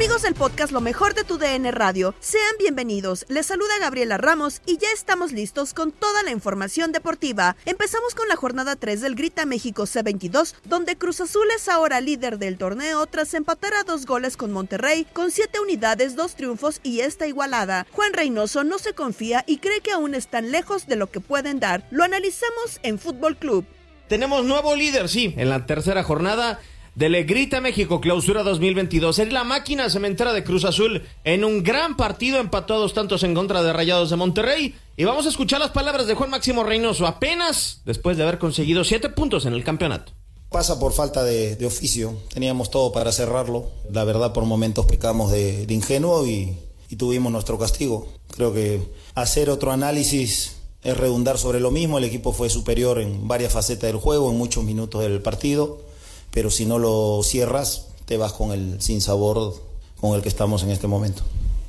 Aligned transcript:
Amigos 0.00 0.22
del 0.22 0.32
podcast 0.32 0.72
Lo 0.72 0.80
mejor 0.80 1.12
de 1.12 1.24
tu 1.24 1.36
DN 1.36 1.70
Radio, 1.72 2.14
sean 2.20 2.54
bienvenidos. 2.58 3.26
Les 3.28 3.44
saluda 3.44 3.78
Gabriela 3.80 4.16
Ramos 4.16 4.62
y 4.64 4.78
ya 4.78 4.88
estamos 4.94 5.30
listos 5.30 5.74
con 5.74 5.92
toda 5.92 6.22
la 6.22 6.30
información 6.30 6.90
deportiva. 6.90 7.54
Empezamos 7.66 8.14
con 8.14 8.26
la 8.26 8.36
jornada 8.36 8.76
3 8.76 9.02
del 9.02 9.14
Grita 9.14 9.44
México 9.44 9.82
C22, 9.82 10.54
donde 10.64 10.96
Cruz 10.96 11.20
Azul 11.20 11.46
es 11.54 11.68
ahora 11.68 12.00
líder 12.00 12.38
del 12.38 12.56
torneo 12.56 13.04
tras 13.08 13.34
empatar 13.34 13.74
a 13.74 13.84
dos 13.84 14.06
goles 14.06 14.38
con 14.38 14.52
Monterrey, 14.52 15.06
con 15.12 15.30
7 15.30 15.60
unidades, 15.60 16.16
dos 16.16 16.34
triunfos 16.34 16.80
y 16.82 17.00
esta 17.00 17.26
igualada. 17.26 17.86
Juan 17.92 18.14
Reynoso 18.14 18.64
no 18.64 18.78
se 18.78 18.94
confía 18.94 19.44
y 19.46 19.58
cree 19.58 19.82
que 19.82 19.92
aún 19.92 20.14
están 20.14 20.50
lejos 20.50 20.86
de 20.86 20.96
lo 20.96 21.10
que 21.10 21.20
pueden 21.20 21.60
dar. 21.60 21.86
Lo 21.90 22.04
analizamos 22.04 22.80
en 22.82 22.98
Fútbol 22.98 23.36
Club. 23.36 23.66
Tenemos 24.08 24.46
nuevo 24.46 24.74
líder, 24.74 25.10
sí, 25.10 25.34
en 25.36 25.50
la 25.50 25.66
tercera 25.66 26.02
jornada 26.02 26.58
de 26.94 27.08
Legrita 27.08 27.60
México, 27.60 28.00
clausura 28.00 28.42
2022. 28.42 29.18
Es 29.18 29.32
la 29.32 29.44
máquina 29.44 29.88
cementera 29.90 30.32
de 30.32 30.44
Cruz 30.44 30.64
Azul 30.64 31.02
en 31.24 31.44
un 31.44 31.62
gran 31.62 31.96
partido, 31.96 32.38
empató 32.38 32.78
dos 32.78 32.94
tantos 32.94 33.22
en 33.22 33.34
contra 33.34 33.62
de 33.62 33.72
Rayados 33.72 34.10
de 34.10 34.16
Monterrey. 34.16 34.74
Y 34.96 35.04
vamos 35.04 35.26
a 35.26 35.28
escuchar 35.28 35.60
las 35.60 35.70
palabras 35.70 36.06
de 36.06 36.14
Juan 36.14 36.30
Máximo 36.30 36.64
Reynoso, 36.64 37.06
apenas 37.06 37.82
después 37.84 38.16
de 38.16 38.24
haber 38.24 38.38
conseguido 38.38 38.84
siete 38.84 39.08
puntos 39.08 39.46
en 39.46 39.54
el 39.54 39.64
campeonato. 39.64 40.12
Pasa 40.50 40.80
por 40.80 40.92
falta 40.92 41.22
de, 41.22 41.64
oficio, 41.64 42.18
teníamos 42.34 42.70
todo 42.70 42.90
para 42.90 43.12
cerrarlo. 43.12 43.70
La 43.90 44.04
verdad, 44.04 44.32
por 44.32 44.44
momentos 44.44 44.86
pecamos 44.86 45.30
de, 45.30 45.64
ingenuo 45.68 46.26
y 46.26 46.56
tuvimos 46.96 47.30
nuestro 47.30 47.56
castigo. 47.56 48.08
Creo 48.34 48.52
que 48.52 48.82
hacer 49.14 49.48
otro 49.48 49.70
análisis 49.70 50.56
es 50.82 50.96
redundar 50.96 51.38
sobre 51.38 51.60
lo 51.60 51.70
mismo. 51.70 51.98
El 51.98 52.04
equipo 52.04 52.32
fue 52.32 52.50
superior 52.50 53.00
en 53.00 53.28
varias 53.28 53.52
facetas 53.52 53.88
del 53.88 53.96
juego, 53.96 54.30
en 54.30 54.38
muchos 54.38 54.64
minutos 54.64 55.02
del 55.02 55.22
partido 55.22 55.89
pero 56.30 56.50
si 56.50 56.66
no 56.66 56.78
lo 56.78 57.22
cierras, 57.22 57.86
te 58.06 58.16
vas 58.16 58.32
con 58.32 58.52
el 58.52 58.80
sinsabor 58.80 59.54
con 60.00 60.14
el 60.14 60.22
que 60.22 60.28
estamos 60.28 60.62
en 60.62 60.70
este 60.70 60.86
momento. 60.86 61.22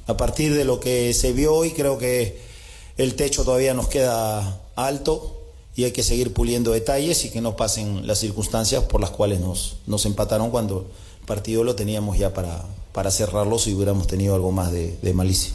A 0.07 0.17
partir 0.17 0.55
de 0.55 0.65
lo 0.65 0.79
que 0.79 1.13
se 1.13 1.33
vio 1.33 1.53
hoy, 1.53 1.71
creo 1.71 1.97
que 1.97 2.41
el 2.97 3.15
techo 3.15 3.43
todavía 3.43 3.73
nos 3.73 3.87
queda 3.87 4.61
alto 4.75 5.37
y 5.75 5.85
hay 5.85 5.91
que 5.91 6.03
seguir 6.03 6.33
puliendo 6.33 6.71
detalles 6.71 7.23
y 7.25 7.29
que 7.29 7.41
no 7.41 7.55
pasen 7.55 8.07
las 8.07 8.19
circunstancias 8.19 8.83
por 8.83 9.01
las 9.01 9.11
cuales 9.11 9.39
nos, 9.39 9.77
nos 9.87 10.05
empataron 10.05 10.49
cuando 10.49 10.87
el 11.19 11.25
partido 11.25 11.63
lo 11.63 11.75
teníamos 11.75 12.17
ya 12.17 12.33
para, 12.33 12.65
para 12.91 13.11
cerrarlo 13.11 13.57
si 13.57 13.73
hubiéramos 13.73 14.07
tenido 14.07 14.35
algo 14.35 14.51
más 14.51 14.71
de, 14.71 14.97
de 15.01 15.13
malicia. 15.13 15.53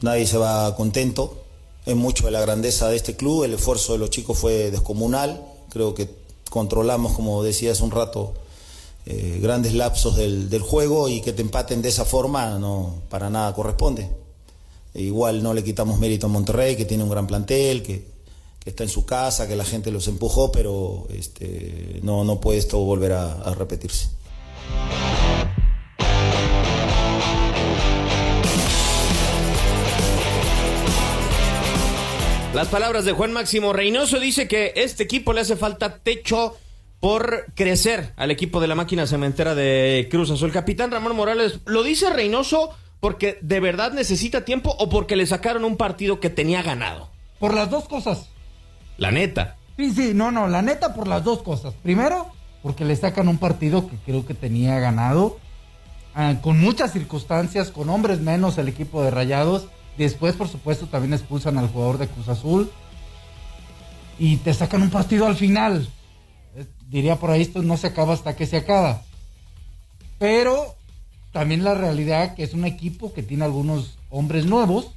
Nadie 0.00 0.26
se 0.26 0.38
va 0.38 0.74
contento, 0.76 1.36
es 1.86 1.94
mucho 1.94 2.26
de 2.26 2.32
la 2.32 2.40
grandeza 2.40 2.88
de 2.88 2.96
este 2.96 3.16
club, 3.16 3.44
el 3.44 3.54
esfuerzo 3.54 3.92
de 3.92 3.98
los 3.98 4.10
chicos 4.10 4.38
fue 4.38 4.70
descomunal, 4.70 5.44
creo 5.70 5.94
que 5.94 6.23
controlamos, 6.50 7.12
como 7.12 7.42
decía 7.42 7.72
hace 7.72 7.82
un 7.82 7.90
rato, 7.90 8.34
eh, 9.06 9.38
grandes 9.42 9.74
lapsos 9.74 10.16
del, 10.16 10.48
del, 10.48 10.62
juego 10.62 11.08
y 11.08 11.20
que 11.20 11.32
te 11.32 11.42
empaten 11.42 11.82
de 11.82 11.90
esa 11.90 12.04
forma 12.04 12.58
no 12.58 13.02
para 13.10 13.28
nada 13.30 13.52
corresponde. 13.54 14.08
E 14.94 15.02
igual 15.02 15.42
no 15.42 15.52
le 15.52 15.64
quitamos 15.64 15.98
mérito 15.98 16.26
a 16.26 16.30
Monterrey, 16.30 16.76
que 16.76 16.84
tiene 16.84 17.02
un 17.02 17.10
gran 17.10 17.26
plantel, 17.26 17.82
que, 17.82 18.14
está 18.64 18.82
en 18.82 18.88
su 18.88 19.04
casa, 19.04 19.46
que 19.46 19.56
la 19.56 19.64
gente 19.64 19.90
los 19.90 20.08
empujó, 20.08 20.50
pero 20.50 21.06
este, 21.10 22.00
no, 22.02 22.24
no 22.24 22.40
puede 22.40 22.58
esto 22.58 22.78
volver 22.78 23.12
a 23.12 23.54
repetirse. 23.54 24.08
Las 32.54 32.68
palabras 32.68 33.04
de 33.04 33.10
Juan 33.10 33.32
Máximo 33.32 33.72
Reynoso 33.72 34.20
dice 34.20 34.46
que 34.46 34.74
este 34.76 35.02
equipo 35.02 35.32
le 35.32 35.40
hace 35.40 35.56
falta 35.56 35.98
techo 35.98 36.56
por 37.00 37.46
crecer 37.56 38.12
al 38.14 38.30
equipo 38.30 38.60
de 38.60 38.68
la 38.68 38.76
máquina 38.76 39.08
cementera 39.08 39.56
de 39.56 40.06
Cruz 40.08 40.30
Azul. 40.30 40.52
Capitán 40.52 40.92
Ramón 40.92 41.16
Morales, 41.16 41.58
¿lo 41.66 41.82
dice 41.82 42.10
Reynoso 42.10 42.70
porque 43.00 43.40
de 43.42 43.58
verdad 43.58 43.92
necesita 43.92 44.44
tiempo 44.44 44.72
o 44.78 44.88
porque 44.88 45.16
le 45.16 45.26
sacaron 45.26 45.64
un 45.64 45.76
partido 45.76 46.20
que 46.20 46.30
tenía 46.30 46.62
ganado? 46.62 47.10
Por 47.40 47.54
las 47.54 47.70
dos 47.70 47.88
cosas. 47.88 48.28
La 48.98 49.10
neta. 49.10 49.56
Sí, 49.76 49.90
sí, 49.90 50.12
no, 50.14 50.30
no, 50.30 50.46
la 50.46 50.62
neta 50.62 50.94
por 50.94 51.08
las 51.08 51.24
dos 51.24 51.42
cosas. 51.42 51.74
Primero, 51.82 52.28
porque 52.62 52.84
le 52.84 52.94
sacan 52.94 53.26
un 53.26 53.38
partido 53.38 53.88
que 53.88 53.96
creo 54.06 54.24
que 54.24 54.34
tenía 54.34 54.78
ganado, 54.78 55.40
eh, 56.16 56.38
con 56.40 56.60
muchas 56.60 56.92
circunstancias, 56.92 57.72
con 57.72 57.90
hombres 57.90 58.20
menos 58.20 58.58
el 58.58 58.68
equipo 58.68 59.02
de 59.02 59.10
Rayados. 59.10 59.66
Después, 59.96 60.34
por 60.34 60.48
supuesto, 60.48 60.86
también 60.86 61.14
expulsan 61.14 61.58
al 61.58 61.68
jugador 61.68 61.98
de 61.98 62.08
Cruz 62.08 62.28
Azul. 62.28 62.70
Y 64.18 64.36
te 64.38 64.54
sacan 64.54 64.82
un 64.82 64.90
partido 64.90 65.26
al 65.26 65.36
final. 65.36 65.88
Diría 66.88 67.16
por 67.16 67.30
ahí, 67.30 67.42
esto 67.42 67.62
no 67.62 67.76
se 67.76 67.88
acaba 67.88 68.14
hasta 68.14 68.36
que 68.36 68.46
se 68.46 68.56
acaba. 68.56 69.02
Pero 70.18 70.76
también 71.32 71.64
la 71.64 71.74
realidad 71.74 72.34
que 72.34 72.44
es 72.44 72.54
un 72.54 72.64
equipo 72.64 73.12
que 73.12 73.22
tiene 73.22 73.44
algunos 73.44 73.98
hombres 74.10 74.46
nuevos. 74.46 74.94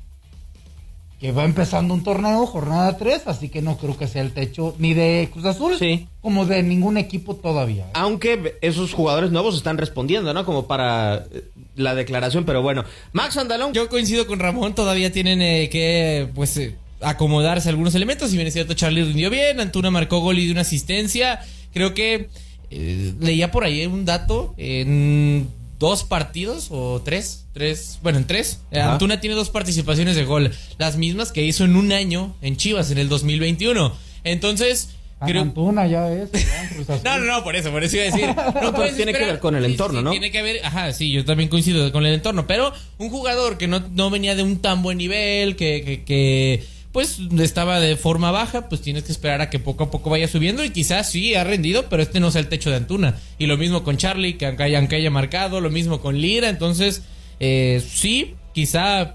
Que 1.20 1.32
va 1.32 1.46
empezando 1.46 1.94
un 1.94 2.04
torneo, 2.04 2.46
jornada 2.46 2.96
3, 2.98 3.24
así 3.26 3.50
que 3.50 3.62
no 3.62 3.78
creo 3.78 3.98
que 3.98 4.08
sea 4.08 4.22
el 4.22 4.34
techo 4.34 4.76
ni 4.78 4.94
de 4.94 5.30
Cruz 5.32 5.46
Azul 5.46 5.76
como 6.22 6.46
de 6.46 6.62
ningún 6.62 6.98
equipo 6.98 7.36
todavía. 7.36 7.86
¿eh? 7.86 7.92
Aunque 7.94 8.58
esos 8.62 8.94
jugadores 8.94 9.32
nuevos 9.32 9.56
están 9.56 9.80
respondiendo, 9.80 10.32
¿no? 10.34 10.46
Como 10.46 10.68
para 10.68 11.26
eh, 11.32 11.44
la 11.76 11.96
declaración, 11.96 12.46
pero 12.46 12.62
bueno. 12.62 12.84
Max 13.14 13.38
Andalón. 13.38 13.74
Yo 13.74 13.90
coincido 13.90 14.28
con 14.28 14.40
Ramón, 14.40 14.76
todavía 14.76 15.12
tienen 15.12 15.42
eh, 15.42 15.70
que, 15.70 16.30
pues, 16.36 16.60
acomodarse 17.02 17.70
algunos 17.70 17.96
elementos. 17.96 18.30
Si 18.30 18.36
bien 18.36 18.48
es 18.48 18.54
cierto, 18.54 18.76
Charlie 18.76 19.04
rindió 19.04 19.32
bien, 19.32 19.60
Antuna 19.60 19.90
marcó 19.90 20.20
gol 20.20 20.38
y 20.38 20.44
dio 20.44 20.52
una 20.52 20.62
asistencia. 20.62 21.40
Creo 21.74 21.96
que 21.96 22.30
leía 22.70 23.50
por 23.50 23.64
ahí 23.64 23.86
un 23.86 24.04
dato 24.06 24.54
en 24.58 25.48
dos 25.80 26.04
partidos 26.04 26.68
o 26.72 27.02
tres, 27.04 27.46
tres, 27.54 28.00
bueno, 28.02 28.18
en 28.20 28.26
tres. 28.26 28.62
Antuna 28.72 29.20
tiene 29.20 29.36
dos 29.36 29.50
participaciones 29.50 30.16
de 30.16 30.26
gol, 30.26 30.52
las 30.78 30.98
mismas 30.98 31.32
que 31.32 31.44
hizo 31.44 31.66
en 31.66 31.76
un 31.76 31.92
año 31.92 32.36
en 32.42 32.58
Chivas 32.58 32.92
en 32.92 32.98
el 32.98 33.10
2021. 33.10 33.94
Entonces, 34.24 34.90
creo... 35.26 35.44
Antuna 35.44 35.88
ya 35.88 36.12
es. 36.12 36.30
no, 37.04 37.20
no, 37.20 37.26
no, 37.26 37.44
por 37.44 37.56
eso, 37.56 37.72
por 37.72 37.84
eso 37.84 37.98
iba 37.98 38.06
a 38.06 38.12
decir. 38.12 38.36
No, 38.62 38.74
pues, 38.74 38.96
tiene 38.96 39.14
que 39.14 39.26
ver 39.26 39.40
con 39.40 39.56
el 39.56 39.66
entorno, 39.66 40.02
¿no? 40.02 40.12
Tiene 40.12 40.32
que 40.32 40.42
ver, 40.42 40.66
ajá, 40.66 40.94
sí, 40.94 41.12
yo 41.12 41.26
también 41.26 41.50
coincido 41.50 41.92
con 41.92 42.06
el 42.06 42.14
entorno, 42.14 42.48
pero 42.48 42.74
un 42.98 43.10
jugador 43.10 43.58
que 43.58 43.68
no, 43.68 43.80
no 43.92 44.10
venía 44.10 44.36
de 44.36 44.44
un 44.44 44.60
tan 44.60 44.82
buen 44.84 44.98
nivel, 44.98 45.56
que, 45.56 45.84
que, 45.84 46.04
que 46.04 46.77
pues 46.98 47.20
estaba 47.38 47.80
de 47.80 47.96
forma 47.96 48.32
baja, 48.32 48.70
pues 48.70 48.82
tienes 48.82 49.04
que 49.04 49.12
esperar 49.12 49.40
a 49.40 49.52
que 49.52 49.60
poco 49.60 49.84
a 49.84 49.92
poco 49.92 50.10
vaya 50.10 50.28
subiendo 50.28 50.64
y 50.64 50.72
quizás 50.72 51.12
sí 51.12 51.36
ha 51.36 51.44
rendido, 51.44 51.90
pero 51.90 52.02
este 52.02 52.20
no 52.20 52.30
es 52.30 52.36
el 52.36 52.48
techo 52.48 52.72
de 52.72 52.78
Antuna. 52.78 53.20
Y 53.38 53.46
lo 53.46 53.56
mismo 53.56 53.84
con 53.84 53.98
Charlie, 53.98 54.34
que 54.34 54.48
aunque 54.48 54.64
haya, 54.64 54.80
haya 54.80 55.12
marcado, 55.12 55.62
lo 55.62 55.70
mismo 55.70 56.02
con 56.02 56.20
Lira, 56.20 56.50
entonces 56.50 57.04
eh, 57.40 57.84
sí, 57.88 58.34
quizá 58.52 59.14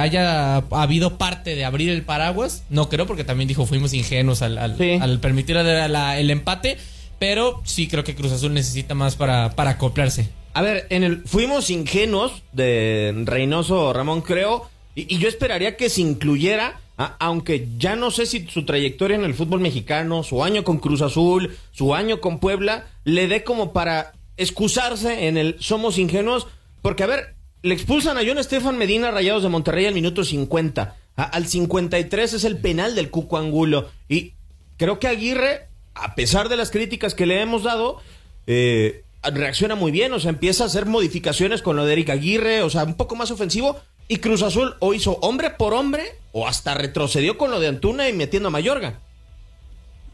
haya 0.00 0.56
habido 0.56 1.16
parte 1.16 1.54
de 1.54 1.64
abrir 1.64 1.90
el 1.90 2.02
paraguas, 2.02 2.64
no 2.70 2.88
creo 2.88 3.06
porque 3.06 3.22
también 3.22 3.46
dijo 3.46 3.66
fuimos 3.66 3.94
ingenuos 3.94 4.42
al, 4.42 4.58
al, 4.58 5.20
permitir 5.20 5.56
el 5.56 6.28
empate, 6.28 6.76
pero 7.20 7.62
sí 7.64 7.86
creo 7.86 8.02
que 8.02 8.16
Cruz 8.16 8.32
Azul 8.32 8.52
necesita 8.52 8.96
más 8.96 9.14
para, 9.14 9.52
para 9.54 9.70
acoplarse. 9.70 10.28
A 10.54 10.62
ver, 10.62 10.88
en 10.90 11.04
el 11.04 11.22
fuimos 11.22 11.70
ingenuos 11.70 12.42
de 12.50 13.14
Reynoso 13.26 13.92
Ramón, 13.92 14.22
creo, 14.22 14.68
y 14.96 15.18
yo 15.18 15.28
esperaría 15.28 15.76
que 15.76 15.88
se 15.88 16.00
incluyera 16.00 16.81
Aunque 17.04 17.68
ya 17.78 17.96
no 17.96 18.10
sé 18.10 18.26
si 18.26 18.46
su 18.46 18.64
trayectoria 18.64 19.16
en 19.16 19.24
el 19.24 19.34
fútbol 19.34 19.60
mexicano, 19.60 20.22
su 20.22 20.44
año 20.44 20.64
con 20.64 20.78
Cruz 20.78 21.02
Azul, 21.02 21.56
su 21.70 21.94
año 21.94 22.20
con 22.20 22.38
Puebla, 22.38 22.86
le 23.04 23.28
dé 23.28 23.44
como 23.44 23.72
para 23.72 24.12
excusarse 24.36 25.28
en 25.28 25.36
el 25.36 25.56
somos 25.60 25.98
ingenuos, 25.98 26.46
porque 26.80 27.02
a 27.02 27.06
ver, 27.06 27.34
le 27.62 27.74
expulsan 27.74 28.18
a 28.18 28.22
John 28.26 28.38
Estefan 28.38 28.78
Medina 28.78 29.10
Rayados 29.10 29.42
de 29.42 29.48
Monterrey 29.48 29.86
al 29.86 29.94
minuto 29.94 30.24
50, 30.24 30.96
al 31.16 31.46
53 31.46 32.32
es 32.34 32.44
el 32.44 32.58
penal 32.58 32.94
del 32.94 33.10
Cuco 33.10 33.38
Angulo, 33.38 33.88
y 34.08 34.34
creo 34.76 34.98
que 34.98 35.08
Aguirre, 35.08 35.68
a 35.94 36.14
pesar 36.14 36.48
de 36.48 36.56
las 36.56 36.70
críticas 36.70 37.14
que 37.14 37.26
le 37.26 37.40
hemos 37.40 37.62
dado, 37.62 38.00
eh, 38.46 39.04
reacciona 39.22 39.76
muy 39.76 39.92
bien, 39.92 40.12
o 40.12 40.18
sea, 40.18 40.30
empieza 40.30 40.64
a 40.64 40.66
hacer 40.66 40.86
modificaciones 40.86 41.62
con 41.62 41.76
lo 41.76 41.84
de 41.84 41.92
Eric 41.92 42.10
Aguirre, 42.10 42.62
o 42.62 42.70
sea, 42.70 42.84
un 42.84 42.94
poco 42.94 43.14
más 43.14 43.30
ofensivo, 43.30 43.80
y 44.12 44.18
Cruz 44.18 44.42
Azul 44.42 44.74
o 44.80 44.92
hizo 44.92 45.12
hombre 45.22 45.48
por 45.48 45.72
hombre 45.72 46.04
o 46.32 46.46
hasta 46.46 46.74
retrocedió 46.74 47.38
con 47.38 47.50
lo 47.50 47.60
de 47.60 47.68
Antuna 47.68 48.10
y 48.10 48.12
metiendo 48.12 48.48
a 48.48 48.50
Mayorga. 48.50 48.98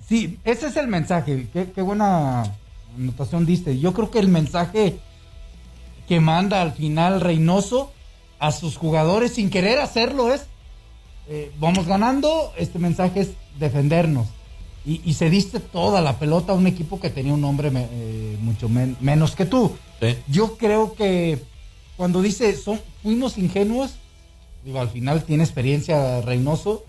Sí, 0.08 0.38
ese 0.44 0.68
es 0.68 0.76
el 0.76 0.86
mensaje. 0.86 1.48
Qué, 1.52 1.82
buena 1.82 2.44
anotación 2.96 3.44
diste. 3.44 3.80
Yo 3.80 3.94
creo 3.94 4.12
que 4.12 4.20
el 4.20 4.28
mensaje 4.28 5.00
que 6.06 6.20
manda 6.20 6.62
al 6.62 6.74
final 6.74 7.20
Reynoso 7.20 7.92
a 8.38 8.52
sus 8.52 8.76
jugadores 8.76 9.34
sin 9.34 9.50
querer 9.50 9.80
hacerlo 9.80 10.32
es, 10.32 10.46
eh, 11.28 11.50
vamos 11.58 11.88
ganando, 11.88 12.52
este 12.56 12.78
mensaje 12.78 13.22
es 13.22 13.30
defendernos. 13.58 14.28
Y, 14.86 15.14
se 15.14 15.28
diste 15.28 15.58
toda 15.58 16.00
la 16.00 16.20
pelota 16.20 16.52
a 16.52 16.54
un 16.54 16.68
equipo 16.68 16.98
que 16.98 17.10
tenía 17.10 17.34
un 17.34 17.42
nombre 17.42 17.70
eh, 17.74 18.38
mucho 18.40 18.68
menos 18.68 19.34
que 19.34 19.44
tú. 19.44 19.76
Yo 20.28 20.56
creo 20.56 20.94
que 20.94 21.42
cuando 21.98 22.22
dice 22.22 22.56
son, 22.56 22.80
fuimos 23.02 23.36
ingenuos, 23.38 23.96
digo, 24.64 24.80
al 24.80 24.88
final 24.88 25.24
tiene 25.24 25.42
experiencia 25.42 26.20
Reynoso, 26.20 26.84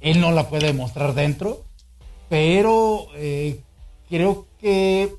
él 0.00 0.20
no 0.20 0.32
la 0.32 0.48
puede 0.48 0.72
mostrar 0.72 1.14
dentro, 1.14 1.64
pero 2.30 3.08
eh, 3.14 3.60
creo 4.08 4.46
que 4.58 5.14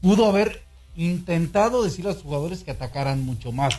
pudo 0.00 0.26
haber 0.26 0.64
intentado 0.96 1.84
decir 1.84 2.04
a 2.06 2.10
los 2.10 2.22
jugadores 2.22 2.64
que 2.64 2.72
atacaran 2.72 3.24
mucho 3.24 3.52
más. 3.52 3.78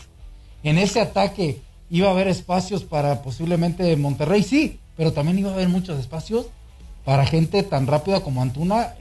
En 0.64 0.78
ese 0.78 1.02
ataque 1.02 1.60
iba 1.90 2.08
a 2.08 2.12
haber 2.12 2.30
espacios 2.30 2.86
para 2.86 3.22
posiblemente 3.22 3.96
Monterrey, 3.98 4.44
sí, 4.44 4.80
pero 4.96 5.12
también 5.12 5.40
iba 5.40 5.50
a 5.50 5.56
haber 5.56 5.68
muchos 5.68 6.00
espacios 6.00 6.46
para 7.04 7.26
gente 7.26 7.64
tan 7.64 7.86
rápida 7.86 8.22
como 8.22 8.42
Antuna, 8.42 8.94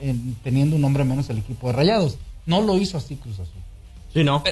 teniendo 0.43 0.75
un 0.75 0.85
hombre 0.85 1.05
menos 1.05 1.31
el 1.31 1.39
equipo 1.39 1.69
de 1.69 1.75
Rayados. 1.75 2.19
No 2.47 2.61
lo 2.61 2.77
hizo 2.77 2.99
así 2.99 3.15
Cruz 3.15 3.39
Azul. 3.39 3.63
Sí, 4.13 4.25
no. 4.25 4.43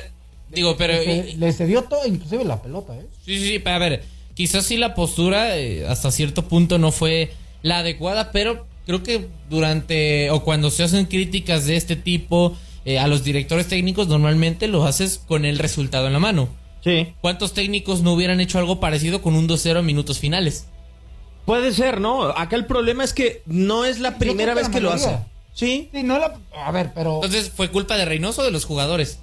Digo, 0.51 0.77
pero. 0.77 0.95
Le, 0.95 1.53
cedió 1.53 1.83
todo, 1.85 2.07
inclusive 2.07 2.45
la 2.45 2.61
pelota, 2.61 2.97
¿eh? 2.97 3.07
Sí, 3.25 3.39
sí, 3.39 3.47
sí. 3.47 3.59
Pero 3.59 3.77
a 3.77 3.79
ver, 3.79 4.05
quizás 4.35 4.67
sí 4.67 4.77
la 4.77 4.95
postura 4.95 5.57
eh, 5.57 5.87
hasta 5.87 6.11
cierto 6.11 6.49
punto 6.49 6.79
no 6.79 6.93
fue 6.93 7.33
la 7.63 7.79
adecuada, 7.79 8.33
pero 8.33 8.67
creo 8.87 9.03
que 9.03 9.29
durante. 9.49 10.31
o 10.31 10.43
cuando 10.43 10.71
se 10.71 10.83
hacen 10.83 11.07
críticas 11.07 11.67
de 11.67 11.77
este 11.77 11.97
tipo 11.97 12.57
eh, 12.85 12.99
a 12.99 13.07
los 13.07 13.23
directores 13.23 13.69
técnicos, 13.69 14.09
normalmente 14.09 14.67
lo 14.67 14.85
haces 14.85 15.23
con 15.27 15.45
el 15.45 15.59
resultado 15.59 16.07
en 16.07 16.13
la 16.13 16.19
mano. 16.19 16.49
Sí. 16.83 17.13
¿Cuántos 17.21 17.53
técnicos 17.53 18.03
no 18.03 18.15
hubieran 18.15 18.41
hecho 18.41 18.59
algo 18.59 18.81
parecido 18.81 19.23
con 19.23 19.35
un 19.35 19.49
2-0 19.49 19.81
en 19.81 19.87
minutos 19.87 20.19
finales? 20.19 20.67
Puede 21.45 21.73
ser, 21.73 22.01
¿no? 22.01 22.25
Acá 22.25 22.57
el 22.57 22.67
problema 22.67 23.05
es 23.05 23.13
que 23.13 23.43
no 23.47 23.85
es 23.85 24.01
la 24.01 24.19
primera 24.19 24.55
vez 24.55 24.69
que 24.69 24.81
lo 24.81 24.91
hace. 24.91 25.19
Sí. 25.53 25.91
Sí, 25.93 26.03
no 26.03 26.19
la. 26.19 26.39
A 26.55 26.71
ver, 26.73 26.93
pero. 26.95 27.17
Entonces, 27.17 27.51
¿fue 27.55 27.71
culpa 27.71 27.97
de 27.97 28.05
Reynoso 28.05 28.43
o 28.43 28.45
de 28.45 28.51
los 28.51 28.65
jugadores? 28.65 29.19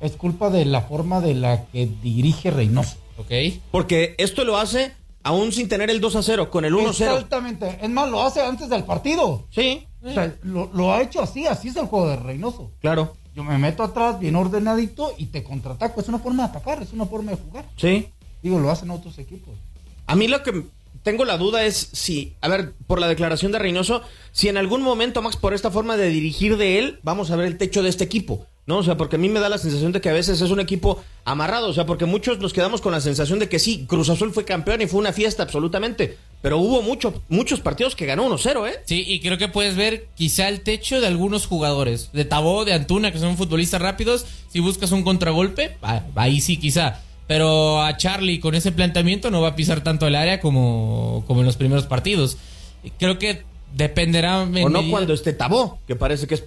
Es 0.00 0.12
culpa 0.12 0.50
de 0.50 0.64
la 0.64 0.82
forma 0.82 1.20
de 1.20 1.34
la 1.34 1.66
que 1.66 1.88
dirige 2.02 2.50
Reynoso. 2.50 2.96
Ok. 3.18 3.30
Porque 3.70 4.14
esto 4.18 4.44
lo 4.44 4.56
hace 4.56 4.92
aún 5.24 5.52
sin 5.52 5.68
tener 5.68 5.90
el 5.90 6.00
2 6.00 6.16
a 6.16 6.22
0, 6.22 6.50
con 6.50 6.64
el 6.64 6.74
1 6.74 6.92
0. 6.92 7.12
Exactamente. 7.12 7.78
Es 7.80 7.90
más, 7.90 8.08
lo 8.10 8.22
hace 8.22 8.42
antes 8.42 8.68
del 8.68 8.84
partido. 8.84 9.46
Sí. 9.50 9.86
O 10.04 10.12
sea, 10.12 10.36
lo, 10.42 10.92
ha 10.92 11.02
hecho 11.02 11.22
así, 11.22 11.46
así 11.46 11.68
es 11.68 11.76
el 11.76 11.86
juego 11.86 12.08
de 12.08 12.16
Reynoso. 12.16 12.70
Claro. 12.80 13.16
Yo 13.34 13.42
me 13.42 13.58
meto 13.58 13.82
atrás, 13.82 14.20
bien 14.20 14.36
ordenadito, 14.36 15.12
y 15.16 15.26
te 15.26 15.42
contraataco. 15.42 16.00
Es 16.00 16.08
una 16.08 16.18
forma 16.18 16.44
de 16.44 16.50
atacar, 16.50 16.82
es 16.82 16.92
una 16.92 17.06
forma 17.06 17.32
de 17.32 17.38
jugar. 17.38 17.64
Sí. 17.76 18.08
Digo, 18.42 18.60
lo 18.60 18.70
hacen 18.70 18.90
otros 18.90 19.18
equipos. 19.18 19.54
A 20.06 20.14
mí 20.14 20.28
lo 20.28 20.42
que 20.42 20.64
tengo 21.04 21.24
la 21.24 21.38
duda 21.38 21.64
es 21.64 21.90
si, 21.92 22.34
a 22.40 22.48
ver, 22.48 22.72
por 22.88 22.98
la 22.98 23.06
declaración 23.06 23.52
de 23.52 23.60
Reynoso, 23.60 24.02
si 24.32 24.48
en 24.48 24.56
algún 24.56 24.82
momento, 24.82 25.22
Max, 25.22 25.36
por 25.36 25.54
esta 25.54 25.70
forma 25.70 25.96
de 25.96 26.08
dirigir 26.08 26.56
de 26.56 26.80
él, 26.80 26.98
vamos 27.04 27.30
a 27.30 27.36
ver 27.36 27.46
el 27.46 27.58
techo 27.58 27.84
de 27.84 27.90
este 27.90 28.02
equipo. 28.02 28.48
¿no? 28.66 28.78
O 28.78 28.82
sea, 28.82 28.96
porque 28.96 29.16
a 29.16 29.18
mí 29.18 29.28
me 29.28 29.40
da 29.40 29.48
la 29.48 29.58
sensación 29.58 29.92
de 29.92 30.00
que 30.00 30.08
a 30.08 30.14
veces 30.14 30.40
es 30.40 30.50
un 30.50 30.60
equipo 30.60 31.02
amarrado, 31.24 31.68
o 31.68 31.72
sea, 31.72 31.84
porque 31.86 32.06
muchos 32.06 32.38
nos 32.38 32.52
quedamos 32.52 32.80
con 32.80 32.92
la 32.92 33.00
sensación 33.00 33.38
de 33.38 33.48
que 33.48 33.58
sí, 33.58 33.84
Cruz 33.86 34.08
Azul 34.08 34.32
fue 34.32 34.44
campeón 34.44 34.80
y 34.80 34.86
fue 34.86 35.00
una 35.00 35.12
fiesta 35.12 35.42
absolutamente, 35.42 36.16
pero 36.40 36.58
hubo 36.58 36.80
mucho, 36.80 37.22
muchos 37.28 37.60
partidos 37.60 37.94
que 37.94 38.06
ganó 38.06 38.26
1-0, 38.28 38.68
¿eh? 38.68 38.80
Sí, 38.86 39.04
y 39.06 39.20
creo 39.20 39.36
que 39.36 39.48
puedes 39.48 39.76
ver 39.76 40.08
quizá 40.14 40.48
el 40.48 40.62
techo 40.62 41.00
de 41.00 41.06
algunos 41.06 41.46
jugadores, 41.46 42.10
de 42.12 42.24
Tabó, 42.24 42.64
de 42.64 42.72
Antuna, 42.72 43.12
que 43.12 43.18
son 43.18 43.36
futbolistas 43.36 43.82
rápidos, 43.82 44.24
si 44.48 44.60
buscas 44.60 44.92
un 44.92 45.02
contragolpe, 45.02 45.76
ahí 46.14 46.40
sí 46.40 46.56
quizá. 46.56 47.02
Pero 47.26 47.82
a 47.82 47.96
Charlie 47.96 48.40
con 48.40 48.54
ese 48.54 48.72
planteamiento 48.72 49.30
no 49.30 49.40
va 49.40 49.48
a 49.48 49.56
pisar 49.56 49.82
tanto 49.82 50.06
el 50.06 50.14
área 50.14 50.40
como, 50.40 51.24
como 51.26 51.40
en 51.40 51.46
los 51.46 51.56
primeros 51.56 51.86
partidos. 51.86 52.36
Creo 52.98 53.18
que 53.18 53.42
dependerá... 53.74 54.42
O 54.42 54.68
no 54.68 54.90
cuando 54.90 55.14
esté 55.14 55.32
Tabó, 55.32 55.78
que 55.86 55.96
parece 55.96 56.26
que 56.26 56.34
es 56.34 56.44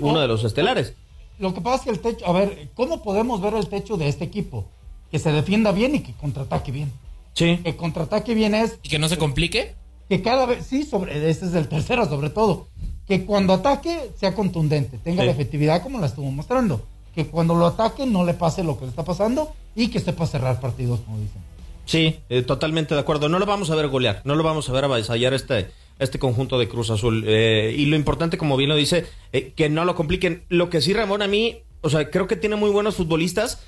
uno 0.00 0.20
de 0.20 0.28
los 0.28 0.44
estelares. 0.44 0.94
Lo 1.38 1.54
que 1.54 1.62
pasa 1.62 1.76
es 1.76 1.82
que 1.82 1.90
el 1.90 2.00
techo, 2.00 2.26
a 2.26 2.32
ver, 2.32 2.68
¿cómo 2.74 3.02
podemos 3.02 3.40
ver 3.40 3.54
el 3.54 3.66
techo 3.66 3.96
de 3.96 4.08
este 4.08 4.24
equipo? 4.24 4.66
Que 5.10 5.18
se 5.18 5.32
defienda 5.32 5.72
bien 5.72 5.94
y 5.94 6.00
que 6.00 6.12
contraataque 6.12 6.70
bien. 6.70 6.92
Sí. 7.32 7.58
Que 7.64 7.76
contraataque 7.76 8.34
bien 8.34 8.54
es. 8.54 8.78
¿Y 8.82 8.90
que 8.90 8.98
no 8.98 9.08
se 9.08 9.16
complique? 9.16 9.74
Que 10.10 10.20
cada 10.20 10.44
vez, 10.44 10.66
sí, 10.66 10.82
sobre, 10.82 11.30
ese 11.30 11.46
es 11.46 11.54
el 11.54 11.66
tercero 11.66 12.06
sobre 12.06 12.28
todo. 12.28 12.68
Que 13.06 13.24
cuando 13.24 13.54
ataque 13.54 14.10
sea 14.16 14.34
contundente, 14.34 14.98
tenga 14.98 15.24
la 15.24 15.30
efectividad 15.30 15.82
como 15.82 15.98
la 15.98 16.06
estuvo 16.06 16.30
mostrando. 16.30 16.86
Que 17.14 17.26
cuando 17.26 17.54
lo 17.54 17.66
ataque 17.66 18.06
no 18.06 18.24
le 18.24 18.34
pase 18.34 18.62
lo 18.62 18.78
que 18.78 18.84
le 18.84 18.90
está 18.90 19.04
pasando 19.04 19.52
y 19.74 19.88
que 19.88 20.00
sepa 20.00 20.26
cerrar 20.26 20.60
partidos, 20.60 21.00
como 21.00 21.18
dicen. 21.18 21.42
Sí, 21.86 22.20
eh, 22.28 22.42
totalmente 22.42 22.94
de 22.94 23.00
acuerdo. 23.00 23.28
No 23.28 23.38
lo 23.40 23.46
vamos 23.46 23.70
a 23.70 23.74
ver 23.74 23.88
golear, 23.88 24.22
no 24.24 24.36
lo 24.36 24.44
vamos 24.44 24.68
a 24.68 24.72
ver 24.72 24.84
avasallar 24.84 25.34
este, 25.34 25.70
este 25.98 26.20
conjunto 26.20 26.58
de 26.58 26.68
Cruz 26.68 26.90
Azul. 26.90 27.24
Eh, 27.26 27.74
y 27.76 27.86
lo 27.86 27.96
importante, 27.96 28.38
como 28.38 28.56
bien 28.56 28.70
lo 28.70 28.76
dice, 28.76 29.06
eh, 29.32 29.52
que 29.56 29.68
no 29.68 29.84
lo 29.84 29.96
compliquen. 29.96 30.44
Lo 30.48 30.70
que 30.70 30.80
sí, 30.80 30.92
Ramón, 30.92 31.20
a 31.20 31.26
mí, 31.26 31.58
o 31.80 31.90
sea, 31.90 32.08
creo 32.08 32.28
que 32.28 32.36
tiene 32.36 32.54
muy 32.54 32.70
buenos 32.70 32.94
futbolistas, 32.94 33.60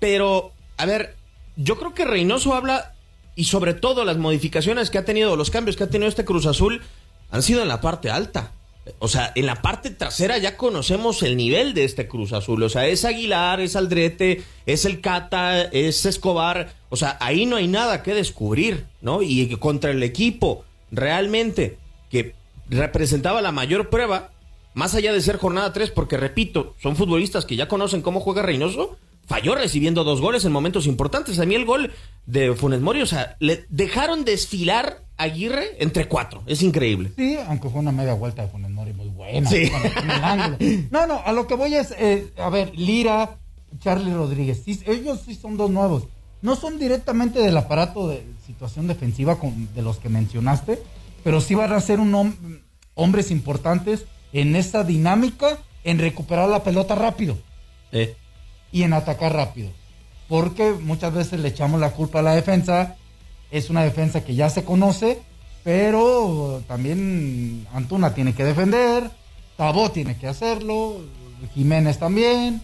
pero, 0.00 0.50
a 0.78 0.86
ver, 0.86 1.14
yo 1.56 1.78
creo 1.78 1.94
que 1.94 2.04
Reynoso 2.04 2.54
habla, 2.54 2.94
y 3.36 3.44
sobre 3.44 3.74
todo 3.74 4.04
las 4.04 4.18
modificaciones 4.18 4.90
que 4.90 4.98
ha 4.98 5.04
tenido, 5.04 5.36
los 5.36 5.50
cambios 5.50 5.76
que 5.76 5.84
ha 5.84 5.90
tenido 5.90 6.08
este 6.08 6.24
Cruz 6.24 6.46
Azul, 6.46 6.82
han 7.30 7.42
sido 7.42 7.62
en 7.62 7.68
la 7.68 7.80
parte 7.80 8.10
alta. 8.10 8.50
O 8.98 9.08
sea, 9.08 9.32
en 9.34 9.46
la 9.46 9.62
parte 9.62 9.90
trasera 9.90 10.38
ya 10.38 10.56
conocemos 10.56 11.22
el 11.22 11.36
nivel 11.36 11.74
de 11.74 11.84
este 11.84 12.08
Cruz 12.08 12.32
Azul. 12.32 12.62
O 12.62 12.68
sea, 12.68 12.86
es 12.86 13.04
Aguilar, 13.04 13.60
es 13.60 13.76
Aldrete, 13.76 14.42
es 14.66 14.84
el 14.84 15.00
Cata, 15.00 15.62
es 15.62 16.04
Escobar. 16.06 16.74
O 16.88 16.96
sea, 16.96 17.16
ahí 17.20 17.46
no 17.46 17.56
hay 17.56 17.68
nada 17.68 18.02
que 18.02 18.14
descubrir, 18.14 18.86
¿no? 19.00 19.22
Y 19.22 19.48
contra 19.56 19.90
el 19.90 20.02
equipo 20.02 20.64
realmente 20.90 21.78
que 22.10 22.34
representaba 22.68 23.40
la 23.40 23.52
mayor 23.52 23.90
prueba, 23.90 24.30
más 24.74 24.94
allá 24.94 25.12
de 25.12 25.20
ser 25.20 25.36
jornada 25.36 25.72
3, 25.72 25.90
porque 25.90 26.16
repito, 26.16 26.74
son 26.82 26.96
futbolistas 26.96 27.44
que 27.44 27.56
ya 27.56 27.68
conocen 27.68 28.02
cómo 28.02 28.20
juega 28.20 28.42
Reynoso, 28.42 28.96
falló 29.30 29.54
recibiendo 29.54 30.02
dos 30.02 30.20
goles 30.20 30.44
en 30.44 30.50
momentos 30.50 30.86
importantes. 30.86 31.38
A 31.38 31.46
mí 31.46 31.54
el 31.54 31.64
gol 31.64 31.92
de 32.26 32.52
Funes 32.56 32.80
Mori, 32.80 33.00
o 33.00 33.06
sea, 33.06 33.36
le 33.38 33.64
dejaron 33.68 34.24
desfilar 34.24 35.04
a 35.16 35.22
Aguirre 35.24 35.76
entre 35.78 36.08
cuatro. 36.08 36.42
Es 36.46 36.62
increíble. 36.62 37.12
Sí, 37.16 37.38
aunque 37.46 37.68
fue 37.70 37.78
una 37.78 37.92
media 37.92 38.14
vuelta 38.14 38.42
de 38.42 38.48
Funes 38.48 38.72
Mori 38.72 38.92
muy 38.92 39.06
buena. 39.06 39.48
Sí. 39.48 39.70
el. 39.70 40.88
No, 40.90 41.06
no, 41.06 41.22
a 41.24 41.30
lo 41.32 41.46
que 41.46 41.54
voy 41.54 41.74
es, 41.76 41.94
eh, 41.96 42.32
a 42.38 42.48
ver, 42.50 42.72
Lira, 42.76 43.38
Charlie 43.78 44.12
Rodríguez, 44.12 44.62
sí, 44.64 44.80
ellos 44.84 45.20
sí 45.24 45.36
son 45.36 45.56
dos 45.56 45.70
nuevos. 45.70 46.02
No 46.42 46.56
son 46.56 46.80
directamente 46.80 47.38
del 47.38 47.56
aparato 47.56 48.08
de 48.08 48.24
situación 48.46 48.88
defensiva 48.88 49.38
con- 49.38 49.72
de 49.74 49.82
los 49.82 49.98
que 49.98 50.08
mencionaste, 50.08 50.82
pero 51.22 51.40
sí 51.40 51.54
van 51.54 51.72
a 51.72 51.80
ser 51.80 52.00
un 52.00 52.10
hom- 52.14 52.60
hombres 52.94 53.30
importantes 53.30 54.06
en 54.32 54.56
esta 54.56 54.82
dinámica 54.82 55.58
en 55.84 55.98
recuperar 56.00 56.48
la 56.48 56.64
pelota 56.64 56.94
rápido 56.96 57.38
Eh, 57.92 58.16
y 58.72 58.82
en 58.82 58.92
atacar 58.92 59.34
rápido. 59.34 59.70
Porque 60.28 60.72
muchas 60.72 61.12
veces 61.12 61.40
le 61.40 61.48
echamos 61.48 61.80
la 61.80 61.90
culpa 61.90 62.20
a 62.20 62.22
la 62.22 62.34
defensa. 62.34 62.96
Es 63.50 63.70
una 63.70 63.82
defensa 63.82 64.24
que 64.24 64.34
ya 64.34 64.48
se 64.48 64.64
conoce, 64.64 65.20
pero 65.64 66.62
también 66.68 67.66
Antuna 67.72 68.14
tiene 68.14 68.34
que 68.34 68.44
defender, 68.44 69.10
Tabó 69.56 69.90
tiene 69.90 70.16
que 70.16 70.28
hacerlo, 70.28 71.00
Jiménez 71.54 71.98
también. 71.98 72.62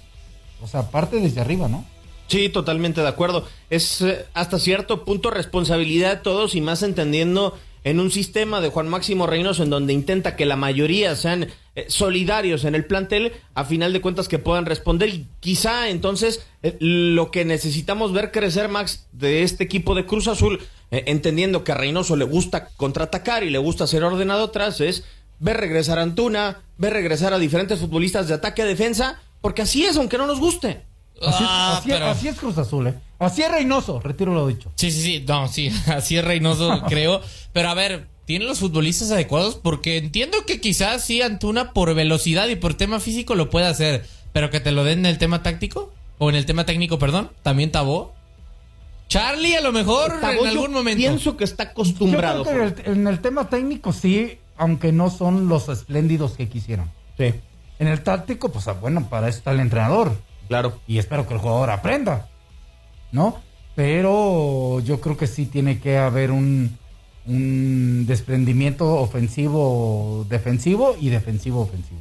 O 0.62 0.68
sea, 0.68 0.90
parte 0.90 1.20
desde 1.20 1.40
arriba, 1.40 1.68
¿no? 1.68 1.84
Sí, 2.28 2.48
totalmente 2.48 3.00
de 3.00 3.08
acuerdo. 3.08 3.46
Es 3.70 4.00
eh, 4.00 4.26
hasta 4.34 4.58
cierto 4.58 5.04
punto 5.04 5.30
responsabilidad 5.30 6.16
de 6.16 6.22
todos 6.22 6.54
y 6.54 6.60
más 6.60 6.82
entendiendo 6.82 7.56
en 7.86 8.00
un 8.00 8.10
sistema 8.10 8.60
de 8.60 8.68
Juan 8.68 8.88
Máximo 8.88 9.28
Reynoso 9.28 9.62
en 9.62 9.70
donde 9.70 9.92
intenta 9.92 10.34
que 10.34 10.44
la 10.44 10.56
mayoría 10.56 11.14
sean 11.14 11.46
eh, 11.76 11.86
solidarios 11.86 12.64
en 12.64 12.74
el 12.74 12.84
plantel, 12.84 13.32
a 13.54 13.64
final 13.64 13.92
de 13.92 14.00
cuentas 14.00 14.26
que 14.26 14.40
puedan 14.40 14.66
responder 14.66 15.08
y 15.08 15.28
quizá 15.38 15.88
entonces 15.88 16.44
eh, 16.64 16.76
lo 16.80 17.30
que 17.30 17.44
necesitamos 17.44 18.12
ver 18.12 18.32
crecer 18.32 18.68
Max 18.68 19.06
de 19.12 19.44
este 19.44 19.62
equipo 19.62 19.94
de 19.94 20.04
Cruz 20.04 20.26
Azul, 20.26 20.58
eh, 20.90 21.04
entendiendo 21.06 21.62
que 21.62 21.70
a 21.70 21.76
Reynoso 21.76 22.16
le 22.16 22.24
gusta 22.24 22.70
contraatacar 22.76 23.44
y 23.44 23.50
le 23.50 23.58
gusta 23.58 23.86
ser 23.86 24.02
ordenado 24.02 24.46
atrás, 24.46 24.80
es 24.80 25.04
ver 25.38 25.56
regresar 25.56 26.00
a 26.00 26.02
Antuna, 26.02 26.62
ver 26.78 26.92
regresar 26.92 27.34
a 27.34 27.38
diferentes 27.38 27.78
futbolistas 27.78 28.26
de 28.26 28.34
ataque 28.34 28.62
a 28.62 28.66
defensa, 28.66 29.22
porque 29.40 29.62
así 29.62 29.84
es, 29.84 29.96
aunque 29.96 30.18
no 30.18 30.26
nos 30.26 30.40
guste. 30.40 30.82
Así, 31.22 31.42
es- 31.44 31.48
Ah, 31.50 31.76
así 31.78 31.90
es- 31.90 31.94
pero- 31.96 32.06
así 32.10 32.28
es 32.28 32.36
Cruz 32.36 32.58
Azul, 32.58 32.86
¿eh? 32.88 32.94
Así 33.18 33.42
es 33.42 33.50
Reynoso, 33.50 34.00
retiro 34.00 34.34
lo 34.34 34.46
dicho. 34.46 34.70
Sí, 34.74 34.90
sí, 34.90 35.00
sí. 35.00 35.24
No, 35.26 35.48
sí. 35.48 35.70
Así 35.86 36.16
es 36.18 36.24
Reynoso, 36.24 36.82
creo. 36.88 37.22
Pero 37.54 37.70
a 37.70 37.74
ver, 37.74 38.08
¿tienen 38.26 38.46
los 38.46 38.58
futbolistas 38.58 39.10
adecuados? 39.10 39.54
Porque 39.56 39.96
entiendo 39.96 40.44
que 40.46 40.60
quizás 40.60 41.02
sí 41.04 41.22
Antuna 41.22 41.72
por 41.72 41.94
velocidad 41.94 42.48
y 42.48 42.56
por 42.56 42.74
tema 42.74 43.00
físico 43.00 43.34
lo 43.34 43.48
puede 43.48 43.66
hacer. 43.66 44.04
Pero 44.34 44.50
que 44.50 44.60
te 44.60 44.70
lo 44.72 44.84
den 44.84 44.98
en 45.00 45.06
el 45.06 45.16
tema 45.18 45.42
táctico. 45.42 45.92
O 46.18 46.28
en 46.28 46.36
el 46.36 46.44
tema 46.46 46.66
técnico, 46.66 46.98
perdón. 46.98 47.30
También 47.42 47.70
Tabó. 47.72 48.14
Charlie, 49.08 49.54
a 49.56 49.60
lo 49.60 49.72
mejor 49.72 50.20
Tabó, 50.20 50.32
en 50.32 50.52
yo 50.52 50.60
algún 50.60 50.72
momento. 50.72 50.98
Pienso 50.98 51.36
que 51.36 51.44
está 51.44 51.64
Yo 51.64 51.70
acostumbrado. 51.70 52.44
creo 52.44 52.74
que 52.74 52.82
en 52.82 52.88
el, 52.88 52.98
en 53.00 53.06
el 53.06 53.20
tema 53.20 53.48
técnico 53.48 53.92
sí, 53.92 54.38
aunque 54.56 54.92
no 54.92 55.10
son 55.10 55.48
los 55.48 55.68
espléndidos 55.68 56.32
que 56.32 56.48
quisieron. 56.48 56.90
Sí, 57.16 57.32
En 57.78 57.88
el 57.88 58.02
táctico, 58.02 58.50
pues 58.50 58.66
ah, 58.68 58.72
bueno, 58.72 59.08
para 59.08 59.28
eso 59.28 59.38
está 59.38 59.52
el 59.52 59.60
entrenador. 59.60 60.16
Claro. 60.48 60.80
Y 60.86 60.98
espero 60.98 61.26
que 61.26 61.34
el 61.34 61.40
jugador 61.40 61.70
aprenda. 61.70 62.28
¿No? 63.12 63.40
Pero 63.74 64.80
yo 64.80 65.00
creo 65.00 65.16
que 65.16 65.26
sí 65.26 65.46
tiene 65.46 65.80
que 65.80 65.98
haber 65.98 66.30
un, 66.30 66.78
un 67.26 68.06
desprendimiento 68.06 68.94
ofensivo-defensivo 68.94 70.96
y 71.00 71.10
defensivo-ofensivo. 71.10 72.00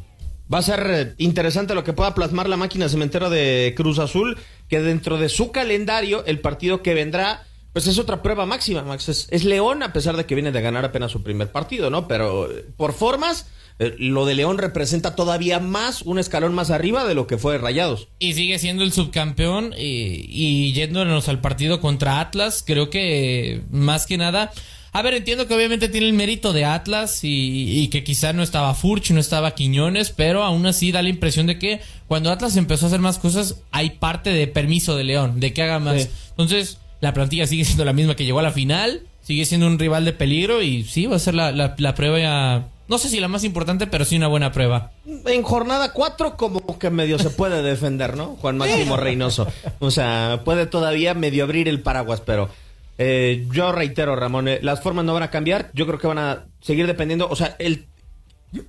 Va 0.54 0.60
a 0.60 0.62
ser 0.62 1.16
interesante 1.18 1.74
lo 1.74 1.84
que 1.84 1.94
pueda 1.94 2.14
plasmar 2.14 2.48
la 2.48 2.58
máquina 2.58 2.88
cementera 2.88 3.30
de 3.30 3.74
Cruz 3.76 3.98
Azul, 3.98 4.38
que 4.70 4.80
dentro 4.80 5.18
de 5.18 5.30
su 5.30 5.52
calendario, 5.52 6.24
el 6.26 6.40
partido 6.40 6.84
que 6.84 6.94
vendrá, 6.94 7.44
pues 7.74 7.88
es 7.88 7.98
otra 7.98 8.22
prueba 8.22 8.46
máxima, 8.46 8.84
Max. 8.84 9.10
Es, 9.10 9.28
es 9.32 9.44
León, 9.44 9.82
a 9.82 9.92
pesar 9.92 10.16
de 10.16 10.26
que 10.26 10.36
viene 10.36 10.52
de 10.52 10.62
ganar 10.62 10.86
apenas 10.86 11.12
su 11.12 11.24
primer 11.24 11.52
partido, 11.52 11.90
¿no? 11.90 12.08
Pero 12.08 12.50
eh, 12.50 12.64
por 12.78 12.94
formas, 12.94 13.48
eh, 13.80 13.96
lo 14.00 14.26
de 14.26 14.36
León 14.36 14.58
representa 14.58 15.16
todavía 15.16 15.60
más, 15.60 16.02
un 16.02 16.20
escalón 16.20 16.54
más 16.54 16.70
arriba 16.72 17.06
de 17.06 17.16
lo 17.16 17.28
que 17.28 17.38
fue 17.38 17.58
Rayados. 17.58 18.08
Y 18.20 18.34
sigue 18.34 18.58
siendo 18.60 18.84
el 18.84 18.92
subcampeón 18.94 19.74
y, 19.78 20.26
y 20.30 20.74
yéndonos 20.74 21.28
al 21.28 21.42
partido 21.42 21.82
contra 21.82 22.20
Atlas, 22.20 22.64
creo 22.66 22.90
que 22.90 23.62
más 23.72 24.06
que 24.06 24.18
nada... 24.18 24.52
A 24.94 25.02
ver, 25.02 25.14
entiendo 25.14 25.46
que 25.46 25.54
obviamente 25.54 25.90
tiene 25.90 26.08
el 26.08 26.14
mérito 26.14 26.54
de 26.54 26.64
Atlas 26.64 27.26
y, 27.26 27.82
y 27.82 27.90
que 27.90 28.06
quizá 28.06 28.32
no 28.32 28.42
estaba 28.44 28.74
Furch, 28.74 29.12
no 29.12 29.20
estaba 29.20 29.54
Quiñones, 29.54 30.12
pero 30.12 30.42
aún 30.42 30.66
así 30.66 30.94
da 30.94 31.02
la 31.02 31.10
impresión 31.10 31.48
de 31.48 31.60
que 31.60 31.82
cuando 32.08 32.32
Atlas 32.32 32.56
empezó 32.56 32.86
a 32.86 32.88
hacer 32.88 33.02
más 33.02 33.20
cosas, 33.20 33.60
hay 33.72 33.90
parte 33.90 34.30
de 34.30 34.48
permiso 34.48 34.96
de 34.96 35.04
León, 35.04 35.42
de 35.42 35.52
que 35.52 35.64
haga 35.64 35.80
más. 35.80 36.04
Sí. 36.04 36.10
Entonces, 36.30 36.78
la 37.02 37.14
plantilla 37.14 37.46
sigue 37.46 37.66
siendo 37.66 37.84
la 37.84 37.92
misma 37.92 38.16
que 38.16 38.24
llegó 38.24 38.40
a 38.40 38.44
la 38.44 38.54
final, 38.54 39.02
sigue 39.22 39.44
siendo 39.44 39.68
un 39.68 39.78
rival 39.80 40.06
de 40.06 40.14
peligro 40.14 40.62
y 40.62 40.84
sí, 40.86 41.08
va 41.08 41.18
a 41.18 41.20
ser 41.20 41.34
la, 41.36 41.52
la, 41.52 41.76
la 41.78 41.94
prueba, 41.94 42.18
ya- 42.18 42.66
no 42.88 42.98
sé 42.98 43.10
si 43.10 43.20
la 43.20 43.28
más 43.28 43.44
importante, 43.44 43.88
pero 43.88 44.06
sí 44.06 44.18
una 44.18 44.28
buena 44.28 44.52
prueba. 44.52 44.92
En 45.26 45.44
jornada 45.44 45.92
4 45.94 46.38
como 46.38 46.78
que 46.80 46.90
medio 46.90 47.18
se 47.20 47.30
puede 47.30 47.62
defender, 47.64 48.16
¿no? 48.16 48.36
Juan 48.42 48.58
Máximo 48.58 48.96
Reynoso. 48.98 49.48
O 49.80 49.92
sea, 49.92 50.42
puede 50.46 50.66
todavía 50.68 51.14
medio 51.14 51.44
abrir 51.44 51.68
el 51.68 51.82
paraguas, 51.82 52.22
pero 52.22 52.50
eh, 52.98 53.46
yo 53.52 53.72
reitero, 53.72 54.16
Ramón, 54.16 54.48
eh, 54.48 54.60
las 54.62 54.82
formas 54.82 55.04
no 55.06 55.14
van 55.14 55.24
a 55.24 55.32
cambiar. 55.32 55.72
Yo 55.74 55.86
creo 55.88 56.00
que 56.00 56.08
van 56.08 56.20
a 56.20 56.46
seguir 56.62 56.86
dependiendo. 56.88 57.28
O 57.30 57.36
sea, 57.36 57.56
el, 57.60 57.88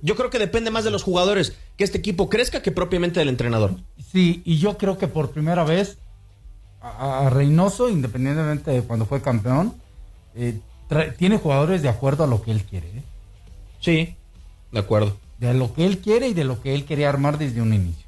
yo 0.01 0.15
creo 0.15 0.29
que 0.29 0.39
depende 0.39 0.71
más 0.71 0.83
de 0.83 0.91
los 0.91 1.03
jugadores 1.03 1.53
que 1.77 1.83
este 1.83 1.99
equipo 1.99 2.27
crezca 2.29 2.61
que 2.61 2.71
propiamente 2.71 3.19
del 3.19 3.29
entrenador. 3.29 3.75
Sí, 4.11 4.41
y 4.45 4.57
yo 4.57 4.77
creo 4.77 4.97
que 4.97 5.07
por 5.07 5.31
primera 5.31 5.63
vez 5.63 5.97
a, 6.81 7.27
a 7.27 7.29
Reynoso, 7.29 7.87
independientemente 7.89 8.71
de 8.71 8.81
cuando 8.81 9.05
fue 9.05 9.21
campeón, 9.21 9.73
eh, 10.35 10.59
trae- 10.89 11.15
tiene 11.15 11.37
jugadores 11.37 11.81
de 11.81 11.89
acuerdo 11.89 12.23
a 12.23 12.27
lo 12.27 12.41
que 12.41 12.51
él 12.51 12.63
quiere. 12.63 12.87
Sí, 13.79 14.15
de 14.71 14.79
acuerdo. 14.79 15.17
De 15.39 15.53
lo 15.53 15.73
que 15.73 15.85
él 15.85 15.99
quiere 15.99 16.27
y 16.29 16.33
de 16.33 16.43
lo 16.43 16.61
que 16.61 16.73
él 16.73 16.85
quería 16.85 17.09
armar 17.09 17.37
desde 17.37 17.61
un 17.61 17.73
inicio. 17.73 18.05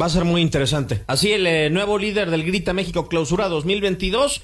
Va 0.00 0.06
a 0.06 0.10
ser 0.10 0.24
muy 0.24 0.40
interesante. 0.40 1.02
Así 1.06 1.32
el 1.32 1.46
eh, 1.46 1.70
nuevo 1.70 1.98
líder 1.98 2.30
del 2.30 2.44
Grita 2.44 2.72
México 2.72 3.08
Clausura 3.08 3.48
2022. 3.48 4.42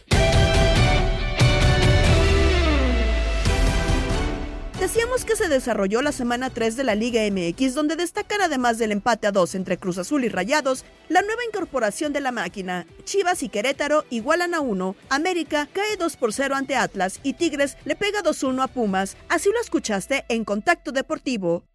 Decíamos 4.88 5.26
que 5.26 5.36
se 5.36 5.48
desarrolló 5.48 6.00
la 6.00 6.12
semana 6.12 6.48
3 6.48 6.74
de 6.74 6.82
la 6.82 6.94
Liga 6.94 7.20
MX, 7.30 7.74
donde 7.74 7.94
destacan 7.94 8.40
además 8.40 8.78
del 8.78 8.90
empate 8.90 9.26
a 9.26 9.32
2 9.32 9.54
entre 9.56 9.76
Cruz 9.76 9.98
Azul 9.98 10.24
y 10.24 10.30
Rayados, 10.30 10.86
la 11.10 11.20
nueva 11.20 11.44
incorporación 11.46 12.14
de 12.14 12.22
la 12.22 12.32
máquina. 12.32 12.86
Chivas 13.04 13.42
y 13.42 13.50
Querétaro 13.50 14.06
igualan 14.08 14.54
a 14.54 14.60
1, 14.60 14.96
América 15.10 15.68
cae 15.74 15.98
2 15.98 16.16
por 16.16 16.32
0 16.32 16.54
ante 16.54 16.74
Atlas 16.74 17.20
y 17.22 17.34
Tigres 17.34 17.76
le 17.84 17.96
pega 17.96 18.22
2-1 18.22 18.62
a 18.62 18.66
Pumas. 18.68 19.18
Así 19.28 19.50
lo 19.52 19.60
escuchaste 19.60 20.24
en 20.30 20.46
Contacto 20.46 20.90
Deportivo. 20.90 21.67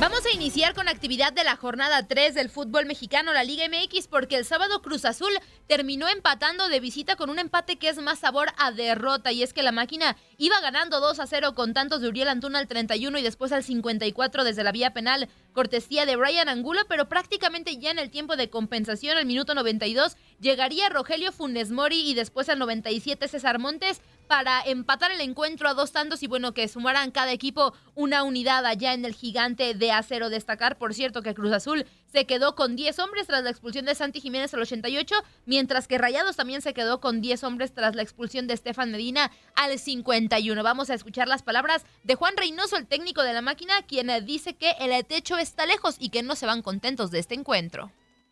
Vamos 0.00 0.24
a 0.24 0.30
iniciar 0.30 0.72
con 0.72 0.88
actividad 0.88 1.30
de 1.30 1.44
la 1.44 1.56
jornada 1.56 2.08
3 2.08 2.34
del 2.34 2.48
fútbol 2.48 2.86
mexicano, 2.86 3.34
la 3.34 3.44
Liga 3.44 3.66
MX, 3.68 4.08
porque 4.08 4.36
el 4.36 4.46
sábado 4.46 4.80
Cruz 4.80 5.04
Azul 5.04 5.28
terminó 5.66 6.08
empatando 6.08 6.68
de 6.68 6.80
visita 6.80 7.16
con 7.16 7.28
un 7.28 7.38
empate 7.38 7.76
que 7.76 7.90
es 7.90 7.98
más 7.98 8.18
sabor 8.18 8.48
a 8.56 8.72
derrota. 8.72 9.30
Y 9.30 9.42
es 9.42 9.52
que 9.52 9.62
la 9.62 9.72
máquina 9.72 10.16
iba 10.38 10.58
ganando 10.62 11.00
2 11.00 11.20
a 11.20 11.26
0 11.26 11.54
con 11.54 11.74
tantos 11.74 12.00
de 12.00 12.08
Uriel 12.08 12.28
Antuna 12.28 12.60
al 12.60 12.66
31 12.66 13.18
y 13.18 13.22
después 13.22 13.52
al 13.52 13.62
54 13.62 14.42
desde 14.42 14.64
la 14.64 14.72
vía 14.72 14.94
penal, 14.94 15.28
cortesía 15.52 16.06
de 16.06 16.16
Brian 16.16 16.48
Angulo, 16.48 16.80
pero 16.88 17.10
prácticamente 17.10 17.76
ya 17.76 17.90
en 17.90 17.98
el 17.98 18.10
tiempo 18.10 18.36
de 18.36 18.48
compensación, 18.48 19.18
al 19.18 19.26
minuto 19.26 19.54
92, 19.54 20.16
llegaría 20.40 20.88
Rogelio 20.88 21.30
Funes 21.30 21.72
Mori 21.72 22.08
y 22.08 22.14
después 22.14 22.48
al 22.48 22.58
97 22.58 23.28
César 23.28 23.58
Montes 23.58 24.00
para 24.30 24.62
empatar 24.62 25.10
el 25.10 25.20
encuentro 25.22 25.68
a 25.68 25.74
dos 25.74 25.90
tantos 25.90 26.22
y 26.22 26.28
bueno, 26.28 26.54
que 26.54 26.68
sumaran 26.68 27.10
cada 27.10 27.32
equipo 27.32 27.74
una 27.96 28.22
unidad 28.22 28.64
allá 28.64 28.94
en 28.94 29.04
el 29.04 29.12
gigante 29.12 29.74
de 29.74 29.90
acero. 29.90 30.30
Destacar, 30.30 30.78
por 30.78 30.94
cierto, 30.94 31.22
que 31.22 31.34
Cruz 31.34 31.52
Azul 31.52 31.84
se 32.06 32.26
quedó 32.26 32.54
con 32.54 32.76
10 32.76 32.96
hombres 33.00 33.26
tras 33.26 33.42
la 33.42 33.50
expulsión 33.50 33.86
de 33.86 33.96
Santi 33.96 34.20
Jiménez 34.20 34.54
al 34.54 34.60
88, 34.60 35.16
mientras 35.46 35.88
que 35.88 35.98
Rayados 35.98 36.36
también 36.36 36.62
se 36.62 36.74
quedó 36.74 37.00
con 37.00 37.20
10 37.20 37.42
hombres 37.42 37.74
tras 37.74 37.96
la 37.96 38.02
expulsión 38.02 38.46
de 38.46 38.54
Estefan 38.54 38.92
Medina 38.92 39.32
al 39.56 39.76
51. 39.80 40.62
Vamos 40.62 40.90
a 40.90 40.94
escuchar 40.94 41.26
las 41.26 41.42
palabras 41.42 41.84
de 42.04 42.14
Juan 42.14 42.36
Reynoso, 42.36 42.76
el 42.76 42.86
técnico 42.86 43.24
de 43.24 43.32
la 43.32 43.42
máquina, 43.42 43.82
quien 43.82 44.12
dice 44.24 44.54
que 44.54 44.76
el 44.78 45.04
techo 45.06 45.38
está 45.38 45.66
lejos 45.66 45.96
y 45.98 46.10
que 46.10 46.22
no 46.22 46.36
se 46.36 46.46
van 46.46 46.62
contentos 46.62 47.10
de 47.10 47.18
este 47.18 47.34
encuentro. 47.34 47.90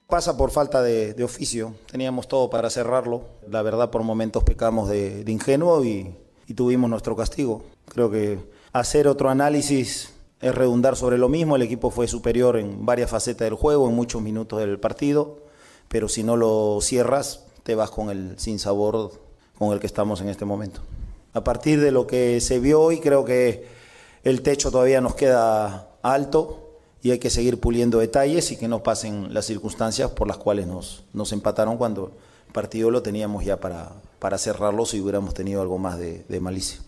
Pasa 0.09 0.39
por 0.39 0.51
falta 0.51 0.81
de, 0.81 1.23
oficio. 1.23 1.75
Teníamos 1.91 2.29
todo 2.29 2.49
para 2.49 2.71
cerrarlo. 2.71 3.25
La 3.47 3.61
verdad, 3.61 3.91
por 3.91 4.03
momentos 4.05 4.43
pecamos 4.43 4.89
de, 4.89 5.23
de 5.23 5.33
ingenuo 5.33 5.85
y, 5.85 6.17
y 6.47 6.55
tuvimos 6.55 6.89
nuestro 6.89 7.15
castigo. 7.15 7.63
Creo 7.91 8.11
que 8.11 8.39
hacer 8.73 9.07
otro 9.07 9.29
análisis 9.29 10.15
es 10.41 10.55
redundar 10.55 10.97
sobre 10.97 11.19
lo 11.19 11.29
mismo. 11.29 11.57
El 11.57 11.63
equipo 11.63 11.91
fue 11.91 12.09
superior 12.09 12.57
en 12.57 12.87
varias 12.87 13.11
facetas 13.11 13.45
del 13.45 13.53
juego, 13.53 13.87
en 13.87 13.95
muchos 13.95 14.23
minutos 14.23 14.61
del 14.61 14.81
partido, 14.81 15.41
pero 15.89 16.09
si 16.09 16.23
no 16.23 16.39
lo 16.39 16.79
cierras, 16.81 17.45
te 17.63 17.75
vas 17.75 17.91
con 17.91 18.09
el 18.09 18.39
sinsabor 18.39 19.13
con 19.59 19.75
el 19.75 19.79
que 19.79 19.87
estamos 19.87 20.23
en 20.23 20.31
este 20.31 20.47
momento. 20.47 20.81
A 21.35 21.45
partir 21.45 21.83
de 21.83 21.91
lo 21.91 22.07
que 22.07 22.41
se 22.41 22.61
vio 22.61 22.81
hoy, 22.81 23.01
creo 23.01 23.27
que 23.27 23.67
el 24.25 24.41
techo 24.41 24.71
todavía 24.71 25.03
nos 25.03 25.15
queda 25.17 25.91
alto 26.01 26.68
y 27.03 27.11
hay 27.13 27.19
que 27.19 27.31
seguir 27.31 27.61
puliendo 27.61 27.99
detalles 27.99 28.51
y 28.51 28.59
que 28.59 28.69
no 28.69 28.83
pasen 28.83 29.33
las 29.33 29.47
circunstancias 29.47 30.11
por 30.11 30.27
las 30.27 30.37
cuales 30.37 30.67
nos, 30.67 31.05
nos 31.13 31.33
empataron 31.33 31.77
cuando 31.77 32.17
el 32.47 32.53
partido 32.53 32.91
lo 32.91 33.03
teníamos 33.03 33.45
ya 33.45 33.59
para, 33.59 33.93
para 34.19 34.39
cerrarlo 34.39 34.85
si 34.85 35.01
hubiéramos 35.01 35.35
tenido 35.35 35.63
algo 35.63 35.79
más 35.79 35.99
de, 35.99 36.25
de 36.25 36.41
malicia. 36.41 36.81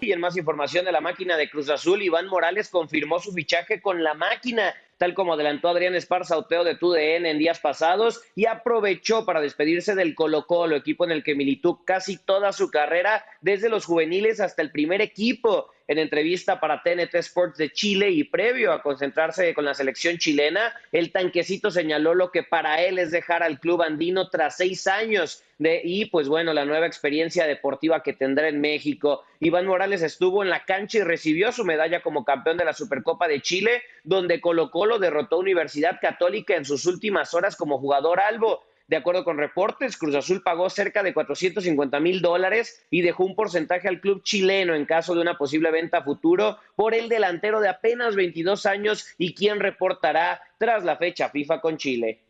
Y 0.00 0.12
en 0.12 0.20
más 0.20 0.36
información 0.36 0.84
de 0.84 0.92
la 0.92 1.00
máquina 1.00 1.36
de 1.38 1.48
Cruz 1.48 1.70
Azul, 1.70 2.02
Iván 2.02 2.26
Morales 2.26 2.68
confirmó 2.68 3.20
su 3.20 3.32
fichaje 3.32 3.80
con 3.80 4.04
la 4.04 4.12
máquina, 4.12 4.74
tal 4.98 5.14
como 5.14 5.32
adelantó 5.32 5.68
Adrián 5.68 5.94
Esparza 5.94 6.36
Oteo 6.36 6.62
de 6.62 6.76
TUDN 6.76 7.24
en 7.24 7.38
días 7.38 7.58
pasados, 7.58 8.20
y 8.34 8.44
aprovechó 8.44 9.24
para 9.24 9.40
despedirse 9.40 9.94
del 9.94 10.14
Colo 10.14 10.46
Colo, 10.46 10.76
equipo 10.76 11.06
en 11.06 11.10
el 11.10 11.24
que 11.24 11.34
militó 11.34 11.80
casi 11.86 12.18
toda 12.18 12.52
su 12.52 12.70
carrera, 12.70 13.24
desde 13.40 13.70
los 13.70 13.86
juveniles 13.86 14.40
hasta 14.40 14.60
el 14.60 14.70
primer 14.70 15.00
equipo 15.00 15.70
en 15.86 15.98
entrevista 15.98 16.60
para 16.60 16.82
TNT 16.82 17.14
Sports 17.16 17.58
de 17.58 17.70
Chile 17.70 18.10
y 18.10 18.24
previo 18.24 18.72
a 18.72 18.82
concentrarse 18.82 19.52
con 19.54 19.64
la 19.64 19.74
selección 19.74 20.18
chilena, 20.18 20.74
el 20.92 21.12
tanquecito 21.12 21.70
señaló 21.70 22.14
lo 22.14 22.30
que 22.30 22.42
para 22.42 22.82
él 22.82 22.98
es 22.98 23.10
dejar 23.10 23.42
al 23.42 23.60
club 23.60 23.82
andino 23.82 24.30
tras 24.30 24.56
seis 24.56 24.86
años 24.86 25.42
de, 25.58 25.80
y 25.84 26.06
pues 26.06 26.28
bueno, 26.28 26.52
la 26.52 26.64
nueva 26.64 26.86
experiencia 26.86 27.46
deportiva 27.46 28.02
que 28.02 28.12
tendrá 28.12 28.48
en 28.48 28.60
México. 28.60 29.24
Iván 29.40 29.66
Morales 29.66 30.02
estuvo 30.02 30.42
en 30.42 30.50
la 30.50 30.64
cancha 30.64 30.98
y 30.98 31.02
recibió 31.02 31.52
su 31.52 31.64
medalla 31.64 32.02
como 32.02 32.24
campeón 32.24 32.56
de 32.56 32.64
la 32.64 32.72
Supercopa 32.72 33.28
de 33.28 33.40
Chile, 33.40 33.82
donde 34.02 34.40
Colo 34.40 34.70
Colo 34.70 34.98
derrotó 34.98 35.38
Universidad 35.38 35.98
Católica 36.00 36.56
en 36.56 36.64
sus 36.64 36.86
últimas 36.86 37.34
horas 37.34 37.56
como 37.56 37.78
jugador 37.78 38.20
albo. 38.20 38.64
De 38.86 38.96
acuerdo 38.96 39.24
con 39.24 39.38
reportes, 39.38 39.96
Cruz 39.96 40.14
Azul 40.14 40.42
pagó 40.42 40.68
cerca 40.68 41.02
de 41.02 41.14
450 41.14 42.00
mil 42.00 42.20
dólares 42.20 42.84
y 42.90 43.00
dejó 43.00 43.24
un 43.24 43.34
porcentaje 43.34 43.88
al 43.88 44.00
club 44.00 44.22
chileno 44.22 44.74
en 44.74 44.84
caso 44.84 45.14
de 45.14 45.22
una 45.22 45.38
posible 45.38 45.70
venta 45.70 46.02
futuro 46.02 46.58
por 46.76 46.94
el 46.94 47.08
delantero 47.08 47.60
de 47.60 47.68
apenas 47.68 48.14
22 48.14 48.66
años 48.66 49.06
y 49.16 49.34
quien 49.34 49.60
reportará 49.60 50.42
tras 50.58 50.84
la 50.84 50.96
fecha 50.96 51.30
FIFA 51.30 51.62
con 51.62 51.78
Chile. 51.78 52.23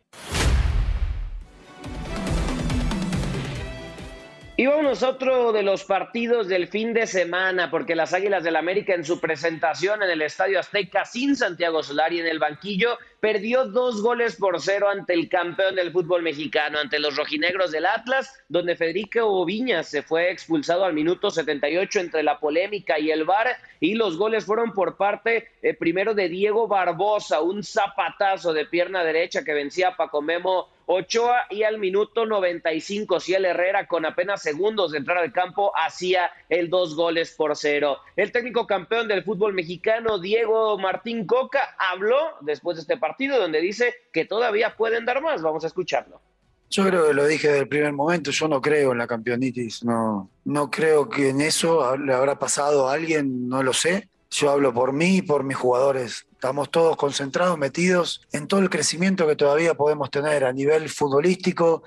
Y 4.57 4.67
vamos 4.67 5.03
otro 5.03 5.51
de 5.51 5.63
los 5.63 5.83
partidos 5.83 6.47
del 6.47 6.69
fin 6.69 6.93
de 6.93 7.07
semana, 7.07 7.69
porque 7.69 7.93
las 7.93 8.13
Águilas 8.13 8.41
del 8.41 8.55
América 8.55 8.93
en 8.93 9.03
su 9.03 9.19
presentación 9.19 10.01
en 10.01 10.09
el 10.09 10.21
Estadio 10.21 10.61
Azteca 10.61 11.03
sin 11.03 11.35
Santiago 11.35 11.83
Solari 11.83 12.21
en 12.21 12.25
el 12.25 12.39
banquillo 12.39 12.97
perdió 13.19 13.65
dos 13.65 14.01
goles 14.01 14.37
por 14.37 14.61
cero 14.61 14.87
ante 14.87 15.13
el 15.13 15.27
campeón 15.27 15.75
del 15.75 15.91
fútbol 15.91 16.21
mexicano, 16.21 16.79
ante 16.79 16.99
los 16.99 17.17
rojinegros 17.17 17.73
del 17.73 17.85
Atlas, 17.85 18.33
donde 18.47 18.77
Federico 18.77 19.43
Viñas 19.43 19.89
se 19.89 20.03
fue 20.03 20.31
expulsado 20.31 20.85
al 20.85 20.93
minuto 20.93 21.29
78 21.29 21.99
entre 21.99 22.23
la 22.23 22.39
polémica 22.39 22.97
y 22.97 23.11
el 23.11 23.25
VAR, 23.25 23.57
y 23.81 23.95
los 23.95 24.17
goles 24.17 24.45
fueron 24.45 24.71
por 24.71 24.95
parte 24.95 25.49
eh, 25.63 25.73
primero 25.73 26.13
de 26.13 26.29
Diego 26.29 26.69
Barbosa, 26.69 27.41
un 27.41 27.61
zapatazo 27.61 28.53
de 28.53 28.65
pierna 28.65 29.03
derecha 29.03 29.43
que 29.43 29.53
vencía 29.53 29.89
a 29.89 29.97
Paco 29.97 30.21
Memo 30.21 30.69
Ochoa 30.87 31.41
y 31.49 31.63
al 31.63 31.79
minuto 31.79 32.25
95 32.25 33.19
Ciel 33.19 33.45
Herrera 33.45 33.87
con 33.87 34.05
apenas 34.05 34.41
segundos 34.41 34.91
de 34.91 34.99
entrar 34.99 35.17
al 35.17 35.31
campo 35.31 35.71
hacía 35.75 36.31
el 36.49 36.69
dos 36.69 36.95
goles 36.95 37.31
por 37.31 37.55
cero. 37.55 37.97
El 38.15 38.31
técnico 38.31 38.67
campeón 38.67 39.07
del 39.07 39.23
fútbol 39.23 39.53
mexicano 39.53 40.19
Diego 40.19 40.77
Martín 40.77 41.25
Coca 41.25 41.75
habló 41.77 42.17
después 42.41 42.77
de 42.77 42.81
este 42.81 42.97
partido 42.97 43.39
donde 43.39 43.61
dice 43.61 43.93
que 44.11 44.25
todavía 44.25 44.75
pueden 44.75 45.05
dar 45.05 45.21
más. 45.21 45.41
Vamos 45.41 45.63
a 45.63 45.67
escucharlo. 45.67 46.21
Yo 46.69 46.85
creo 46.85 47.07
que 47.07 47.13
lo 47.13 47.25
dije 47.25 47.47
desde 47.47 47.61
el 47.61 47.67
primer 47.67 47.93
momento, 47.93 48.31
yo 48.31 48.47
no 48.47 48.59
creo 48.59 48.91
en 48.91 48.97
la 48.97 49.07
campeonitis, 49.07 49.83
no, 49.83 50.29
no 50.45 50.69
creo 50.71 51.07
que 51.07 51.29
en 51.29 51.41
eso 51.41 51.95
le 51.95 52.13
habrá 52.13 52.39
pasado 52.39 52.89
a 52.89 52.93
alguien, 52.93 53.47
no 53.47 53.63
lo 53.63 53.71
sé. 53.71 54.09
Yo 54.31 54.49
hablo 54.49 54.73
por 54.73 54.91
mí 54.91 55.17
y 55.17 55.21
por 55.21 55.43
mis 55.43 55.55
jugadores. 55.55 56.25
Estamos 56.35 56.69
todos 56.69 56.95
concentrados, 56.97 57.57
metidos 57.57 58.21
en 58.31 58.47
todo 58.47 58.59
el 58.59 58.69
crecimiento 58.69 59.25
que 59.25 59.35
todavía 59.35 59.73
podemos 59.73 60.11
tener 60.11 60.43
a 60.43 60.53
nivel 60.53 60.89
futbolístico, 60.89 61.83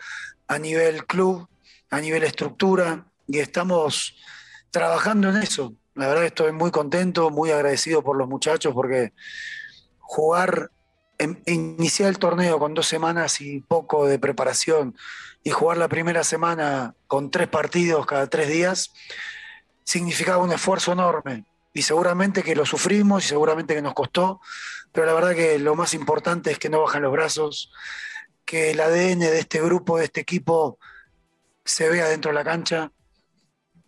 a 0.48 0.58
nivel 0.58 1.06
club, 1.06 1.46
a 1.90 2.00
nivel 2.00 2.24
estructura, 2.24 3.06
y 3.26 3.38
estamos 3.38 4.16
trabajando 4.70 5.28
en 5.28 5.36
eso. 5.36 5.74
La 5.94 6.08
verdad 6.08 6.24
estoy 6.24 6.52
muy 6.52 6.70
contento, 6.70 7.30
muy 7.30 7.50
agradecido 7.50 8.02
por 8.02 8.16
los 8.16 8.26
muchachos, 8.26 8.72
porque 8.72 9.12
jugar, 10.00 10.70
iniciar 11.46 12.08
el 12.08 12.18
torneo 12.18 12.58
con 12.58 12.72
dos 12.72 12.88
semanas 12.88 13.40
y 13.42 13.60
poco 13.60 14.06
de 14.06 14.18
preparación, 14.18 14.96
y 15.44 15.50
jugar 15.50 15.76
la 15.76 15.88
primera 15.88 16.24
semana 16.24 16.94
con 17.06 17.30
tres 17.30 17.48
partidos 17.48 18.06
cada 18.06 18.26
tres 18.26 18.48
días, 18.48 18.92
significaba 19.84 20.42
un 20.42 20.52
esfuerzo 20.52 20.92
enorme 20.92 21.44
y 21.72 21.82
seguramente 21.82 22.42
que 22.42 22.56
lo 22.56 22.66
sufrimos 22.66 23.24
y 23.24 23.28
seguramente 23.28 23.74
que 23.74 23.82
nos 23.82 23.94
costó, 23.94 24.40
pero 24.92 25.06
la 25.06 25.12
verdad 25.12 25.34
que 25.34 25.58
lo 25.58 25.74
más 25.74 25.94
importante 25.94 26.50
es 26.50 26.58
que 26.58 26.68
no 26.68 26.80
bajan 26.80 27.02
los 27.02 27.12
brazos, 27.12 27.72
que 28.44 28.70
el 28.70 28.80
ADN 28.80 29.20
de 29.20 29.38
este 29.38 29.60
grupo, 29.60 29.98
de 29.98 30.04
este 30.04 30.20
equipo, 30.20 30.78
se 31.64 31.88
vea 31.88 32.08
dentro 32.08 32.30
de 32.30 32.34
la 32.34 32.44
cancha, 32.44 32.92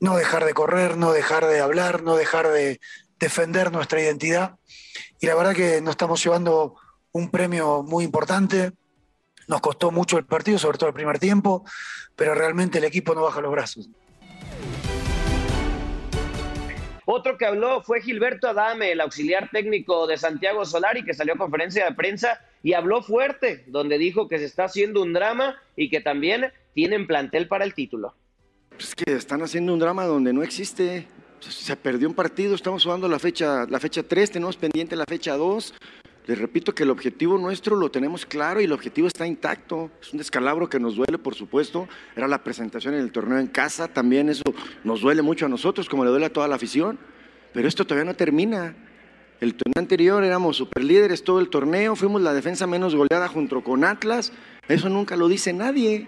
no 0.01 0.16
dejar 0.16 0.45
de 0.45 0.55
correr, 0.55 0.97
no 0.97 1.12
dejar 1.12 1.47
de 1.47 1.61
hablar, 1.61 2.03
no 2.03 2.16
dejar 2.16 2.49
de 2.49 2.81
defender 3.19 3.73
nuestra 3.73 4.01
identidad. 4.01 4.57
Y 5.21 5.27
la 5.27 5.35
verdad 5.35 5.55
que 5.55 5.81
nos 5.81 5.93
estamos 5.93 6.23
llevando 6.23 6.77
un 7.12 7.31
premio 7.31 7.83
muy 7.83 8.05
importante. 8.05 8.73
Nos 9.49 9.61
costó 9.61 9.90
mucho 9.90 10.19
el 10.19 10.27
partido, 10.27 10.59
sobre 10.59 10.79
todo 10.79 10.88
el 10.88 10.95
primer 10.95 11.19
tiempo, 11.19 11.64
pero 12.16 12.35
realmente 12.35 12.79
el 12.79 12.85
equipo 12.85 13.14
no 13.14 13.23
baja 13.23 13.40
los 13.40 13.53
brazos. 13.53 13.88
Otro 17.12 17.37
que 17.37 17.44
habló 17.44 17.83
fue 17.83 18.01
Gilberto 18.01 18.46
Adame, 18.46 18.92
el 18.92 19.01
auxiliar 19.01 19.51
técnico 19.51 20.07
de 20.07 20.16
Santiago 20.16 20.64
Solari, 20.64 21.05
que 21.05 21.12
salió 21.12 21.35
a 21.35 21.38
conferencia 21.38 21.85
de 21.85 21.92
prensa 21.92 22.40
y 22.62 22.75
habló 22.75 23.03
fuerte, 23.03 23.64
donde 23.66 23.99
dijo 23.99 24.29
que 24.29 24.38
se 24.38 24.44
está 24.44 24.66
haciendo 24.66 25.03
un 25.03 25.12
drama 25.12 25.61
y 25.75 25.90
que 25.90 26.01
también 26.01 26.53
tienen 26.73 27.09
plantel 27.09 27.49
para 27.49 27.64
el 27.64 27.75
título. 27.75 28.14
Es 28.79 28.94
que 28.94 29.12
están 29.12 29.42
haciendo 29.42 29.73
un 29.73 29.81
drama 29.81 30.05
donde 30.05 30.33
no 30.33 30.44
existe. 30.44 31.09
Se 31.40 31.75
perdió 31.75 32.07
un 32.07 32.14
partido, 32.14 32.55
estamos 32.55 32.85
jugando 32.85 33.09
la 33.09 33.18
fecha, 33.18 33.66
la 33.68 33.81
fecha 33.81 34.05
3, 34.05 34.31
tenemos 34.31 34.57
pendiente 34.57 34.94
la 34.94 35.05
fecha 35.05 35.37
2. 35.37 35.75
Les 36.26 36.38
repito 36.38 36.74
que 36.74 36.83
el 36.83 36.90
objetivo 36.90 37.38
nuestro 37.38 37.76
lo 37.76 37.90
tenemos 37.90 38.26
claro 38.26 38.61
y 38.61 38.64
el 38.64 38.72
objetivo 38.72 39.09
está 39.09 39.26
intacto. 39.26 39.90
Es 40.00 40.12
un 40.12 40.18
descalabro 40.18 40.68
que 40.68 40.78
nos 40.78 40.96
duele, 40.96 41.18
por 41.18 41.35
supuesto. 41.35 41.88
Era 42.14 42.28
la 42.28 42.44
presentación 42.44 42.94
en 42.94 43.00
el 43.00 43.11
torneo 43.11 43.38
en 43.38 43.46
casa, 43.46 43.88
también 43.88 44.28
eso 44.28 44.44
nos 44.85 45.00
duele 45.00 45.22
mucho 45.22 45.46
a 45.46 45.48
nosotros, 45.48 45.88
como 45.88 46.04
le 46.04 46.11
duele 46.11 46.26
a 46.26 46.33
toda 46.33 46.46
la 46.46 46.56
afición. 46.56 46.98
Pero 47.52 47.66
esto 47.66 47.85
todavía 47.87 48.04
no 48.04 48.16
termina. 48.16 48.76
El 49.40 49.54
torneo 49.54 49.80
anterior 49.80 50.22
éramos 50.22 50.59
superlíderes 50.59 51.24
todo 51.24 51.40
el 51.40 51.48
torneo, 51.48 51.96
fuimos 51.96 52.20
la 52.20 52.35
defensa 52.35 52.66
menos 52.66 52.94
goleada 52.94 53.26
junto 53.26 53.64
con 53.64 53.85
Atlas. 53.85 54.33
Eso 54.68 54.90
nunca 54.90 55.16
lo 55.16 55.28
dice 55.28 55.52
nadie. 55.54 56.06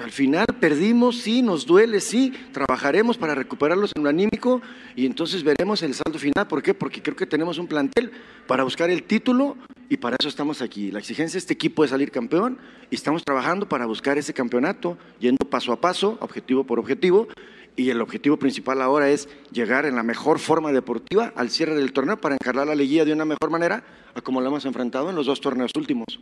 Al 0.00 0.10
final 0.10 0.46
perdimos, 0.58 1.18
sí, 1.18 1.42
nos 1.42 1.66
duele, 1.66 2.00
sí, 2.00 2.32
trabajaremos 2.52 3.18
para 3.18 3.34
recuperarlos 3.34 3.92
en 3.94 4.02
lo 4.02 4.08
anímico 4.08 4.62
y 4.96 5.04
entonces 5.04 5.42
veremos 5.44 5.82
el 5.82 5.94
saldo 5.94 6.18
final. 6.18 6.48
¿Por 6.48 6.62
qué? 6.62 6.72
Porque 6.72 7.02
creo 7.02 7.14
que 7.14 7.26
tenemos 7.26 7.58
un 7.58 7.66
plantel 7.66 8.10
para 8.46 8.64
buscar 8.64 8.88
el 8.88 9.02
título 9.02 9.56
y 9.90 9.98
para 9.98 10.16
eso 10.18 10.28
estamos 10.28 10.62
aquí. 10.62 10.90
La 10.90 10.98
exigencia 10.98 11.34
de 11.36 11.40
este 11.40 11.52
equipo 11.52 11.84
es 11.84 11.90
salir 11.90 12.10
campeón 12.10 12.58
y 12.90 12.94
estamos 12.94 13.22
trabajando 13.22 13.68
para 13.68 13.84
buscar 13.84 14.16
ese 14.16 14.32
campeonato, 14.32 14.96
yendo 15.20 15.46
paso 15.48 15.72
a 15.72 15.80
paso, 15.80 16.16
objetivo 16.20 16.64
por 16.64 16.78
objetivo. 16.78 17.28
Y 17.74 17.88
el 17.88 18.02
objetivo 18.02 18.38
principal 18.38 18.82
ahora 18.82 19.10
es 19.10 19.28
llegar 19.50 19.86
en 19.86 19.96
la 19.96 20.02
mejor 20.02 20.38
forma 20.38 20.72
deportiva 20.72 21.32
al 21.36 21.48
cierre 21.48 21.74
del 21.74 21.92
torneo 21.92 22.20
para 22.20 22.34
encargar 22.34 22.66
la 22.66 22.74
liguilla 22.74 23.06
de 23.06 23.14
una 23.14 23.24
mejor 23.24 23.50
manera 23.50 23.82
a 24.14 24.20
como 24.20 24.42
lo 24.42 24.48
hemos 24.48 24.66
enfrentado 24.66 25.08
en 25.08 25.16
los 25.16 25.24
dos 25.26 25.40
torneos 25.40 25.72
últimos. 25.74 26.18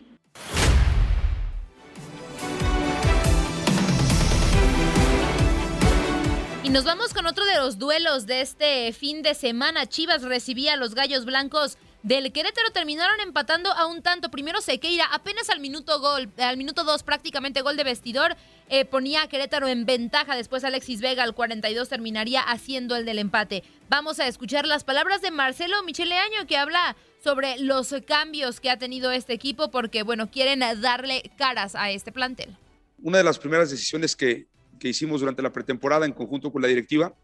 Nos 6.73 6.85
vamos 6.85 7.13
con 7.13 7.27
otro 7.27 7.45
de 7.47 7.57
los 7.57 7.79
duelos 7.79 8.27
de 8.27 8.43
este 8.43 8.93
fin 8.93 9.23
de 9.23 9.35
semana. 9.35 9.87
Chivas 9.87 10.23
recibía 10.23 10.75
a 10.75 10.77
los 10.77 10.95
Gallos 10.95 11.25
Blancos 11.25 11.79
del 12.05 12.33
Querétaro 12.33 12.71
terminaron 12.71 13.19
empatando 13.19 13.73
a 13.73 13.87
un 13.87 14.03
tanto. 14.03 14.31
Primero 14.31 14.61
Sequeira, 14.61 15.05
apenas 15.07 15.51
al 15.51 15.59
minuto 15.59 15.99
gol, 15.99 16.31
al 16.39 16.57
minuto 16.57 16.85
dos 16.85 17.03
prácticamente 17.03 17.63
gol 17.63 17.77
de 17.77 17.83
vestidor, 17.83 18.37
eh, 18.69 18.85
ponía 18.85 19.23
a 19.23 19.29
Querétaro 19.29 19.67
en 19.67 19.85
ventaja. 19.85 20.37
Después 20.37 20.63
Alexis 20.63 21.01
Vega 21.01 21.25
al 21.25 21.35
42 21.35 21.89
terminaría 21.89 22.41
haciendo 22.41 22.95
el 22.95 23.05
del 23.05 23.19
empate. 23.19 23.65
Vamos 23.89 24.21
a 24.21 24.29
escuchar 24.29 24.65
las 24.65 24.85
palabras 24.85 25.23
de 25.23 25.33
Marcelo 25.33 25.83
Michele 25.83 26.15
Año 26.15 26.47
que 26.47 26.57
habla 26.57 26.95
sobre 27.23 27.59
los 27.59 27.93
cambios 28.07 28.61
que 28.61 28.71
ha 28.71 28.79
tenido 28.79 29.11
este 29.11 29.33
equipo 29.33 29.73
porque, 29.73 30.05
bueno, 30.05 30.31
quieren 30.31 30.61
darle 30.81 31.33
caras 31.37 31.75
a 31.75 31.91
este 31.91 32.13
plantel. 32.13 32.57
Una 33.03 33.19
de 33.19 33.25
las 33.25 33.41
primeras 33.41 33.71
decisiones 33.71 34.15
que, 34.15 34.47
que 34.81 34.89
hicimos 34.89 35.21
durante 35.21 35.43
la 35.43 35.53
pretemporada 35.53 36.07
en 36.07 36.13
conjunto 36.13 36.51
con 36.51 36.63
la 36.63 36.69
directiva 36.69 37.15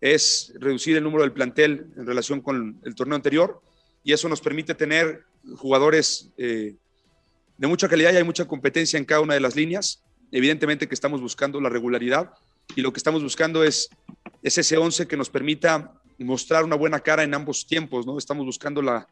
es 0.00 0.54
reducir 0.58 0.96
el 0.96 1.04
número 1.04 1.22
del 1.22 1.32
plantel 1.32 1.86
en 1.96 2.06
relación 2.06 2.40
con 2.40 2.80
el 2.84 2.94
torneo 2.94 3.16
anterior 3.16 3.60
y 4.02 4.12
eso 4.12 4.28
nos 4.28 4.40
permite 4.40 4.74
tener 4.74 5.24
jugadores 5.56 6.30
eh, 6.38 6.76
de 7.58 7.66
mucha 7.66 7.88
calidad 7.88 8.12
y 8.12 8.16
hay 8.16 8.24
mucha 8.24 8.46
competencia 8.46 8.98
en 8.98 9.04
cada 9.04 9.20
una 9.20 9.34
de 9.34 9.40
las 9.40 9.54
líneas. 9.54 10.02
Evidentemente 10.32 10.88
que 10.88 10.94
estamos 10.94 11.20
buscando 11.20 11.60
la 11.60 11.68
regularidad 11.68 12.32
y 12.74 12.80
lo 12.80 12.92
que 12.92 12.98
estamos 12.98 13.22
buscando 13.22 13.62
es, 13.62 13.90
es 14.42 14.58
ese 14.58 14.76
11 14.76 15.06
que 15.06 15.16
nos 15.16 15.28
permita 15.28 15.92
mostrar 16.18 16.64
una 16.64 16.76
buena 16.76 17.00
cara 17.00 17.22
en 17.22 17.34
ambos 17.34 17.66
tiempos, 17.66 18.06
¿no? 18.06 18.18
Estamos 18.18 18.44
buscando 18.46 18.82
la, 18.82 19.06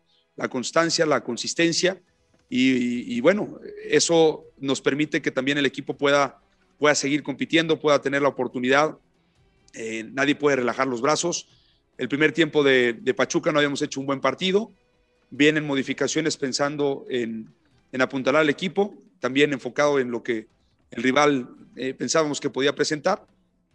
constancia, 0.49 1.05
la 1.07 1.23
consistencia 1.23 2.01
y, 2.49 3.21
bueno, 3.21 3.61
eso 3.85 4.45
nos 4.59 4.81
permite 4.81 5.23
que 5.23 5.31
también 5.31 5.59
el 5.59 5.67
equipo 5.67 5.97
pueda, 5.97 6.41
pueda 6.81 6.95
seguir 6.95 7.23
compitiendo, 7.23 7.79
pueda 7.79 8.01
tener 8.01 8.23
la 8.23 8.29
oportunidad. 8.29 8.97
Eh, 9.75 10.09
nadie 10.15 10.35
puede 10.35 10.57
relajar 10.57 10.87
los 10.87 11.03
brazos. 11.03 11.47
El 11.99 12.09
primer 12.09 12.33
tiempo 12.33 12.65
de, 12.65 12.95
Pachuca 13.15 13.53
no 13.53 13.59
habíamos 13.59 13.83
hecho 13.83 14.01
un 14.01 14.07
buen 14.07 14.23
partido. 14.23 14.73
Vienen 15.29 15.67
modificaciones 15.67 16.39
pensando 16.39 17.05
en, 17.11 17.53
en 17.93 18.01
apuntalar 18.01 18.41
al 18.41 18.49
equipo, 18.49 18.95
también 19.21 19.53
enfocado 19.53 19.99
en 20.01 20.11
lo 20.11 20.23
que 20.23 20.49
el 20.91 21.03
rival 21.03 21.51
eh, 21.77 21.93
pensábamos 21.93 22.41
que 22.41 22.49
podía 22.49 22.75
presentar. 22.75 23.27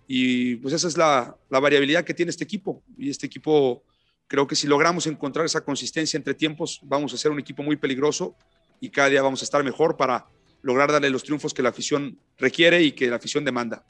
Y 0.07 0.55
pues 0.55 0.73
esa 0.73 0.87
es 0.87 0.97
la, 0.97 1.37
la, 1.51 1.59
variabilidad 1.59 2.03
que 2.03 2.15
tiene 2.15 2.31
este 2.31 2.43
equipo. 2.43 2.81
Y 2.97 3.11
este 3.11 3.27
equipo, 3.27 3.83
creo 4.25 4.47
que 4.47 4.55
si 4.55 4.65
logramos 4.65 5.05
encontrar 5.05 5.45
esa 5.45 5.61
consistencia 5.61 6.17
entre 6.17 6.33
tiempos, 6.33 6.79
vamos 6.81 7.13
a 7.13 7.17
ser 7.17 7.29
un 7.29 7.39
equipo 7.39 7.61
muy 7.61 7.75
peligroso 7.75 8.35
y 8.79 8.89
cada 8.89 9.09
día 9.09 9.21
vamos 9.21 9.43
a 9.43 9.45
estar 9.45 9.63
mejor 9.63 9.95
para 9.95 10.25
lograr 10.65 10.91
darle 10.91 11.11
los 11.11 11.23
triunfos 11.23 11.53
que 11.53 11.61
la 11.61 11.69
afición 11.69 12.17
requiere 12.39 12.81
y 12.81 12.93
que 12.93 13.07
la 13.07 13.17
afición 13.17 13.45
demanda. 13.45 13.83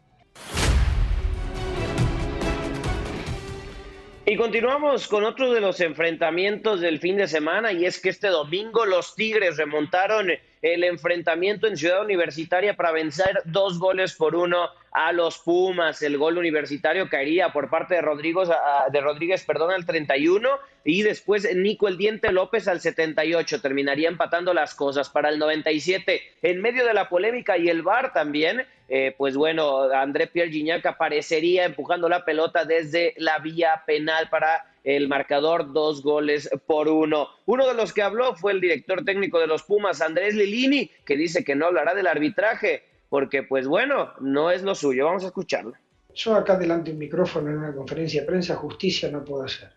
Y 4.26 4.36
continuamos 4.36 5.08
con 5.08 5.24
otro 5.24 5.54
de 5.54 5.62
los 5.62 5.80
enfrentamientos 5.80 6.82
del 6.82 7.00
fin 7.00 7.16
de 7.16 7.28
semana 7.28 7.72
y 7.72 7.86
es 7.86 8.02
que 8.02 8.10
este 8.10 8.28
domingo 8.28 8.86
los 8.86 9.16
Tigres 9.16 9.56
remontaron 9.56 10.32
el 10.65 10.84
enfrentamiento 10.84 11.67
en 11.67 11.78
Ciudad 11.78 12.01
Universitaria 12.01 12.75
para 12.75 12.91
vencer 12.91 13.43
dos 13.45 13.78
goles 13.78 14.15
por 14.15 14.36
uno 14.36 14.67
a 14.91 15.12
los 15.12 15.38
Pumas. 15.38 16.01
El 16.01 16.17
gol 16.17 16.39
universitario 16.39 17.08
caería 17.08 17.49
por 17.54 17.69
parte 17.69 17.93
de, 17.93 18.01
Rodrigo, 18.01 18.45
de 18.45 18.99
Rodríguez 19.01 19.45
perdón, 19.45 19.71
al 19.73 19.86
31 19.86 20.49
y 20.84 21.04
después 21.04 21.47
Nico 21.56 21.88
el 21.88 21.97
Diente 21.97 22.32
López 22.32 22.67
al 22.67 22.82
78. 22.82 23.62
Terminaría 23.62 24.10
empatando 24.10 24.56
las 24.56 24.73
cosas 24.73 25.08
para 25.08 25.30
el 25.30 25.38
97. 25.38 26.23
En 26.41 26.62
medio 26.62 26.84
de 26.84 26.95
la 26.95 27.10
polémica 27.10 27.60
y 27.60 27.69
el 27.69 27.84
VAR 27.84 28.12
también, 28.12 28.65
eh, 28.89 29.13
pues 29.15 29.36
bueno, 29.36 29.84
André 29.91 30.25
Pierre 30.25 30.49
Gignac 30.49 30.84
aparecería 30.88 31.65
empujando 31.65 32.10
la 32.10 32.25
pelota 32.25 32.65
desde 32.65 33.13
la 33.17 33.38
vía 33.38 33.84
penal 33.86 34.30
para 34.32 34.65
el 34.86 35.08
marcador 35.08 35.74
dos 35.74 36.04
goles 36.04 36.48
por 36.67 36.88
uno. 36.88 37.28
Uno 37.48 37.67
de 37.67 37.74
los 37.74 37.91
que 37.91 38.04
habló 38.04 38.36
fue 38.36 38.52
el 38.52 38.62
director 38.62 39.04
técnico 39.04 39.39
de 39.39 39.48
los 39.48 39.63
Pumas, 39.63 40.00
Andrés 40.00 40.36
Lilini, 40.36 40.91
que 41.04 41.17
dice 41.17 41.43
que 41.43 41.56
no 41.56 41.65
hablará 41.65 41.95
del 41.95 42.06
arbitraje, 42.06 42.84
porque 43.10 43.41
pues 43.41 43.67
bueno, 43.67 44.13
no 44.21 44.52
es 44.52 44.62
lo 44.62 44.76
suyo. 44.76 45.06
Vamos 45.06 45.24
a 45.24 45.28
escucharlo. 45.28 45.74
Yo 46.13 46.36
acá 46.36 46.56
delante 46.56 46.91
de 46.91 46.93
un 46.93 47.00
micrófono 47.00 47.50
en 47.50 47.58
una 47.58 47.74
conferencia 47.74 48.21
de 48.21 48.28
prensa, 48.28 48.56
justicia 48.56 49.10
no 49.10 49.26
puedo 49.26 49.43
hacer. 49.43 49.71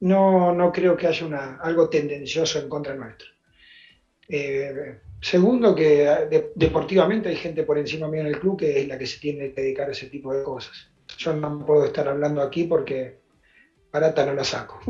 No, 0.00 0.52
no 0.54 0.72
creo 0.72 0.96
que 0.96 1.06
haya 1.06 1.26
una, 1.26 1.56
algo 1.56 1.90
tendencioso 1.90 2.58
en 2.58 2.70
contra 2.70 2.94
nuestro. 2.94 3.28
Eh, 4.28 5.00
segundo, 5.20 5.74
que 5.74 6.06
de, 6.30 6.52
deportivamente 6.54 7.28
hay 7.28 7.36
gente 7.36 7.64
por 7.64 7.76
encima 7.76 8.08
mío 8.08 8.22
en 8.22 8.28
el 8.28 8.40
club 8.40 8.58
que 8.58 8.80
es 8.80 8.88
la 8.88 8.96
que 8.96 9.06
se 9.06 9.20
tiene 9.20 9.52
que 9.52 9.60
dedicar 9.60 9.88
a 9.88 9.92
ese 9.92 10.06
tipo 10.06 10.32
de 10.32 10.42
cosas. 10.42 10.88
Yo 11.18 11.34
no 11.34 11.64
puedo 11.66 11.84
estar 11.84 12.08
hablando 12.08 12.40
aquí 12.40 12.64
porque 12.64 13.27
barata 13.92 14.24
no 14.26 14.34
la 14.34 14.44
saco. 14.44 14.80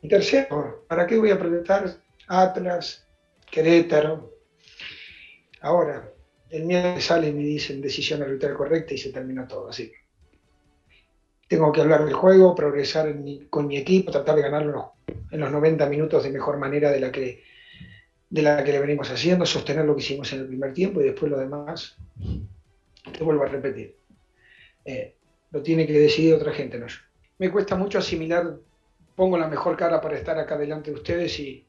Y 0.00 0.08
tercero, 0.08 0.84
¿para 0.88 1.06
qué 1.06 1.16
voy 1.16 1.30
a 1.30 1.38
presentar 1.38 1.96
Atlas, 2.26 3.06
Querétaro? 3.50 4.32
Ahora, 5.60 6.12
el 6.50 6.64
miedo 6.64 7.00
sale 7.00 7.28
y 7.28 7.32
me 7.32 7.44
dicen 7.44 7.80
decisión 7.80 8.22
arbitral 8.22 8.54
correcta 8.54 8.94
y 8.94 8.98
se 8.98 9.12
termina 9.12 9.46
todo 9.46 9.68
así. 9.68 9.92
Tengo 11.46 11.70
que 11.70 11.82
hablar 11.82 12.04
del 12.04 12.14
juego, 12.14 12.54
progresar 12.54 13.14
con 13.48 13.66
mi 13.66 13.76
equipo, 13.76 14.10
tratar 14.10 14.36
de 14.36 14.42
ganarlo 14.42 14.94
en 15.30 15.40
los 15.40 15.52
90 15.52 15.86
minutos 15.86 16.24
de 16.24 16.30
mejor 16.30 16.58
manera 16.58 16.90
de 16.90 17.00
la 17.00 17.12
que 17.12 17.44
de 18.32 18.40
la 18.40 18.64
que 18.64 18.72
le 18.72 18.80
venimos 18.80 19.10
haciendo, 19.10 19.44
sostener 19.44 19.84
lo 19.84 19.94
que 19.94 20.00
hicimos 20.00 20.32
en 20.32 20.40
el 20.40 20.46
primer 20.46 20.72
tiempo 20.72 21.02
y 21.02 21.04
después 21.04 21.30
lo 21.30 21.38
demás, 21.38 21.98
te 23.12 23.22
vuelvo 23.22 23.42
a 23.42 23.48
repetir, 23.48 23.94
eh, 24.86 25.16
lo 25.50 25.60
tiene 25.62 25.86
que 25.86 25.92
decidir 25.92 26.32
otra 26.32 26.50
gente, 26.50 26.78
no 26.78 26.86
me 27.42 27.50
cuesta 27.50 27.74
mucho 27.74 27.98
asimilar, 27.98 28.54
pongo 29.16 29.36
la 29.36 29.48
mejor 29.48 29.76
cara 29.76 30.00
para 30.00 30.16
estar 30.16 30.38
acá 30.38 30.56
delante 30.56 30.92
de 30.92 30.96
ustedes 30.96 31.40
y 31.40 31.66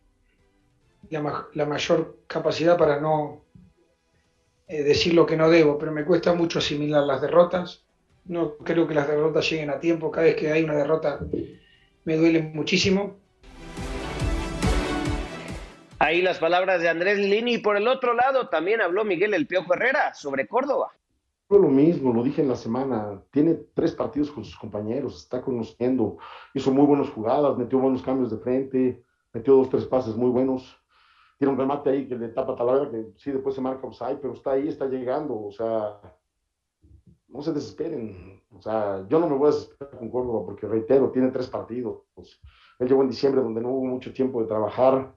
la, 1.09 1.65
mayor 1.65 2.19
capacidad 2.27 2.77
para 2.77 2.99
no 2.99 3.43
eh, 4.67 4.83
decir 4.83 5.15
lo 5.15 5.25
que 5.25 5.35
no 5.35 5.49
debo, 5.49 5.79
pero 5.79 5.91
me 5.91 6.05
cuesta 6.05 6.35
mucho 6.35 6.59
asimilar 6.59 7.01
las 7.01 7.21
derrotas. 7.21 7.85
No 8.25 8.55
creo 8.57 8.87
que 8.87 8.93
las 8.93 9.07
derrotas 9.07 9.49
lleguen 9.49 9.71
a 9.71 9.79
tiempo. 9.79 10.11
Cada 10.11 10.27
vez 10.27 10.35
que 10.35 10.51
hay 10.51 10.63
una 10.63 10.75
derrota 10.75 11.21
me 12.03 12.17
duele 12.17 12.43
muchísimo. 12.43 13.17
Ahí 15.97 16.21
las 16.21 16.37
palabras 16.37 16.83
de 16.83 16.89
Andrés 16.89 17.17
Lini. 17.17 17.55
Y 17.55 17.57
por 17.57 17.77
el 17.77 17.87
otro 17.87 18.13
lado 18.13 18.47
también 18.47 18.79
habló 18.79 19.05
Miguel 19.05 19.33
El 19.33 19.47
Piojo 19.47 19.73
Herrera 19.73 20.13
sobre 20.13 20.47
Córdoba 20.47 20.91
lo 21.59 21.69
mismo, 21.69 22.13
lo 22.13 22.23
dije 22.23 22.41
en 22.41 22.47
la 22.47 22.55
semana, 22.55 23.21
tiene 23.31 23.55
tres 23.73 23.93
partidos 23.93 24.31
con 24.31 24.43
sus 24.43 24.57
compañeros, 24.57 25.17
está 25.17 25.41
conociendo, 25.41 26.17
hizo 26.53 26.71
muy 26.71 26.85
buenas 26.85 27.09
jugadas, 27.09 27.57
metió 27.57 27.79
buenos 27.79 28.01
cambios 28.01 28.31
de 28.31 28.37
frente, 28.37 29.03
metió 29.33 29.55
dos, 29.55 29.69
tres 29.69 29.85
pases 29.85 30.15
muy 30.15 30.29
buenos, 30.29 30.77
tiene 31.37 31.53
un 31.53 31.59
remate 31.59 31.89
ahí 31.89 32.07
que 32.07 32.15
le 32.15 32.29
tapa 32.29 32.55
Talavera, 32.55 32.91
que 32.91 33.13
sí, 33.17 33.31
después 33.31 33.55
se 33.55 33.61
marca 33.61 33.87
offside, 33.87 34.19
pero 34.21 34.33
está 34.33 34.51
ahí, 34.51 34.67
está 34.67 34.85
llegando, 34.85 35.33
o 35.35 35.51
sea, 35.51 35.99
no 37.27 37.41
se 37.41 37.51
desesperen, 37.51 38.41
o 38.51 38.61
sea, 38.61 39.05
yo 39.09 39.19
no 39.19 39.27
me 39.27 39.35
voy 39.35 39.49
a 39.49 39.51
desesperar 39.53 39.97
con 39.97 40.09
Córdoba, 40.09 40.45
porque 40.45 40.67
reitero, 40.67 41.09
tiene 41.11 41.31
tres 41.31 41.47
partidos, 41.47 42.03
él 42.79 42.87
llegó 42.87 43.01
en 43.01 43.09
diciembre 43.09 43.41
donde 43.41 43.61
no 43.61 43.69
hubo 43.69 43.85
mucho 43.85 44.13
tiempo 44.13 44.41
de 44.41 44.47
trabajar, 44.47 45.15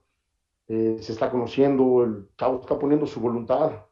eh, 0.69 0.97
se 1.01 1.13
está 1.13 1.31
conociendo, 1.31 2.03
el 2.03 2.29
chavo 2.37 2.61
está 2.61 2.79
poniendo 2.79 3.07
su 3.07 3.21
voluntad, 3.21 3.85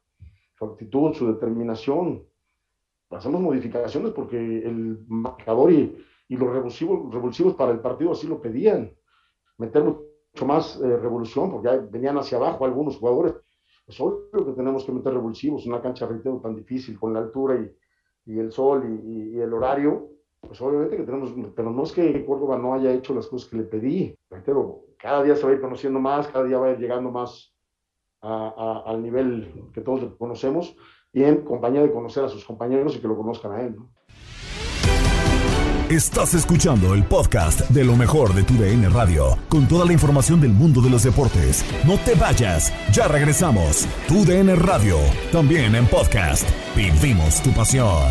su 0.58 0.64
actitud, 0.64 1.14
su 1.14 1.26
determinación, 1.32 2.24
hacemos 3.16 3.40
modificaciones 3.40 4.12
porque 4.12 4.36
el 4.36 4.98
marcador 5.08 5.72
y, 5.72 6.04
y 6.28 6.36
los 6.36 6.52
revulsivos, 6.52 7.12
revulsivos, 7.12 7.54
para 7.54 7.72
el 7.72 7.80
partido 7.80 8.12
así 8.12 8.26
lo 8.26 8.40
pedían. 8.40 8.92
Meter 9.58 9.84
mucho 9.84 10.46
más 10.46 10.80
eh, 10.80 10.96
revolución, 10.96 11.50
porque 11.50 11.68
ya 11.68 11.76
venían 11.76 12.18
hacia 12.18 12.38
abajo 12.38 12.64
algunos 12.64 12.96
jugadores. 12.96 13.34
Es 13.86 14.00
obvio 14.00 14.44
que 14.44 14.52
tenemos 14.52 14.84
que 14.84 14.92
meter 14.92 15.12
revulsivos, 15.12 15.66
una 15.66 15.82
cancha 15.82 16.06
reitero 16.06 16.40
tan 16.40 16.56
difícil 16.56 16.98
con 16.98 17.12
la 17.12 17.20
altura 17.20 17.56
y, 17.56 18.32
y 18.32 18.38
el 18.38 18.50
sol 18.50 19.00
y, 19.04 19.36
y, 19.36 19.40
el 19.40 19.52
horario. 19.52 20.08
Pues 20.40 20.60
obviamente 20.60 20.96
que 20.96 21.04
tenemos, 21.04 21.32
pero 21.54 21.70
no 21.70 21.84
es 21.84 21.92
que 21.92 22.24
Córdoba 22.24 22.58
no 22.58 22.74
haya 22.74 22.92
hecho 22.92 23.14
las 23.14 23.26
cosas 23.26 23.48
que 23.48 23.56
le 23.56 23.64
pedí. 23.64 24.14
Reitero, 24.28 24.84
cada 24.98 25.22
día 25.22 25.36
se 25.36 25.44
va 25.44 25.50
a 25.50 25.54
ir 25.54 25.60
conociendo 25.60 26.00
más, 26.00 26.28
cada 26.28 26.44
día 26.44 26.58
va 26.58 26.66
a 26.66 26.72
ir 26.72 26.78
llegando 26.78 27.10
más 27.10 27.54
a, 28.20 28.82
a, 28.86 28.90
al 28.90 29.02
nivel 29.02 29.70
que 29.72 29.80
todos 29.80 30.14
conocemos 30.18 30.76
y 31.14 31.22
en 31.22 31.42
compañía 31.42 31.80
de 31.80 31.92
conocer 31.92 32.24
a 32.24 32.28
sus 32.28 32.44
compañeros 32.44 32.96
y 32.96 32.98
que 32.98 33.08
lo 33.08 33.16
conozcan 33.16 33.52
a 33.52 33.60
él. 33.62 33.76
Estás 35.88 36.34
escuchando 36.34 36.94
el 36.94 37.04
podcast 37.04 37.60
de 37.70 37.84
lo 37.84 37.94
mejor 37.94 38.34
de 38.34 38.42
tu 38.42 38.54
DN 38.54 38.88
Radio, 38.88 39.36
con 39.48 39.68
toda 39.68 39.84
la 39.84 39.92
información 39.92 40.40
del 40.40 40.50
mundo 40.50 40.80
de 40.80 40.90
los 40.90 41.04
deportes. 41.04 41.64
No 41.86 41.98
te 41.98 42.14
vayas, 42.14 42.72
ya 42.90 43.06
regresamos. 43.06 43.86
Tu 44.08 44.24
DN 44.24 44.56
Radio, 44.56 44.96
también 45.30 45.74
en 45.74 45.86
podcast. 45.86 46.48
Vivimos 46.74 47.42
tu 47.42 47.50
pasión. 47.52 48.10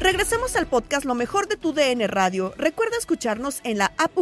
Regresemos 0.00 0.54
al 0.54 0.68
podcast 0.68 1.04
Lo 1.04 1.16
mejor 1.16 1.48
de 1.48 1.56
tu 1.56 1.72
DN 1.72 2.06
Radio. 2.06 2.54
Recuerda 2.56 2.96
escucharnos 2.96 3.60
en 3.64 3.78
la 3.78 3.92
app. 3.98 4.16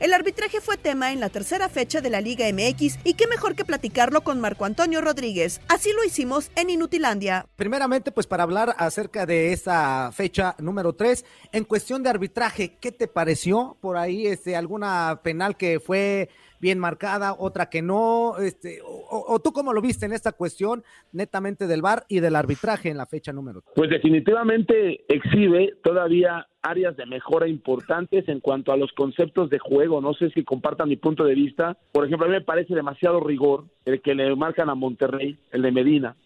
El 0.00 0.14
arbitraje 0.14 0.60
fue 0.62 0.78
tema 0.78 1.12
en 1.12 1.20
la 1.20 1.28
tercera 1.28 1.68
fecha 1.68 2.00
de 2.00 2.08
la 2.08 2.22
Liga 2.22 2.46
MX 2.50 3.00
y 3.04 3.14
qué 3.14 3.26
mejor 3.26 3.54
que 3.54 3.66
platicarlo 3.66 4.22
con 4.22 4.40
Marco 4.40 4.64
Antonio 4.64 5.02
Rodríguez. 5.02 5.60
Así 5.68 5.92
lo 5.92 6.04
hicimos 6.04 6.50
en 6.56 6.70
Inutilandia. 6.70 7.46
Primeramente, 7.56 8.12
pues 8.12 8.26
para 8.26 8.44
hablar 8.44 8.74
acerca 8.78 9.26
de 9.26 9.52
esa 9.52 10.10
fecha 10.12 10.56
número 10.58 10.94
3, 10.94 11.24
en 11.52 11.64
cuestión 11.64 12.02
de 12.02 12.10
arbitraje, 12.10 12.76
¿qué 12.80 12.90
te 12.90 13.06
pareció 13.06 13.76
por 13.80 13.98
ahí? 13.98 14.26
Este, 14.26 14.56
¿Alguna 14.56 15.20
penal 15.22 15.56
que 15.56 15.80
fue 15.80 16.30
bien 16.60 16.78
marcada, 16.78 17.34
otra 17.38 17.70
que 17.70 17.82
no? 17.82 18.38
Este, 18.38 18.80
o, 18.82 19.24
o 19.28 19.40
tú 19.40 19.52
cómo 19.52 19.72
lo 19.72 19.80
viste 19.80 20.06
en 20.06 20.12
esta 20.12 20.32
cuestión 20.32 20.82
netamente 21.12 21.66
del 21.66 21.82
VAR 21.82 22.04
y 22.08 22.20
del 22.20 22.36
arbitraje 22.36 22.90
en 22.90 22.96
la 22.96 23.06
fecha 23.06 23.32
número 23.32 23.62
3? 23.62 23.72
Pues 23.74 23.90
definitivamente 23.90 25.04
exhibe 25.08 25.74
todavía 25.82 26.46
áreas 26.62 26.96
de 26.96 27.06
mejora 27.06 27.48
importantes 27.48 28.28
en 28.28 28.40
cuanto 28.40 28.72
a 28.72 28.76
los 28.76 28.92
conceptos 28.92 29.50
de 29.50 29.58
juego. 29.58 30.00
No 30.00 30.14
sé 30.14 30.30
si 30.30 30.44
compartan 30.44 30.88
mi 30.88 30.96
punto 30.96 31.24
de 31.24 31.34
vista. 31.34 31.76
Por 31.92 32.04
ejemplo, 32.04 32.26
a 32.26 32.28
mí 32.28 32.34
me 32.34 32.42
parece 32.42 32.74
demasiado 32.74 33.20
rigor 33.20 33.64
el 33.84 34.00
que 34.02 34.14
le 34.14 34.34
marcan 34.36 34.70
a 34.70 34.74
Monterrey, 34.74 35.38
el 35.52 35.62
de 35.62 35.72
Medina. 35.72 36.16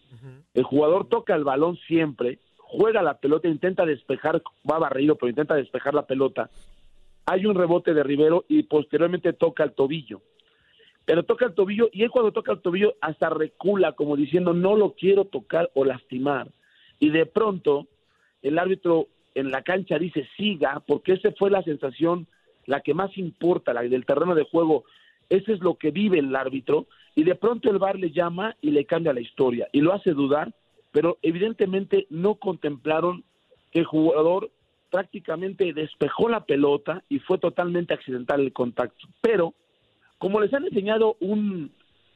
El 0.53 0.63
jugador 0.63 1.07
toca 1.07 1.35
el 1.35 1.43
balón 1.43 1.77
siempre, 1.87 2.39
juega 2.57 3.03
la 3.03 3.19
pelota, 3.19 3.47
intenta 3.47 3.85
despejar, 3.85 4.41
va 4.69 4.79
barrido, 4.79 5.15
pero 5.15 5.29
intenta 5.29 5.55
despejar 5.55 5.93
la 5.93 6.07
pelota. 6.07 6.49
Hay 7.25 7.45
un 7.45 7.55
rebote 7.55 7.93
de 7.93 8.03
Rivero 8.03 8.45
y 8.47 8.63
posteriormente 8.63 9.33
toca 9.33 9.63
el 9.63 9.73
tobillo. 9.73 10.21
Pero 11.05 11.23
toca 11.23 11.45
el 11.45 11.53
tobillo 11.53 11.89
y 11.91 12.03
él 12.03 12.09
cuando 12.09 12.31
toca 12.31 12.51
el 12.51 12.61
tobillo 12.61 12.95
hasta 13.01 13.29
recula 13.29 13.93
como 13.93 14.15
diciendo 14.15 14.53
no 14.53 14.75
lo 14.75 14.93
quiero 14.93 15.25
tocar 15.25 15.69
o 15.73 15.85
lastimar. 15.85 16.49
Y 16.99 17.09
de 17.09 17.25
pronto 17.25 17.87
el 18.41 18.57
árbitro 18.59 19.07
en 19.33 19.51
la 19.51 19.61
cancha 19.63 19.99
dice 19.99 20.27
siga, 20.37 20.81
porque 20.85 21.13
esa 21.13 21.31
fue 21.31 21.51
la 21.51 21.63
sensación, 21.63 22.27
la 22.65 22.81
que 22.81 22.93
más 22.93 23.15
importa, 23.17 23.73
la 23.73 23.81
del 23.81 24.05
terreno 24.05 24.33
de 24.33 24.45
juego. 24.45 24.85
Ese 25.29 25.53
es 25.53 25.59
lo 25.59 25.75
que 25.75 25.91
vive 25.91 26.19
el 26.19 26.35
árbitro. 26.35 26.87
Y 27.15 27.23
de 27.23 27.35
pronto 27.35 27.69
el 27.69 27.79
VAR 27.79 27.97
le 27.97 28.11
llama 28.11 28.55
y 28.61 28.71
le 28.71 28.85
cambia 28.85 29.13
la 29.13 29.21
historia 29.21 29.67
y 29.71 29.81
lo 29.81 29.93
hace 29.93 30.11
dudar, 30.11 30.53
pero 30.91 31.17
evidentemente 31.21 32.07
no 32.09 32.35
contemplaron 32.35 33.23
que 33.71 33.79
el 33.79 33.85
jugador 33.85 34.51
prácticamente 34.95 35.73
despejó 35.73 36.29
la 36.29 36.45
pelota 36.45 37.03
y 37.09 37.19
fue 37.19 37.37
totalmente 37.37 37.93
accidental 37.93 38.39
el 38.39 38.53
contacto. 38.53 39.09
Pero, 39.19 39.53
como 40.19 40.39
les 40.39 40.53
han 40.53 40.63
enseñado 40.63 41.17
un, 41.19 41.69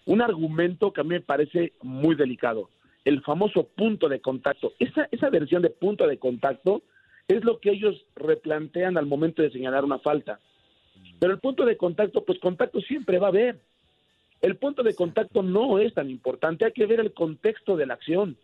un 0.06 0.22
argumento 0.22 0.94
que 0.94 1.02
a 1.02 1.04
mí 1.04 1.10
me 1.10 1.20
parece 1.20 1.74
muy 1.82 2.16
delicado, 2.16 2.70
el 3.04 3.22
famoso 3.22 3.68
punto 3.68 4.08
de 4.08 4.22
contacto. 4.22 4.72
Esa, 4.80 5.10
esa 5.12 5.30
versión 5.30 5.62
de 5.62 5.72
punto 5.72 6.08
de 6.08 6.20
contacto 6.20 6.82
es 7.28 7.44
lo 7.44 7.60
que 7.60 7.72
ellos 7.72 8.06
replantean 8.16 8.98
al 8.98 9.08
momento 9.08 9.42
de 9.42 9.52
señalar 9.52 9.84
una 9.84 10.00
falta. 10.00 10.40
Pero 11.20 11.34
el 11.34 11.40
punto 11.40 11.66
de 11.66 11.76
contacto, 11.76 12.24
pues 12.24 12.40
contacto 12.40 12.80
siempre 12.80 13.20
va 13.20 13.28
a 13.28 13.32
haber. 13.32 13.60
El 14.40 14.56
punto 14.56 14.84
de 14.84 14.96
contacto 14.96 15.44
no 15.44 15.80
es 15.80 15.94
tan 15.94 16.10
importante, 16.10 16.64
hay 16.64 16.72
que 16.72 16.86
ver 16.86 17.02
el 17.02 17.12
contexto 17.12 17.76
de 17.76 17.88
la 17.88 17.96
acción. 17.96 18.38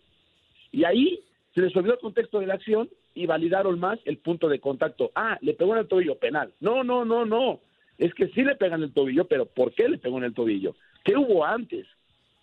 Y 0.74 0.84
ahí 0.84 1.22
se 1.56 1.62
les 1.62 1.76
olvidó 1.76 1.94
el 1.94 2.02
contexto 2.02 2.40
de 2.40 2.48
la 2.48 2.56
acción 2.56 2.90
y 3.14 3.26
validaron 3.26 3.80
más 3.80 3.98
el 4.04 4.18
punto 4.18 4.50
de 4.50 4.60
contacto. 4.60 5.12
Ah, 5.16 5.38
le 5.42 5.54
pegó 5.54 5.74
en 5.74 5.80
el 5.80 5.88
tobillo, 5.88 6.20
penal. 6.20 6.54
No, 6.60 6.84
no, 6.84 7.06
no, 7.06 7.26
no. 7.26 7.62
Es 7.98 8.14
que 8.14 8.28
sí 8.28 8.44
le 8.44 8.58
pegan 8.58 8.84
el 8.84 8.92
tobillo, 8.92 9.26
pero 9.26 9.46
¿por 9.46 9.74
qué 9.74 9.88
le 9.88 9.98
pegó 9.98 10.18
en 10.18 10.26
el 10.26 10.34
tobillo? 10.34 10.76
¿Qué 11.06 11.16
hubo 11.16 11.46
antes? 11.46 11.88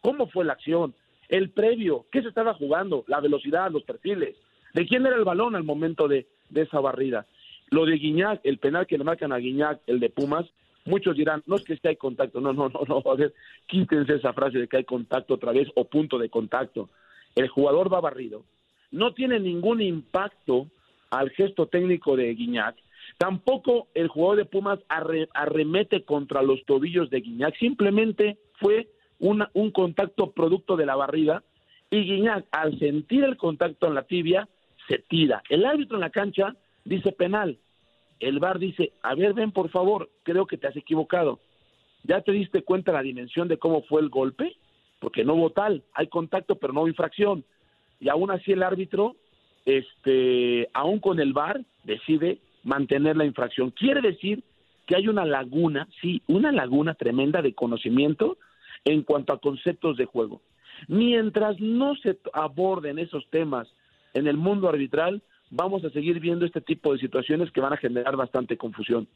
¿Cómo 0.00 0.28
fue 0.28 0.46
la 0.46 0.54
acción? 0.54 0.94
El 1.28 1.50
previo, 1.50 2.06
¿qué 2.10 2.22
se 2.22 2.28
estaba 2.28 2.54
jugando? 2.54 3.04
La 3.06 3.20
velocidad, 3.20 3.70
los 3.70 3.82
perfiles. 3.82 4.34
¿De 4.72 4.86
quién 4.86 5.04
era 5.04 5.16
el 5.16 5.24
balón 5.24 5.56
al 5.56 5.64
momento 5.64 6.08
de, 6.08 6.26
de 6.48 6.62
esa 6.62 6.80
barrida? 6.80 7.26
Lo 7.68 7.84
de 7.84 7.96
Guiñac, 7.96 8.40
el 8.44 8.56
penal 8.56 8.86
que 8.86 8.96
le 8.96 9.04
marcan 9.04 9.32
a 9.32 9.36
Guiñac, 9.36 9.80
el 9.86 10.00
de 10.00 10.08
Pumas, 10.08 10.46
muchos 10.86 11.16
dirán, 11.16 11.42
no 11.46 11.56
es 11.56 11.64
que 11.64 11.76
si 11.76 11.86
hay 11.86 11.96
contacto, 11.96 12.40
no, 12.40 12.54
no, 12.54 12.70
no, 12.70 12.80
no, 12.88 13.10
a 13.10 13.14
ver, 13.14 13.34
quítense 13.66 14.14
esa 14.14 14.32
frase 14.32 14.58
de 14.58 14.68
que 14.68 14.78
hay 14.78 14.84
contacto 14.84 15.34
otra 15.34 15.52
vez 15.52 15.68
o 15.74 15.84
punto 15.84 16.18
de 16.18 16.30
contacto. 16.30 16.88
El 17.34 17.48
jugador 17.48 17.92
va 17.92 18.00
barrido, 18.00 18.44
no 18.92 19.12
tiene 19.12 19.40
ningún 19.40 19.80
impacto 19.80 20.68
al 21.10 21.30
gesto 21.30 21.66
técnico 21.66 22.16
de 22.16 22.32
Guiñac, 22.34 22.76
tampoco 23.18 23.88
el 23.94 24.08
jugador 24.08 24.36
de 24.38 24.44
Pumas 24.44 24.78
arre, 24.88 25.28
arremete 25.34 26.04
contra 26.04 26.42
los 26.42 26.64
tobillos 26.64 27.10
de 27.10 27.20
Guiñac, 27.20 27.56
simplemente 27.58 28.38
fue 28.60 28.88
una, 29.18 29.50
un 29.54 29.70
contacto 29.70 30.30
producto 30.30 30.76
de 30.76 30.86
la 30.86 30.96
barrida 30.96 31.42
y 31.90 32.04
Guiñac 32.04 32.46
al 32.52 32.78
sentir 32.78 33.24
el 33.24 33.36
contacto 33.36 33.86
en 33.88 33.94
la 33.94 34.04
tibia 34.04 34.48
se 34.88 34.98
tira. 34.98 35.42
El 35.48 35.64
árbitro 35.64 35.96
en 35.96 36.00
la 36.00 36.10
cancha 36.10 36.56
dice 36.84 37.12
penal, 37.12 37.58
el 38.20 38.38
VAR 38.38 38.58
dice, 38.58 38.92
a 39.02 39.14
ver, 39.14 39.34
ven 39.34 39.52
por 39.52 39.68
favor, 39.70 40.10
creo 40.22 40.46
que 40.46 40.56
te 40.56 40.68
has 40.68 40.76
equivocado. 40.76 41.40
¿Ya 42.04 42.20
te 42.20 42.32
diste 42.32 42.62
cuenta 42.62 42.92
la 42.92 43.02
dimensión 43.02 43.48
de 43.48 43.58
cómo 43.58 43.82
fue 43.82 44.00
el 44.00 44.08
golpe? 44.08 44.56
Porque 45.00 45.24
no 45.24 45.34
hubo 45.34 45.50
tal, 45.50 45.82
hay 45.92 46.06
contacto 46.06 46.56
pero 46.56 46.72
no 46.72 46.80
hubo 46.80 46.88
infracción. 46.88 47.44
Y 48.02 48.08
aún 48.08 48.32
así 48.32 48.50
el 48.50 48.64
árbitro, 48.64 49.14
este, 49.64 50.68
aún 50.74 50.98
con 50.98 51.20
el 51.20 51.32
VAR, 51.32 51.64
decide 51.84 52.40
mantener 52.64 53.16
la 53.16 53.24
infracción. 53.24 53.70
Quiere 53.70 54.00
decir 54.00 54.42
que 54.86 54.96
hay 54.96 55.06
una 55.06 55.24
laguna, 55.24 55.88
sí, 56.00 56.20
una 56.26 56.50
laguna 56.50 56.94
tremenda 56.94 57.42
de 57.42 57.54
conocimiento 57.54 58.38
en 58.84 59.04
cuanto 59.04 59.32
a 59.32 59.40
conceptos 59.40 59.96
de 59.96 60.06
juego. 60.06 60.42
Mientras 60.88 61.60
no 61.60 61.94
se 61.94 62.18
aborden 62.32 62.98
esos 62.98 63.24
temas 63.30 63.68
en 64.14 64.26
el 64.26 64.36
mundo 64.36 64.68
arbitral, 64.68 65.22
vamos 65.50 65.84
a 65.84 65.90
seguir 65.90 66.18
viendo 66.18 66.44
este 66.44 66.60
tipo 66.60 66.92
de 66.92 66.98
situaciones 66.98 67.52
que 67.52 67.60
van 67.60 67.72
a 67.72 67.76
generar 67.76 68.16
bastante 68.16 68.56
confusión. 68.56 69.06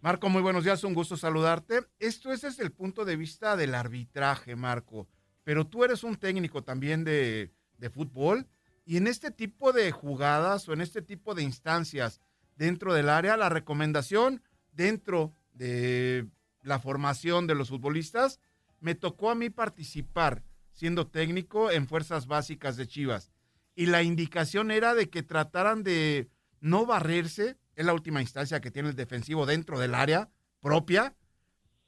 Marco, 0.00 0.30
muy 0.30 0.40
buenos 0.40 0.64
días, 0.64 0.82
un 0.82 0.94
gusto 0.94 1.18
saludarte. 1.18 1.80
Esto 1.98 2.32
ese 2.32 2.48
es 2.48 2.58
el 2.58 2.72
punto 2.72 3.04
de 3.04 3.16
vista 3.16 3.54
del 3.54 3.74
arbitraje, 3.74 4.56
Marco, 4.56 5.08
pero 5.44 5.66
tú 5.66 5.84
eres 5.84 6.04
un 6.04 6.16
técnico 6.16 6.62
también 6.62 7.04
de, 7.04 7.50
de 7.78 7.90
fútbol. 7.90 8.46
Y 8.84 8.96
en 8.96 9.06
este 9.06 9.30
tipo 9.30 9.72
de 9.72 9.90
jugadas 9.90 10.68
o 10.68 10.72
en 10.72 10.80
este 10.80 11.02
tipo 11.02 11.34
de 11.34 11.42
instancias 11.42 12.20
dentro 12.56 12.94
del 12.94 13.08
área, 13.08 13.36
la 13.36 13.48
recomendación 13.48 14.42
dentro 14.72 15.34
de 15.52 16.28
la 16.62 16.78
formación 16.78 17.46
de 17.46 17.54
los 17.54 17.68
futbolistas, 17.68 18.40
me 18.80 18.94
tocó 18.94 19.30
a 19.30 19.34
mí 19.34 19.50
participar 19.50 20.42
siendo 20.72 21.06
técnico 21.06 21.70
en 21.70 21.88
fuerzas 21.88 22.26
básicas 22.26 22.76
de 22.76 22.86
Chivas. 22.86 23.32
Y 23.74 23.86
la 23.86 24.02
indicación 24.02 24.70
era 24.70 24.94
de 24.94 25.08
que 25.08 25.22
trataran 25.22 25.82
de 25.82 26.28
no 26.60 26.86
barrerse, 26.86 27.56
es 27.74 27.86
la 27.86 27.94
última 27.94 28.20
instancia 28.20 28.60
que 28.60 28.70
tiene 28.70 28.90
el 28.90 28.96
defensivo 28.96 29.46
dentro 29.46 29.78
del 29.78 29.94
área 29.94 30.30
propia. 30.60 31.14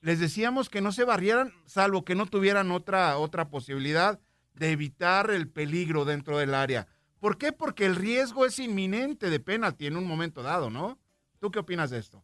Les 0.01 0.20
decíamos 0.20 0.68
que 0.68 0.81
no 0.81 0.92
se 0.92 1.05
barrieran, 1.05 1.53
salvo 1.66 2.05
que 2.05 2.14
no 2.14 2.27
tuvieran 2.27 2.70
otra, 2.70 3.18
otra 3.18 3.51
posibilidad 3.51 4.20
de 4.59 4.73
evitar 4.73 5.31
el 5.31 5.49
peligro 5.49 6.05
dentro 6.05 6.38
del 6.38 6.55
área. 6.55 6.87
¿Por 7.21 7.38
qué? 7.38 7.53
Porque 7.53 7.85
el 7.87 7.97
riesgo 7.97 8.47
es 8.47 8.59
inminente 8.59 9.31
de 9.31 9.40
penalti 9.40 9.87
en 9.87 9.97
un 9.97 10.07
momento 10.07 10.42
dado, 10.42 10.71
¿no? 10.71 10.99
¿Tú 11.40 11.51
qué 11.51 11.59
opinas 11.59 11.90
de 11.90 11.99
esto? 11.99 12.23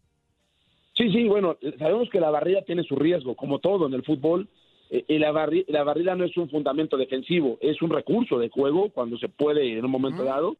Sí, 0.97 1.11
sí, 1.11 1.27
bueno, 1.27 1.57
sabemos 1.79 2.09
que 2.11 2.21
la 2.21 2.31
barrida 2.31 2.63
tiene 2.63 2.85
su 2.85 2.95
riesgo, 2.95 3.35
como 3.35 3.59
todo 3.59 3.87
en 3.87 3.95
el 3.95 4.05
fútbol. 4.05 4.49
Eh, 4.91 5.05
y 5.09 5.19
la, 5.19 5.33
barri 5.33 5.65
la 5.69 5.83
barrida 5.83 6.15
no 6.15 6.25
es 6.25 6.37
un 6.37 6.49
fundamento 6.49 6.97
defensivo, 6.97 7.59
es 7.61 7.83
un 7.83 7.91
recurso 7.91 8.39
de 8.39 8.49
juego 8.49 8.91
cuando 8.91 9.19
se 9.19 9.29
puede 9.29 9.77
en 9.77 9.85
un 9.85 9.91
momento 9.91 10.23
uh 10.23 10.27
-huh. 10.27 10.29
dado. 10.29 10.57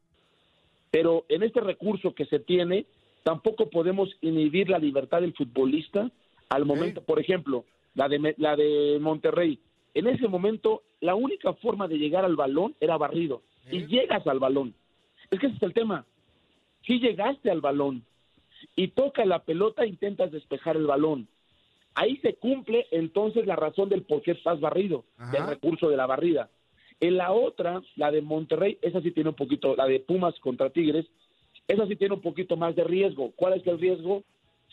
Pero 0.91 1.25
en 1.29 1.43
este 1.43 1.61
recurso 1.61 2.13
que 2.13 2.25
se 2.25 2.39
tiene, 2.39 2.85
tampoco 3.23 3.69
podemos 3.69 4.09
inhibir 4.21 4.69
la 4.69 4.79
libertad 4.79 5.21
del 5.21 5.33
futbolista 5.33 6.11
al 6.49 6.65
momento, 6.65 7.01
por 7.01 7.19
ejemplo, 7.19 7.65
la 7.93 8.07
de, 8.07 8.35
la 8.37 8.55
de 8.55 8.97
Monterrey. 9.01 9.59
En 9.95 10.07
ese 10.07 10.27
momento, 10.27 10.83
la 10.99 11.15
única 11.15 11.53
forma 11.53 11.87
de 11.87 11.97
llegar 11.97 12.25
al 12.25 12.35
balón 12.35 12.75
era 12.79 12.97
barrido. 12.97 13.41
Y 13.71 13.87
llegas 13.87 14.27
al 14.27 14.39
balón. 14.39 14.75
Es 15.31 15.39
que 15.39 15.47
ese 15.47 15.55
es 15.55 15.63
el 15.63 15.73
tema. 15.73 16.05
Si 16.85 16.99
llegaste 16.99 17.49
al 17.49 17.61
balón 17.61 18.03
y 18.75 18.89
toca 18.89 19.25
la 19.25 19.39
pelota, 19.39 19.85
intentas 19.85 20.31
despejar 20.31 20.75
el 20.75 20.85
balón. 20.85 21.27
Ahí 21.95 22.17
se 22.17 22.35
cumple 22.35 22.87
entonces 22.91 23.47
la 23.47 23.55
razón 23.55 23.87
del 23.89 24.03
por 24.03 24.21
qué 24.21 24.31
estás 24.31 24.59
barrido, 24.59 25.05
Ajá. 25.17 25.31
del 25.31 25.47
recurso 25.47 25.89
de 25.89 25.97
la 25.97 26.05
barrida. 26.05 26.49
En 26.99 27.15
la 27.17 27.31
otra, 27.31 27.81
la 27.95 28.11
de 28.11 28.21
Monterrey, 28.21 28.77
esa 28.81 29.01
sí 29.01 29.11
tiene 29.11 29.29
un 29.29 29.35
poquito, 29.35 29.75
la 29.75 29.85
de 29.85 30.01
Pumas 30.01 30.37
contra 30.41 30.69
Tigres, 30.69 31.05
esa 31.67 31.87
sí 31.87 31.95
tiene 31.95 32.15
un 32.15 32.21
poquito 32.21 32.57
más 32.57 32.75
de 32.75 32.83
riesgo. 32.83 33.31
¿Cuál 33.35 33.53
es 33.53 33.65
el 33.65 33.79
riesgo? 33.79 34.23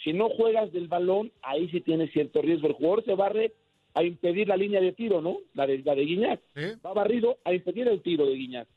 Si 0.02 0.12
no 0.12 0.28
juegas 0.30 0.72
del 0.72 0.88
balón, 0.88 1.30
ahí 1.42 1.68
sí 1.70 1.80
tiene 1.80 2.08
cierto 2.08 2.42
riesgo. 2.42 2.66
El 2.66 2.74
jugador 2.74 3.04
se 3.04 3.14
barre 3.14 3.52
a 3.94 4.02
impedir 4.02 4.48
la 4.48 4.56
línea 4.56 4.80
de 4.80 4.92
tiro, 4.92 5.20
¿no? 5.20 5.38
La 5.54 5.66
de, 5.66 5.78
la 5.78 5.94
de 5.94 6.04
Guiñac. 6.04 6.40
¿Eh? 6.54 6.76
Va 6.84 6.92
barrido 6.92 7.38
a 7.44 7.52
impedir 7.52 7.88
el 7.88 8.00
tiro 8.00 8.26
de 8.26 8.34
Guiñac. 8.34 8.68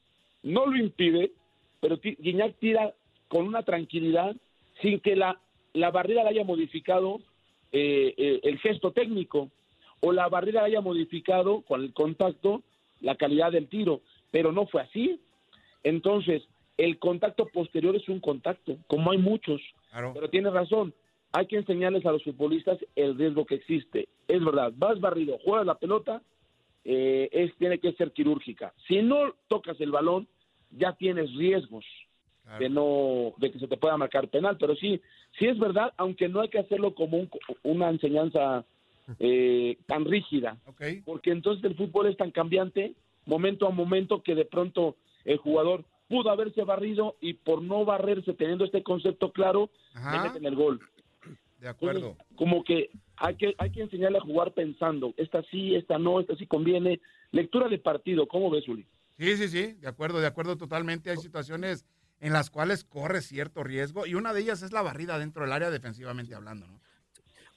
No 0.43 0.65
lo 0.65 0.77
impide, 0.77 1.31
pero 1.79 1.97
Guiñac 1.97 2.55
tira 2.59 2.93
con 3.27 3.47
una 3.47 3.63
tranquilidad 3.63 4.35
sin 4.81 4.99
que 4.99 5.15
la, 5.15 5.39
la 5.73 5.91
barrera 5.91 6.23
la 6.23 6.29
haya 6.29 6.43
modificado 6.43 7.21
eh, 7.71 8.13
eh, 8.17 8.39
el 8.43 8.59
gesto 8.59 8.91
técnico 8.91 9.49
o 10.01 10.11
la 10.11 10.27
barrera 10.29 10.63
haya 10.63 10.81
modificado 10.81 11.61
con 11.61 11.81
el 11.81 11.93
contacto 11.93 12.61
la 13.01 13.15
calidad 13.15 13.51
del 13.51 13.67
tiro, 13.67 14.01
pero 14.31 14.51
no 14.51 14.65
fue 14.67 14.81
así. 14.81 15.19
Entonces, 15.83 16.43
el 16.77 16.99
contacto 16.99 17.47
posterior 17.47 17.95
es 17.95 18.07
un 18.09 18.19
contacto, 18.19 18.77
como 18.87 19.11
hay 19.11 19.17
muchos. 19.17 19.61
Pero 19.91 20.29
tiene 20.29 20.49
razón, 20.49 20.93
hay 21.35 21.47
que 21.47 21.57
enseñarles 21.57 22.05
a 22.05 22.13
los 22.13 22.23
futbolistas 22.23 22.77
el 22.95 23.17
riesgo 23.17 23.45
que 23.45 23.55
existe. 23.55 24.07
Es 24.27 24.43
verdad, 24.43 24.71
vas 24.77 25.01
barrido, 25.01 25.37
juegas 25.43 25.65
la 25.65 25.75
pelota, 25.75 26.21
eh, 26.85 27.27
es, 27.31 27.53
tiene 27.57 27.77
que 27.79 27.91
ser 27.93 28.11
quirúrgica. 28.13 28.73
Si 28.87 29.01
no 29.01 29.33
tocas 29.49 29.79
el 29.81 29.91
balón, 29.91 30.27
ya 30.71 30.93
tienes 30.93 31.33
riesgos 31.35 31.85
de 32.59 32.69
no 32.69 33.33
de 33.37 33.51
que 33.51 33.59
se 33.59 33.67
te 33.67 33.75
pueda 33.75 33.97
marcar 33.97 34.29
penal. 34.29 34.55
Pero 34.57 34.75
sí, 34.75 35.01
sí 35.37 35.45
es 35.47 35.57
verdad, 35.59 35.91
aunque 35.97 36.29
no 36.29 36.39
hay 36.41 36.47
que 36.49 36.59
hacerlo 36.59 36.93
como 36.95 37.17
un- 37.17 37.29
una 37.63 37.89
enseñanza 37.89 38.63
eh, 39.19 39.77
tan 39.85 40.03
rígida, 40.05 40.57
porque 41.05 41.31
entonces 41.31 41.63
el 41.65 41.75
fútbol 41.75 42.07
es 42.07 42.17
tan 42.17 42.31
cambiante, 42.31 42.93
momento 43.27 43.67
a 43.67 43.69
momento, 43.71 44.23
que 44.23 44.33
de 44.35 44.45
pronto 44.45 44.95
el 45.25 45.37
jugador 45.37 45.83
pudo 46.07 46.29
haberse 46.31 46.63
barrido 46.63 47.15
y 47.21 47.33
por 47.33 47.61
no 47.61 47.83
barrerse, 47.85 48.33
teniendo 48.33 48.65
este 48.65 48.81
concepto 48.83 49.31
claro, 49.31 49.69
le 49.93 50.19
meten 50.23 50.45
el 50.45 50.55
gol. 50.55 50.79
De 51.59 51.67
acuerdo. 51.67 52.09
Entonces, 52.09 52.35
como 52.35 52.63
que 52.63 52.89
hay 53.17 53.35
que 53.35 53.55
hay 53.57 53.71
que 53.71 53.81
enseñarle 53.81 54.17
a 54.17 54.21
jugar 54.21 54.53
pensando, 54.53 55.13
esta 55.17 55.41
sí, 55.43 55.75
esta 55.75 55.97
no, 55.97 56.19
esta 56.19 56.35
sí 56.35 56.47
conviene. 56.47 56.99
Lectura 57.31 57.67
de 57.67 57.79
partido, 57.79 58.27
¿cómo 58.27 58.49
ves, 58.49 58.67
Uli? 58.67 58.85
Sí, 59.17 59.37
sí, 59.37 59.47
sí, 59.47 59.73
de 59.73 59.87
acuerdo, 59.87 60.19
de 60.19 60.27
acuerdo 60.27 60.57
totalmente. 60.57 61.09
Hay 61.09 61.17
situaciones 61.17 61.85
en 62.19 62.33
las 62.33 62.49
cuales 62.49 62.83
corre 62.83 63.21
cierto 63.21 63.63
riesgo 63.63 64.05
y 64.05 64.15
una 64.15 64.33
de 64.33 64.41
ellas 64.41 64.61
es 64.61 64.71
la 64.71 64.81
barrida 64.81 65.19
dentro 65.19 65.43
del 65.43 65.51
área 65.51 65.69
defensivamente 65.69 66.35
hablando, 66.35 66.67
¿no? 66.67 66.79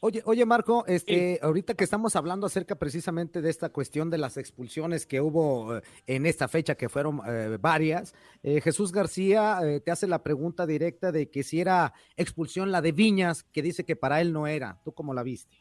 Oye, 0.00 0.22
oye 0.26 0.46
Marco, 0.46 0.84
este, 0.86 1.40
ahorita 1.42 1.74
que 1.74 1.82
estamos 1.82 2.14
hablando 2.14 2.46
acerca 2.46 2.76
precisamente 2.76 3.42
de 3.42 3.50
esta 3.50 3.70
cuestión 3.70 4.10
de 4.10 4.18
las 4.18 4.36
expulsiones 4.36 5.06
que 5.06 5.20
hubo 5.20 5.76
eh, 5.76 5.82
en 6.06 6.24
esta 6.24 6.46
fecha, 6.46 6.76
que 6.76 6.88
fueron 6.88 7.20
eh, 7.28 7.58
varias, 7.60 8.14
eh, 8.44 8.60
Jesús 8.60 8.92
García 8.92 9.58
te 9.84 9.90
hace 9.90 10.06
la 10.06 10.22
pregunta 10.22 10.66
directa 10.66 11.10
de 11.10 11.28
que 11.30 11.42
si 11.42 11.60
era 11.60 11.94
expulsión 12.16 12.70
la 12.70 12.80
de 12.80 12.92
Viñas, 12.92 13.42
que 13.42 13.60
dice 13.60 13.84
que 13.84 13.96
para 13.96 14.20
él 14.20 14.32
no 14.32 14.46
era. 14.46 14.78
¿Tú 14.84 14.92
cómo 14.92 15.12
la 15.14 15.24
viste? 15.24 15.56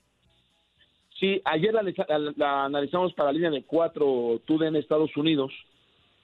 Sí, 1.19 1.41
ayer 1.43 1.73
la, 1.73 1.81
la- 1.81 2.33
la 2.35 2.65
analizamos 2.65 3.15
para 3.15 3.29
la 3.31 3.33
línea 3.33 3.49
de 3.49 3.63
cuatro 3.65 4.39
TUDN 4.45 4.75
Estados 4.75 5.17
Unidos 5.17 5.51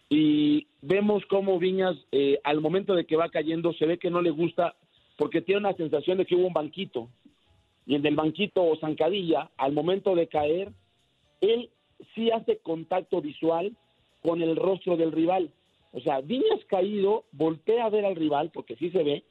y 0.10 0.68
vemos 0.84 1.24
cómo 1.32 1.58
Viñas 1.58 1.96
eh, 2.12 2.40
al 2.44 2.62
momento 2.62 2.94
de 2.94 3.08
que 3.08 3.16
va 3.16 3.30
cayendo 3.30 3.74
se 3.74 3.88
ve 3.88 3.98
que 3.98 4.12
no 4.12 4.22
le 4.22 4.30
gusta 4.30 4.76
porque 5.18 5.42
tiene 5.42 5.62
una 5.62 5.74
sensación 5.76 6.20
de 6.20 6.28
que 6.28 6.36
hubo 6.36 6.46
un 6.46 6.54
banquito 6.54 7.10
y 7.86 7.96
en 7.96 8.06
el 8.06 8.16
banquito 8.16 8.64
o 8.64 8.78
zancadilla 8.78 9.50
al 9.58 9.74
momento 9.74 10.16
de 10.16 10.28
caer 10.28 10.72
él 11.42 11.70
sí 12.16 12.32
hace 12.32 12.58
contacto 12.58 13.22
visual 13.22 13.76
con 14.22 14.42
el 14.42 14.56
rostro 14.56 14.96
del 14.96 15.12
rival. 15.12 15.52
O 15.92 16.00
sea, 16.00 16.22
Viñas 16.22 16.64
caído 16.68 17.26
voltea 17.32 17.86
a 17.86 17.90
ver 17.90 18.06
al 18.06 18.16
rival 18.16 18.50
porque 18.52 18.76
sí 18.78 18.90
se 18.90 19.04
ve 19.04 19.24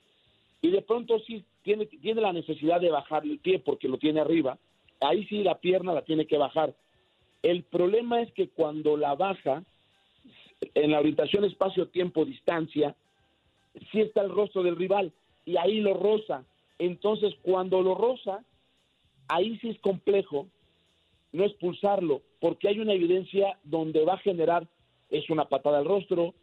y 0.61 0.71
de 0.71 0.83
pronto 0.83 1.19
sí 1.21 1.45
tiene, 1.63 1.87
tiene 1.87 2.21
la 2.21 2.33
necesidad 2.33 2.81
de 2.81 2.91
bajar 2.91 3.25
el 3.25 3.39
pie 3.39 3.59
porque 3.59 3.89
lo 3.89 3.99
tiene 3.99 4.21
arriba. 4.21 4.59
Ahí 5.01 5.25
sí 5.27 5.43
la 5.43 5.59
pierna 5.59 5.93
la 5.93 6.03
tiene 6.03 6.27
que 6.27 6.39
bajar. 6.39 6.75
El 7.43 7.65
problema 7.65 8.21
es 8.21 8.33
que 8.33 8.49
cuando 8.49 8.97
la 8.97 9.15
baja, 9.17 9.65
en 10.75 10.91
la 10.93 11.01
orientación 11.01 11.45
espacio-tiempo-distancia, 11.45 12.95
sí 13.91 14.01
está 14.01 14.23
el 14.23 14.31
rostro 14.31 14.63
del 14.63 14.77
rival 14.77 15.13
y 15.45 15.57
ahí 15.57 15.81
lo 15.81 15.95
roza. 15.95 16.45
Entonces, 16.83 17.33
cuando 17.43 17.81
lo 17.81 17.95
roza, 17.95 18.45
ahí 19.29 19.57
sí 19.59 19.69
es 19.69 19.79
complejo 19.79 20.49
no 21.31 21.45
expulsarlo, 21.45 22.23
porque 22.41 22.67
hay 22.67 22.81
una 22.81 22.93
evidencia 22.93 23.57
donde 23.63 24.05
va 24.05 24.15
a 24.15 24.19
generar, 24.19 24.67
es 25.09 25.31
una 25.31 25.45
patada 25.45 25.79
al 25.79 25.85
rostro, 25.85 26.35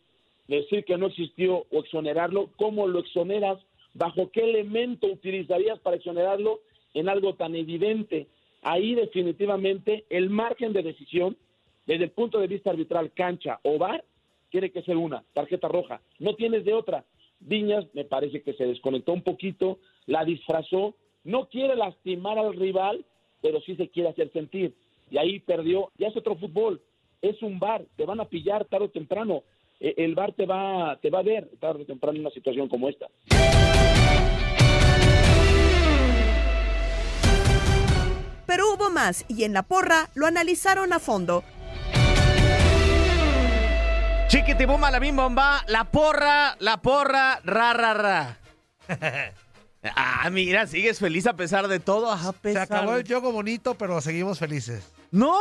decir 0.47 0.86
que 0.86 0.97
no 0.97 1.08
existió 1.08 1.65
o 1.69 1.80
exonerarlo, 1.80 2.52
¿cómo 2.56 2.88
lo 2.88 2.99
exoneras? 2.99 3.60
¿Bajo 3.93 4.32
qué 4.32 4.49
elemento 4.49 5.08
utilizarías 5.08 5.78
para 5.80 5.97
exonerarlo 5.97 6.62
en 6.93 7.10
algo 7.10 7.36
tan 7.36 7.54
evidente? 7.54 8.28
Ahí 8.62 8.95
definitivamente 8.95 10.06
el 10.10 10.30
margen 10.30 10.71
de 10.71 10.84
decisión, 10.84 11.36
desde 11.86 12.06
el 12.06 12.12
punto 12.12 12.39
de 12.39 12.47
vista 12.47 12.69
arbitral, 12.69 13.12
cancha 13.12 13.60
o 13.63 13.78
bar, 13.78 14.06
tiene 14.52 14.71
que 14.71 14.84
ser 14.84 14.95
una, 14.95 15.21
tarjeta 15.34 15.67
roja. 15.67 15.99
No 16.17 16.36
tienes 16.36 16.63
de 16.63 16.73
otra. 16.73 17.04
Viñas 17.41 17.86
me 17.93 18.06
parece 18.06 18.41
que 18.41 18.54
se 18.54 18.65
desconectó 18.65 19.13
un 19.13 19.21
poquito, 19.21 19.80
la 20.10 20.26
disfrazó, 20.26 20.95
no 21.24 21.48
quiere 21.50 21.76
lastimar 21.76 22.39
al 22.39 22.56
rival, 22.56 23.06
pero 23.41 23.62
sí 23.62 23.76
se 23.76 23.89
quiere 23.89 24.10
hacer 24.10 24.32
sentir. 24.34 24.76
Y 25.12 25.19
ahí 25.19 25.39
perdió, 25.39 25.91
ya 26.00 26.08
es 26.08 26.17
otro 26.17 26.36
fútbol, 26.36 26.82
es 27.22 27.39
un 27.43 27.60
bar, 27.60 27.86
te 27.95 28.06
van 28.06 28.19
a 28.19 28.26
pillar 28.26 28.65
tarde 28.65 28.86
o 28.86 28.89
temprano. 28.89 29.43
Eh, 29.80 29.93
El 29.98 30.15
bar 30.15 30.34
te 30.34 30.48
va, 30.48 30.98
te 31.00 31.12
va 31.12 31.19
a 31.19 31.24
ver 31.24 31.48
tarde 31.60 31.84
o 31.84 31.86
temprano 31.86 32.15
en 32.15 32.22
una 32.22 32.32
situación 32.32 32.67
como 32.67 32.89
esta. 32.89 33.06
Pero 38.48 38.74
hubo 38.74 38.89
más 38.89 39.26
y 39.30 39.43
en 39.43 39.54
la 39.54 39.62
porra 39.62 40.10
lo 40.15 40.26
analizaron 40.26 40.91
a 40.91 41.00
fondo. 41.00 41.43
Chiquitibuma, 44.28 44.89
la 44.89 45.00
bim 45.00 45.15
bomba, 45.15 45.63
la 45.67 45.84
porra, 45.86 46.56
la 46.60 46.78
porra, 46.82 47.41
ra, 47.43 47.74
ra, 47.74 47.93
ra. 47.93 48.38
ah, 49.96 50.30
mira, 50.32 50.68
sigues 50.68 51.00
feliz 51.00 51.26
a 51.28 51.34
pesar 51.34 51.68
de 51.68 51.80
todo. 51.80 52.12
A 52.12 52.34
Se 52.44 52.58
acabó 52.60 52.96
el 52.96 53.06
juego 53.08 53.32
bonito, 53.32 53.76
pero 53.76 54.02
seguimos 54.02 54.39
felices. 54.39 54.92
No, 55.12 55.36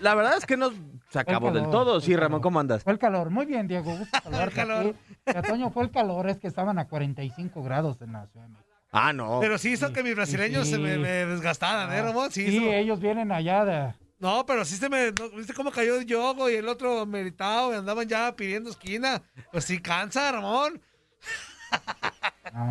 la 0.00 0.14
verdad 0.14 0.34
es 0.38 0.46
que 0.46 0.56
no 0.56 0.70
se 1.10 1.18
acabó 1.18 1.50
del 1.50 1.70
todo. 1.70 2.00
Sí, 2.00 2.14
Ramón, 2.14 2.40
¿cómo 2.40 2.60
andas? 2.60 2.84
Fue 2.84 2.92
el 2.92 2.98
calor. 2.98 3.30
Muy 3.30 3.46
bien, 3.46 3.66
Diego. 3.66 3.96
Gusto 3.96 4.18
saludarte 4.22 4.60
a 4.60 4.82
ti. 4.82 4.94
Que, 5.24 5.42
Toño, 5.42 5.70
fue 5.70 5.84
el 5.84 5.90
calor. 5.90 6.28
Es 6.28 6.38
que 6.38 6.46
estaban 6.46 6.78
a 6.78 6.86
45 6.88 7.62
grados 7.62 8.00
en 8.02 8.12
la 8.12 8.26
Ciudad 8.26 8.46
de 8.46 8.52
México. 8.52 8.68
Ah, 8.92 9.12
no. 9.12 9.38
Pero 9.40 9.58
sí 9.58 9.70
hizo 9.72 9.92
que 9.92 10.02
mis 10.02 10.14
brasileños 10.14 10.66
Sí. 10.66 10.72
se 10.74 10.78
me, 10.78 10.96
me 10.96 11.08
desgastaran, 11.26 11.92
¿eh, 11.92 12.00
Ramón? 12.02 12.30
Sí, 12.30 12.46
Sí, 12.46 12.56
hizo- 12.56 12.72
ellos 12.72 13.00
vienen 13.00 13.30
allá 13.32 13.64
de... 13.64 13.94
No, 14.18 14.46
pero 14.46 14.64
sí 14.64 14.76
se 14.76 14.88
me... 14.88 15.12
no, 15.12 15.28
¿Viste 15.30 15.52
cómo 15.54 15.70
cayó 15.70 15.96
el 15.96 16.06
yogo 16.06 16.48
y 16.50 16.54
el 16.54 16.68
otro 16.68 17.04
meritado 17.06 17.72
y 17.72 17.76
andaban 17.76 18.08
ya 18.08 18.34
pidiendo 18.34 18.70
esquina? 18.70 19.22
Pues 19.52 19.64
sí 19.64 19.78
cansa, 19.80 20.32
Ramón. 20.32 20.80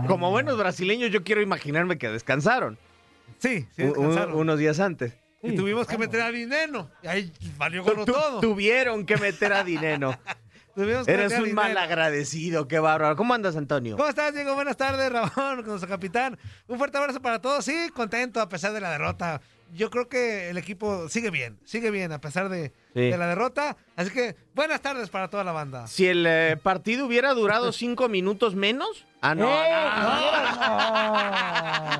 Como 0.07 0.31
buenos 0.31 0.57
brasileños, 0.57 1.11
yo 1.11 1.23
quiero 1.23 1.41
imaginarme 1.41 1.97
que 1.97 2.09
descansaron. 2.09 2.77
Sí, 3.39 3.67
sí 3.75 3.83
descansaron. 3.83 4.35
unos 4.35 4.57
días 4.59 4.79
antes. 4.79 5.13
y 5.43 5.55
tuvimos 5.55 5.87
que 5.87 5.97
meter 5.97 6.21
a 6.21 6.31
Dineno. 6.31 6.89
Y 7.03 7.07
ahí 7.07 7.33
valió 7.57 7.83
Tu- 7.83 8.05
todo. 8.05 8.39
Tuvieron 8.41 9.05
que 9.05 9.17
meter 9.17 9.53
a 9.53 9.63
Dineno. 9.63 10.17
Tuvimos 10.75 11.07
que 11.07 11.11
Eres 11.13 11.31
meter 11.31 11.39
a 11.39 11.43
un 11.49 11.53
mal 11.55 11.75
agradecido, 11.77 12.67
qué 12.67 12.77
bárbaro. 12.77 13.15
¿Cómo 13.15 13.33
andas, 13.33 13.55
Antonio? 13.55 13.97
¿Cómo 13.97 14.07
estás, 14.07 14.33
Diego? 14.35 14.53
Buenas 14.53 14.77
tardes, 14.77 15.11
Ramón, 15.11 15.57
con 15.57 15.65
nuestro 15.67 15.89
capitán. 15.89 16.37
Un 16.67 16.77
fuerte 16.77 16.99
abrazo 16.99 17.19
para 17.19 17.41
todos. 17.41 17.65
Sí, 17.65 17.89
contento 17.95 18.39
a 18.41 18.47
pesar 18.47 18.73
de 18.73 18.81
la 18.81 18.91
derrota. 18.91 19.41
Yo 19.73 19.89
creo 19.89 20.07
que 20.07 20.49
el 20.51 20.57
equipo 20.59 21.09
sigue 21.09 21.31
bien, 21.31 21.57
sigue 21.65 21.89
bien 21.89 22.11
a 22.11 22.21
pesar 22.21 22.47
de, 22.49 22.71
Sí. 22.93 23.09
de 23.09 23.17
la 23.17 23.25
derrota. 23.27 23.75
Así 23.95 24.11
que 24.11 24.35
buenas 24.53 24.81
tardes 24.81 25.09
para 25.09 25.29
toda 25.29 25.43
la 25.43 25.51
banda. 25.51 25.87
Si 25.87 26.05
el 26.07 26.25
eh, 26.27 26.57
partido 26.61 27.07
hubiera 27.07 27.33
durado 27.33 27.71
cinco 27.73 28.07
minutos 28.07 28.53
menos. 28.53 29.06
Ah, 29.27 29.35
no. 29.35 29.47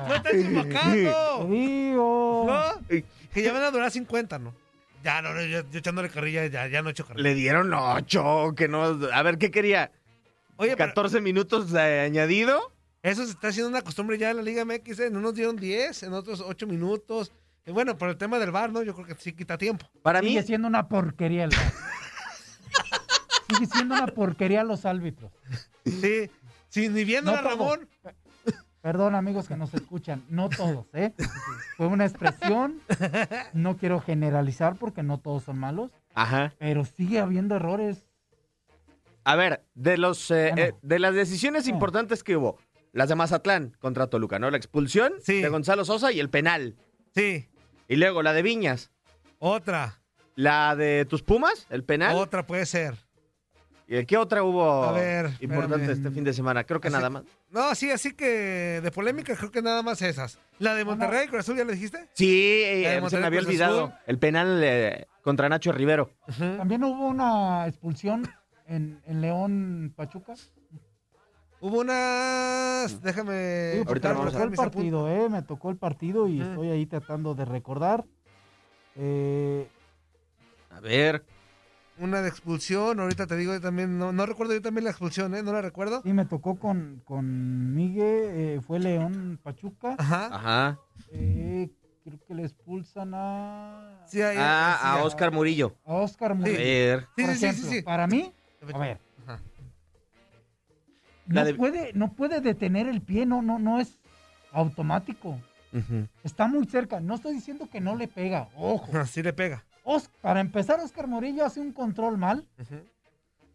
¡No 0.08 0.14
estás 0.14 0.32
enfocando! 0.34 1.46
¿No? 1.48 2.86
Que 2.88 3.42
ya 3.42 3.52
van 3.52 3.62
a 3.62 3.70
durar 3.70 3.90
50, 3.90 4.38
¿no? 4.38 4.54
Ya, 5.04 5.20
no, 5.22 5.34
no, 5.34 5.42
yo, 5.42 5.62
yo 5.70 5.78
echándole 5.78 6.08
carrilla, 6.08 6.46
ya, 6.46 6.66
ya 6.68 6.80
no 6.82 6.88
he 6.88 6.92
hecho 6.92 7.06
carrilla. 7.06 7.28
Le 7.28 7.34
dieron 7.34 7.72
ocho, 7.74 8.54
que 8.56 8.66
no. 8.68 8.98
A 9.12 9.22
ver, 9.22 9.36
¿qué 9.38 9.50
quería? 9.50 9.92
Oye, 10.56 10.74
pero- 10.76 10.88
14 10.88 11.20
minutos 11.20 11.70
de 11.70 12.00
añadido. 12.00 12.72
Eso 13.02 13.24
se 13.24 13.30
está 13.32 13.48
haciendo 13.48 13.68
una 13.68 13.82
costumbre 13.82 14.18
ya 14.18 14.30
en 14.30 14.38
la 14.38 14.42
Liga 14.42 14.64
MX. 14.64 14.98
¿eh? 15.00 15.06
En 15.06 15.16
unos 15.16 15.34
dieron 15.34 15.56
10, 15.56 16.02
en 16.02 16.14
otros 16.14 16.40
8 16.44 16.66
minutos. 16.66 17.30
Y 17.66 17.70
bueno, 17.70 17.96
por 17.96 18.08
el 18.08 18.16
tema 18.16 18.38
del 18.38 18.50
bar, 18.50 18.72
¿no? 18.72 18.82
Yo 18.82 18.94
creo 18.94 19.06
que 19.06 19.14
sí 19.16 19.34
quita 19.34 19.56
tiempo. 19.58 19.86
Para 20.02 20.20
Sigue 20.20 20.42
siendo 20.42 20.66
una 20.66 20.88
porquería 20.88 21.44
el 21.44 21.50
VAR. 21.50 21.72
Sigue 23.50 23.66
siendo 23.66 23.94
una 23.94 24.06
porquería 24.08 24.64
los 24.64 24.84
árbitros. 24.84 25.30
Sí, 25.84 26.28
sí, 26.68 26.88
ni 26.88 27.04
viendo 27.04 27.32
No 27.32 27.38
a 27.38 27.42
todos. 27.42 27.58
Ramón. 27.58 27.88
Perdón, 28.80 29.14
amigos 29.16 29.48
que 29.48 29.56
nos 29.56 29.74
escuchan, 29.74 30.24
no 30.28 30.48
todos, 30.48 30.86
¿eh? 30.94 31.12
Fue 31.76 31.88
una 31.88 32.06
expresión, 32.06 32.80
no 33.52 33.76
quiero 33.76 34.00
generalizar 34.00 34.76
porque 34.76 35.02
no 35.02 35.18
todos 35.18 35.42
son 35.42 35.58
malos, 35.58 35.90
Ajá. 36.14 36.54
pero 36.58 36.84
sigue 36.84 37.18
habiendo 37.18 37.56
errores. 37.56 38.06
A 39.24 39.34
ver, 39.34 39.64
de 39.74 39.98
los 39.98 40.30
eh, 40.30 40.54
eh, 40.56 40.72
de 40.80 40.98
las 41.00 41.14
decisiones 41.14 41.66
importantes 41.66 42.22
que 42.22 42.36
hubo, 42.36 42.56
las 42.92 43.08
de 43.08 43.16
Mazatlán 43.16 43.76
contra 43.80 44.06
Toluca, 44.06 44.38
¿no? 44.38 44.50
La 44.50 44.56
expulsión 44.56 45.12
de 45.26 45.48
Gonzalo 45.48 45.84
Sosa 45.84 46.12
y 46.12 46.20
el 46.20 46.30
penal. 46.30 46.76
Sí. 47.14 47.48
Y 47.88 47.96
luego 47.96 48.22
la 48.22 48.32
de 48.32 48.42
Viñas. 48.42 48.90
Otra. 49.38 50.00
La 50.34 50.76
de 50.76 51.04
tus 51.04 51.22
Pumas, 51.22 51.66
el 51.68 51.84
penal. 51.84 52.16
Otra 52.16 52.46
puede 52.46 52.64
ser. 52.64 52.94
¿Y 53.90 54.04
qué 54.04 54.18
otra 54.18 54.42
hubo 54.42 54.84
A 54.84 54.92
ver, 54.92 55.30
importante 55.40 55.76
espérame. 55.76 55.90
este 55.96 56.10
fin 56.10 56.22
de 56.24 56.32
semana? 56.34 56.62
Creo 56.64 56.78
que 56.78 56.88
Así- 56.88 56.96
nada 56.96 57.08
más. 57.08 57.22
No, 57.50 57.74
sí, 57.74 57.90
así 57.90 58.12
que 58.12 58.80
de 58.82 58.90
polémica 58.90 59.34
creo 59.34 59.50
que 59.50 59.62
nada 59.62 59.82
más 59.82 60.02
esas. 60.02 60.38
La 60.58 60.74
de 60.74 60.84
Monterrey, 60.84 61.26
Cruz 61.28 61.40
Azul, 61.40 61.56
¿ya 61.56 61.64
le 61.64 61.72
dijiste? 61.72 62.06
Sí, 62.12 62.62
eh, 62.64 63.00
se 63.08 63.16
me 63.18 63.26
había 63.26 63.40
olvidado. 63.40 63.94
El 64.06 64.18
penal 64.18 64.60
eh, 64.62 65.06
contra 65.22 65.48
Nacho 65.48 65.72
Rivero. 65.72 66.10
También 66.38 66.84
hubo 66.84 67.06
una 67.06 67.66
expulsión 67.66 68.28
en, 68.66 69.00
en 69.06 69.20
León 69.22 69.94
Pachuca? 69.96 70.34
Hubo 71.60 71.80
unas. 71.80 73.00
Déjame. 73.02 73.72
Sí, 73.78 73.84
porque 73.86 74.00
buscar- 74.08 74.16
me 74.24 74.30
tocó 74.30 74.42
el 74.44 74.50
mis 74.50 74.58
apuntes. 74.58 74.58
partido, 74.58 75.08
eh, 75.10 75.28
me 75.30 75.42
tocó 75.42 75.70
el 75.70 75.76
partido 75.76 76.28
y 76.28 76.40
estoy 76.42 76.68
ahí 76.70 76.84
tratando 76.86 77.34
de 77.34 77.44
recordar. 77.46 78.04
Eh, 78.96 79.66
A 80.70 80.80
ver. 80.80 81.24
Una 82.00 82.22
de 82.22 82.28
expulsión. 82.28 83.00
Ahorita 83.00 83.26
te 83.26 83.36
digo 83.36 83.52
yo 83.52 83.60
también. 83.60 83.98
No, 83.98 84.12
no 84.12 84.24
recuerdo 84.26 84.54
yo 84.54 84.62
también 84.62 84.84
la 84.84 84.90
expulsión, 84.90 85.34
¿eh? 85.34 85.42
No 85.42 85.52
la 85.52 85.62
recuerdo. 85.62 86.02
sí, 86.02 86.12
me 86.12 86.24
tocó 86.24 86.58
con, 86.58 87.02
con 87.04 87.74
Miguel, 87.74 88.30
eh, 88.32 88.60
fue 88.66 88.78
León 88.78 89.38
Pachuca. 89.42 89.96
Ajá. 89.98 90.26
Ajá. 90.32 90.78
Eh, 91.12 91.68
creo 92.04 92.18
que 92.26 92.34
le 92.34 92.44
expulsan 92.44 93.12
a... 93.14 94.04
Sí, 94.06 94.22
ahí- 94.22 94.36
Ah, 94.38 94.78
sí, 94.80 94.86
a 94.88 94.94
ya. 94.96 95.04
Oscar 95.04 95.32
Murillo. 95.32 95.76
A 95.84 95.94
Oscar 95.94 96.32
A 96.32 96.34
Murillo. 96.34 96.58
ver. 96.58 97.00
Sí, 97.16 97.22
Por 97.24 97.32
sí, 97.34 97.38
sí, 97.38 97.44
ejemplo, 97.46 97.68
sí, 97.70 97.76
sí. 97.78 97.82
Para 97.82 98.06
mí, 98.06 98.32
a 98.72 98.78
ver, 98.78 99.00
Ajá. 99.26 99.40
no, 101.26 101.44
de- 101.44 101.54
puede, 101.54 101.92
no 101.94 102.12
puede 102.12 102.40
detener 102.40 102.88
el 102.88 103.02
pie, 103.02 103.26
no, 103.26 103.42
no, 103.42 103.58
no 103.58 103.80
es 103.80 103.98
automático. 104.52 105.38
Ujú. 105.72 106.06
Está 106.24 106.46
muy 106.48 106.64
cerca. 106.66 106.98
No 107.00 107.16
estoy 107.16 107.34
diciendo 107.34 107.68
que 107.70 107.80
no 107.80 107.94
le 107.96 108.08
pega, 108.08 108.48
ojo. 108.56 108.88
Sí 109.06 109.22
le 109.22 109.32
pega. 109.34 109.64
Os- 109.90 110.08
para 110.20 110.40
empezar, 110.40 110.78
Oscar 110.80 111.06
Murillo 111.06 111.44
hace 111.46 111.60
un 111.60 111.72
control 111.72 112.18
mal, 112.18 112.46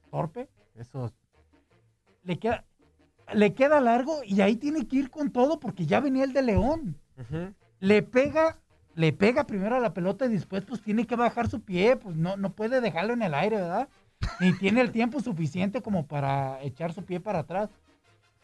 torpe, 0.10 0.50
eso 0.76 1.12
le 2.24 2.40
queda, 2.40 2.64
le 3.34 3.54
queda 3.54 3.80
largo 3.80 4.22
y 4.26 4.42
ahí 4.42 4.56
tiene 4.56 4.88
que 4.88 4.96
ir 4.96 5.10
con 5.12 5.32
todo 5.32 5.60
porque 5.60 5.86
ya 5.86 6.00
venía 6.00 6.24
el 6.24 6.34
de 6.34 6.42
León. 6.42 6.98
Le 7.80 8.02
pega, 8.02 8.58
le 8.96 9.14
pega 9.14 9.46
primero 9.46 9.76
a 9.76 9.80
la 9.80 9.94
pelota 9.94 10.26
y 10.26 10.30
después 10.30 10.64
pues 10.66 10.82
tiene 10.82 11.06
que 11.06 11.16
bajar 11.16 11.50
su 11.50 11.62
pie, 11.62 11.98
pues 11.98 12.16
no, 12.16 12.36
no 12.38 12.54
puede 12.54 12.82
dejarlo 12.82 13.14
en 13.14 13.22
el 13.22 13.34
aire, 13.36 13.58
¿verdad? 13.58 13.88
Ni 14.40 14.54
tiene 14.54 14.82
el 14.82 14.92
tiempo 14.92 15.20
suficiente 15.20 15.82
como 15.82 16.08
para 16.08 16.62
echar 16.64 16.94
su 16.94 17.04
pie 17.04 17.20
para 17.20 17.40
atrás. 17.40 17.70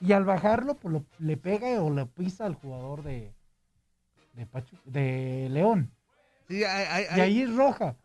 Y 0.02 0.12
al 0.14 0.26
bajarlo, 0.26 0.76
pues 0.76 0.94
lo- 0.94 1.06
le 1.20 1.38
pega 1.38 1.82
o 1.82 1.90
le 1.90 2.06
pisa 2.06 2.46
al 2.46 2.54
jugador 2.56 3.02
de, 3.04 3.34
de, 4.34 4.46
Pachu- 4.48 4.80
de 4.86 5.48
León. 5.50 5.92
Sí, 6.50 6.64
hay- 6.64 7.06
hay- 7.06 7.18
Y 7.18 7.22
ahí 7.22 7.42
es 7.44 7.56
roja. 7.56 7.96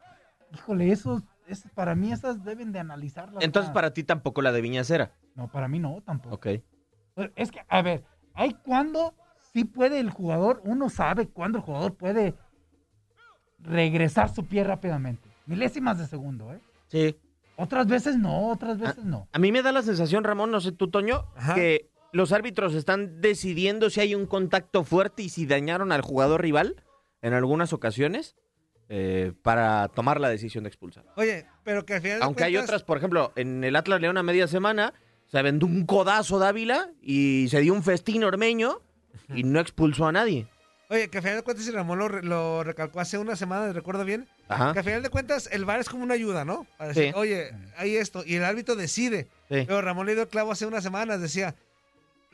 Híjole, 0.53 0.93
eso, 0.93 1.23
eso 1.49 1.69
para 1.75 1.95
mí 1.97 2.13
esas 2.13 2.45
deben 2.45 2.71
de 2.73 2.79
analizarlas. 2.79 3.43
Entonces, 3.43 3.73
para 3.73 3.93
ti 3.93 4.05
tampoco 4.05 4.43
la 4.43 4.53
de 4.53 4.61
Viñacera. 4.61 5.13
No, 5.35 5.49
para 5.51 5.67
mí 5.67 5.79
no, 5.81 6.01
tampoco. 6.03 6.37
Ok. 6.37 6.47
Es 7.35 7.51
que, 7.51 7.61
a 7.69 7.83
ver, 7.83 8.05
hay 8.35 8.53
cuando 8.55 9.15
sí 9.53 9.65
puede 9.65 9.99
el 9.99 10.11
jugador, 10.11 10.61
uno 10.65 10.89
sabe 10.91 11.29
cuándo 11.29 11.59
el 11.59 11.65
jugador 11.65 11.95
puede 11.97 12.35
regresar 13.61 14.29
su 14.33 14.45
pie 14.47 14.65
rápidamente. 14.65 15.29
Milésimas 15.47 15.99
de 15.99 16.07
segundo, 16.07 16.53
¿eh? 16.53 16.61
Sí. 16.89 17.17
Otras 17.57 17.87
veces 17.87 18.17
no, 18.19 18.49
otras 18.51 18.79
veces 18.79 19.05
no. 19.05 19.29
A 19.33 19.39
mí 19.39 19.53
me 19.53 19.63
da 19.63 19.71
la 19.73 19.83
sensación, 19.83 20.25
Ramón, 20.25 20.51
no 20.51 20.61
sé 20.61 20.73
tú, 20.73 20.91
Toño, 20.91 21.25
Ajá. 21.37 21.55
que 21.55 21.89
los 22.13 22.33
árbitros 22.33 22.75
están 22.75 23.21
decidiendo 23.21 23.91
si 23.91 24.01
hay 24.01 24.15
un 24.15 24.27
contacto 24.27 24.83
fuerte 24.85 25.23
y 25.23 25.29
si 25.29 25.47
dañaron 25.47 25.93
al 25.93 26.01
jugador 26.03 26.43
rival 26.43 26.77
en 27.25 27.33
algunas 27.35 27.73
ocasiones 27.73 28.37
eh, 28.89 29.33
para 29.43 29.89
tomar 29.89 30.21
la 30.21 30.29
decisión 30.29 30.65
de 30.65 30.69
expulsar. 30.69 31.05
Oye, 31.17 31.47
pero 31.65 31.85
que 31.87 31.95
al 31.95 32.03
final. 32.03 32.23
Aunque 32.23 32.45
hay 32.45 32.53
cuentas- 32.53 32.69
otras, 32.69 32.83
por 32.85 32.99
ejemplo, 32.99 33.33
en 33.35 33.65
el 33.65 33.75
Atlas 33.77 34.01
León 34.01 34.19
a 34.19 34.23
media 34.23 34.47
semana 34.47 34.93
se 35.27 35.39
aventó 35.39 35.65
un 35.67 35.87
codazo 35.87 36.39
Dávila 36.39 36.91
y 37.01 37.49
se 37.51 37.61
dio 37.61 37.73
un 37.73 37.83
festín 37.83 38.23
ormeño 38.25 38.83
y 39.35 39.43
no 39.43 39.59
expulsó 39.59 40.07
a 40.07 40.13
nadie. 40.13 40.47
Oye, 40.91 41.09
que 41.09 41.17
al 41.17 41.23
final 41.25 41.39
de 41.39 41.43
cuentas, 41.45 41.67
y 41.67 41.71
Ramón 41.71 41.99
lo, 41.99 42.09
lo 42.11 42.63
recalcó 42.63 43.01
hace 43.01 43.17
una 43.17 43.37
semana, 43.37 43.73
recuerdo 43.73 44.05
bien. 44.05 44.29
Ajá. 44.49 44.75
Que 44.75 44.81
al 44.81 44.85
final 44.85 45.03
de 45.03 45.09
cuentas, 45.09 45.49
el 45.51 45.65
VAR 45.65 45.81
es 45.81 45.89
como 45.89 46.05
una 46.05 46.13
ayuda, 46.13 46.45
¿no? 46.45 46.67
Para 46.77 46.89
decir, 46.89 47.05
Sí. 47.07 47.13
oye, 47.17 47.51
hay 47.79 47.97
esto. 47.97 48.23
Y 48.27 48.35
el 48.35 48.45
árbitro 48.45 48.77
decide. 48.77 49.29
Sí. 49.49 49.65
Pero 49.67 49.81
Ramón 49.81 50.05
le 50.07 50.13
dio 50.13 50.23
el 50.25 50.29
clavo 50.29 50.53
hace 50.53 50.67
unas 50.67 50.85
semanas. 50.85 51.23
Decía, 51.23 51.55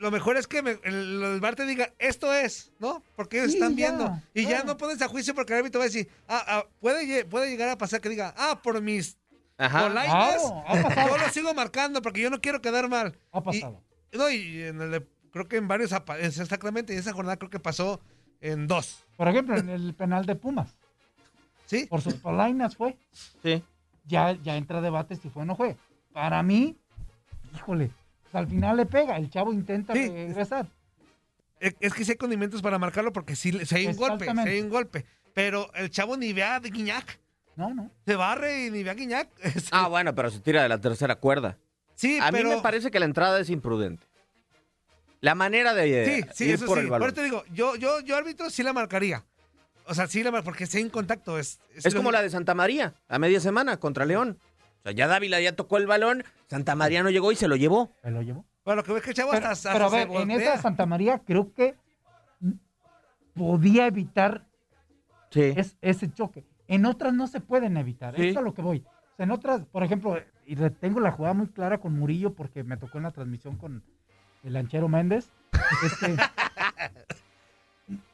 lo 0.01 0.11
mejor 0.11 0.35
es 0.35 0.47
que 0.47 0.61
me- 0.61 0.79
el, 0.83 1.21
el 1.41 1.55
te 1.55 1.65
diga, 1.65 1.93
esto 1.99 2.33
es, 2.33 2.71
¿no? 2.79 3.01
Porque 3.15 3.37
ellos 3.39 3.51
Sí, 3.51 3.57
están 3.57 3.71
ya, 3.75 3.75
viendo. 3.75 4.21
Y 4.33 4.45
ya 4.45 4.63
no 4.63 4.75
pones 4.77 5.01
a 5.01 5.07
juicio 5.07 5.33
porque 5.33 5.53
el 5.53 5.59
árbitro 5.59 5.79
va 5.79 5.85
a 5.85 5.87
decir, 5.87 6.09
ah, 6.27 6.43
ah, 6.47 6.65
puede, 6.79 7.23
puede 7.25 7.49
llegar 7.49 7.69
a 7.69 7.77
pasar 7.77 8.01
que 8.01 8.09
diga, 8.09 8.33
ah, 8.37 8.59
por 8.61 8.81
mis 8.81 9.17
polainas, 9.57 10.41
pasado. 10.41 11.07
yo 11.07 11.17
lo 11.17 11.29
sigo 11.29 11.53
marcando 11.53 12.01
porque 12.01 12.19
yo 12.21 12.29
no 12.29 12.41
quiero 12.41 12.61
quedar 12.61 12.89
mal. 12.89 13.15
Ha 13.31 13.41
pasado. 13.43 13.81
Y, 14.11 14.17
no, 14.17 14.29
y 14.29 14.63
en 14.63 14.81
el 14.81 14.91
de- 14.91 15.07
creo 15.31 15.47
que 15.47 15.57
en 15.57 15.67
varios, 15.67 15.91
exactamente, 16.19 16.93
en 16.93 16.99
esa 16.99 17.13
jornada 17.13 17.37
creo 17.37 17.49
que 17.49 17.59
pasó 17.59 18.01
en 18.41 18.67
dos. 18.67 19.05
Por 19.17 19.27
ejemplo, 19.27 19.55
en 19.57 19.69
el 19.69 19.93
penal 19.93 20.25
de 20.25 20.35
Pumas. 20.35 20.75
Sí. 21.67 21.85
Por 21.85 22.01
sus 22.01 22.15
polainas 22.15 22.75
fue. 22.75 22.97
Sí. 23.43 23.63
Ya, 24.05 24.33
ya 24.33 24.57
entra 24.57 24.81
debate 24.81 25.15
si 25.15 25.29
fue 25.29 25.43
o 25.43 25.45
no 25.45 25.55
fue. 25.55 25.77
Para 26.11 26.41
mí, 26.43 26.75
híjole, 27.55 27.91
al 28.33 28.47
final 28.47 28.77
le 28.77 28.85
pega, 28.85 29.17
el 29.17 29.29
chavo 29.29 29.51
intenta 29.53 29.93
Sí. 29.93 30.07
regresar. 30.09 30.67
Es 31.59 31.93
que 31.93 32.03
sí 32.05 32.11
hay 32.11 32.17
condimentos 32.17 32.61
para 32.61 32.79
marcarlo 32.79 33.13
porque 33.13 33.35
sí, 33.35 33.51
sí 33.65 33.75
hay 33.75 33.85
un 33.87 33.95
golpe, 33.95 34.25
sí 34.25 34.29
Exactamente. 34.29 34.51
hay 34.51 34.61
un 34.61 34.69
golpe. 34.69 35.05
Pero 35.33 35.71
el 35.75 35.89
chavo 35.91 36.17
ni 36.17 36.33
ve 36.33 36.43
a 36.43 36.59
Guiñac. 36.59 37.19
No, 37.55 37.73
no. 37.73 37.91
Se 38.05 38.15
barre 38.15 38.65
y 38.65 38.71
ni 38.71 38.81
ve 38.83 38.89
a 38.89 38.93
Guiñac. 38.95 39.27
Ah, 39.71 39.87
bueno, 39.87 40.15
pero 40.15 40.31
se 40.31 40.39
tira 40.39 40.63
de 40.63 40.69
la 40.69 40.79
tercera 40.81 41.15
cuerda. 41.15 41.57
Sí, 41.95 42.17
a 42.19 42.31
pero... 42.31 42.49
mí 42.49 42.55
me 42.55 42.61
parece 42.61 42.89
que 42.89 42.99
la 42.99 43.05
entrada 43.05 43.39
es 43.39 43.49
imprudente. 43.51 44.05
La 45.19 45.35
manera 45.35 45.75
de 45.75 46.23
Sí, 46.23 46.29
sí, 46.33 46.45
ir 46.45 46.55
eso 46.55 46.65
por 46.65 46.77
sí. 46.79 46.83
el 46.85 46.87
Por 46.89 46.99
balón. 46.99 47.07
eso 47.09 47.15
te 47.15 47.23
digo, 47.23 47.43
yo, 47.53 47.75
yo, 47.75 47.99
yo 47.99 48.17
árbitro 48.17 48.49
sí 48.49 48.63
la 48.63 48.73
marcaría. 48.73 49.23
O 49.85 49.93
sea, 49.93 50.07
sí 50.07 50.23
la 50.23 50.31
mar- 50.31 50.43
porque 50.43 50.65
sí 50.65 50.77
hay 50.79 50.83
un 50.83 50.89
contacto. 50.89 51.37
Es, 51.37 51.59
Es 51.75 51.93
como 51.93 52.11
la 52.11 52.23
de 52.23 52.29
Santa 52.31 52.55
María, 52.55 52.95
a 53.07 53.19
media 53.19 53.39
semana 53.39 53.77
contra 53.77 54.05
León. 54.05 54.39
O 54.81 54.83
sea, 54.83 54.91
ya 54.93 55.07
Dávila 55.07 55.39
ya 55.39 55.55
tocó 55.55 55.77
el 55.77 55.85
balón, 55.87 56.23
Santa 56.47 56.75
María 56.75 57.03
no 57.03 57.09
llegó 57.11 57.31
y 57.31 57.35
se 57.35 57.47
lo 57.47 57.55
llevó. 57.55 57.95
Se 58.01 58.09
lo 58.11 58.21
llevó. 58.23 58.45
Bueno, 58.65 58.81
lo 58.81 58.83
que 58.83 58.93
ves 58.93 59.03
que 59.03 59.09
el 59.11 59.15
chavo 59.15 59.31
Pero, 59.31 59.47
hasta, 59.47 59.73
pero 59.73 59.85
a 59.85 59.87
hasta 59.87 59.97
ver, 59.99 60.09
se 60.09 60.21
en 60.23 60.31
esa 60.31 60.57
Santa 60.57 60.85
María 60.85 61.19
creo 61.19 61.53
que 61.53 61.75
podía 63.35 63.87
evitar 63.87 64.45
Sí. 65.29 65.53
es- 65.55 65.77
ese 65.81 66.11
choque. 66.11 66.45
En 66.67 66.85
otras 66.85 67.13
no 67.13 67.27
se 67.27 67.39
pueden 67.41 67.77
evitar. 67.77 68.15
Sí. 68.15 68.21
Eso 68.23 68.29
es 68.31 68.37
a 68.37 68.41
lo 68.41 68.53
que 68.53 68.61
voy. 68.61 68.83
O 69.13 69.15
sea, 69.17 69.23
en 69.25 69.31
otras, 69.31 69.61
por 69.65 69.83
ejemplo, 69.83 70.17
y 70.45 70.55
tengo 70.55 70.99
la 70.99 71.11
jugada 71.11 71.33
muy 71.33 71.47
clara 71.47 71.77
con 71.79 71.97
Murillo 71.97 72.33
porque 72.33 72.63
me 72.63 72.77
tocó 72.77 72.97
en 72.97 73.03
la 73.05 73.11
transmisión 73.11 73.57
con 73.57 73.83
el 74.43 74.53
lanchero 74.53 74.87
Méndez. 74.87 75.29
Este, 75.85 76.15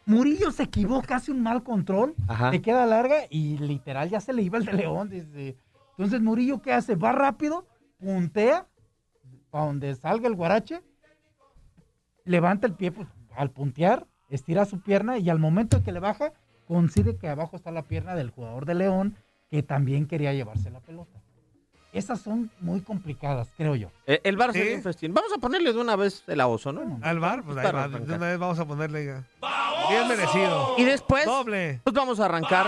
Murillo 0.06 0.52
se 0.52 0.64
equivoca, 0.64 1.18
hace 1.18 1.32
un 1.32 1.44
mal 1.44 1.64
control, 1.64 2.16
Ajá. 2.28 2.52
le 2.52 2.62
queda 2.62 2.86
larga 2.86 3.22
y 3.30 3.58
literal 3.58 4.10
ya 4.10 4.22
se 4.22 4.34
le 4.34 4.42
iba 4.42 4.58
el 4.58 4.66
de 4.66 4.74
León. 4.74 5.10
Desde... 5.10 5.58
Entonces 5.98 6.22
Murillo, 6.22 6.62
¿qué 6.62 6.74
hace? 6.74 6.96
Va 6.96 7.12
rápido, 7.12 7.66
puntea 8.00 8.68
para 9.50 9.66
donde 9.66 9.96
salga 9.96 10.28
el 10.28 10.36
guarache, 10.36 10.82
levanta 12.26 12.68
el 12.68 12.74
pie 12.74 12.92
pues, 12.92 13.08
al 13.36 13.50
puntear, 13.50 14.06
estira 14.30 14.66
su 14.66 14.80
pierna 14.82 15.18
y 15.18 15.30
al 15.30 15.40
momento 15.40 15.82
que 15.84 15.92
le 15.92 16.00
baja, 16.00 16.34
consigue 16.68 17.18
que 17.18 17.30
abajo 17.30 17.56
está 17.56 17.72
la 17.72 17.84
pierna 17.84 18.16
del 18.16 18.30
jugador 18.30 18.66
de 18.66 18.76
León 18.76 19.16
que 19.50 19.64
también 19.64 20.06
quería 20.08 20.34
llevarse 20.34 20.70
la 20.70 20.82
pelota. 20.82 21.20
Esas 21.94 22.20
son 22.20 22.52
muy 22.60 22.82
complicadas, 22.82 23.48
creo 23.56 23.74
yo. 23.76 23.90
Eh, 24.06 24.20
el 24.26 24.36
Bar 24.36 24.52
Sí. 24.52 24.60
festín. 24.84 25.14
Vamos 25.14 25.32
a 25.34 25.38
ponerle 25.40 25.72
de 25.72 25.80
una 25.80 25.96
vez 25.96 26.22
el 26.28 26.42
oso, 26.42 26.74
¿no? 26.74 27.00
Al 27.02 27.20
bar, 27.20 27.44
pues 27.44 27.58
ahí 27.58 27.64
Para 27.64 27.88
va, 27.88 28.00
de 28.00 28.14
una 28.14 28.28
vez 28.28 28.38
vamos 28.38 28.60
a 28.60 28.66
ponerle 28.68 29.06
ya. 29.06 29.24
Bien 29.90 30.08
merecido. 30.08 30.76
Y 30.78 30.84
después, 30.84 31.26
Doble. 31.26 31.80
pues 31.84 31.94
vamos 31.96 32.20
a 32.20 32.26
arrancar. 32.26 32.68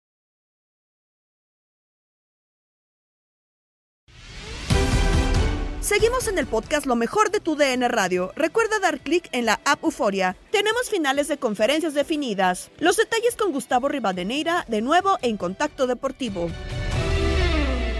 Seguimos 5.91 6.29
en 6.29 6.37
el 6.37 6.47
podcast 6.47 6.85
Lo 6.85 6.95
mejor 6.95 7.31
de 7.31 7.41
tu 7.41 7.57
DN 7.57 7.85
Radio. 7.89 8.31
Recuerda 8.37 8.79
dar 8.79 9.01
clic 9.01 9.27
en 9.33 9.45
la 9.45 9.59
app 9.65 9.83
Euforia. 9.83 10.37
Tenemos 10.49 10.89
finales 10.89 11.27
de 11.27 11.35
conferencias 11.35 11.93
definidas. 11.93 12.71
Los 12.79 12.95
detalles 12.95 13.35
con 13.35 13.51
Gustavo 13.51 13.89
Rivadeneira, 13.89 14.63
de 14.69 14.81
nuevo 14.81 15.17
en 15.21 15.35
Contacto 15.35 15.87
Deportivo. 15.87 16.49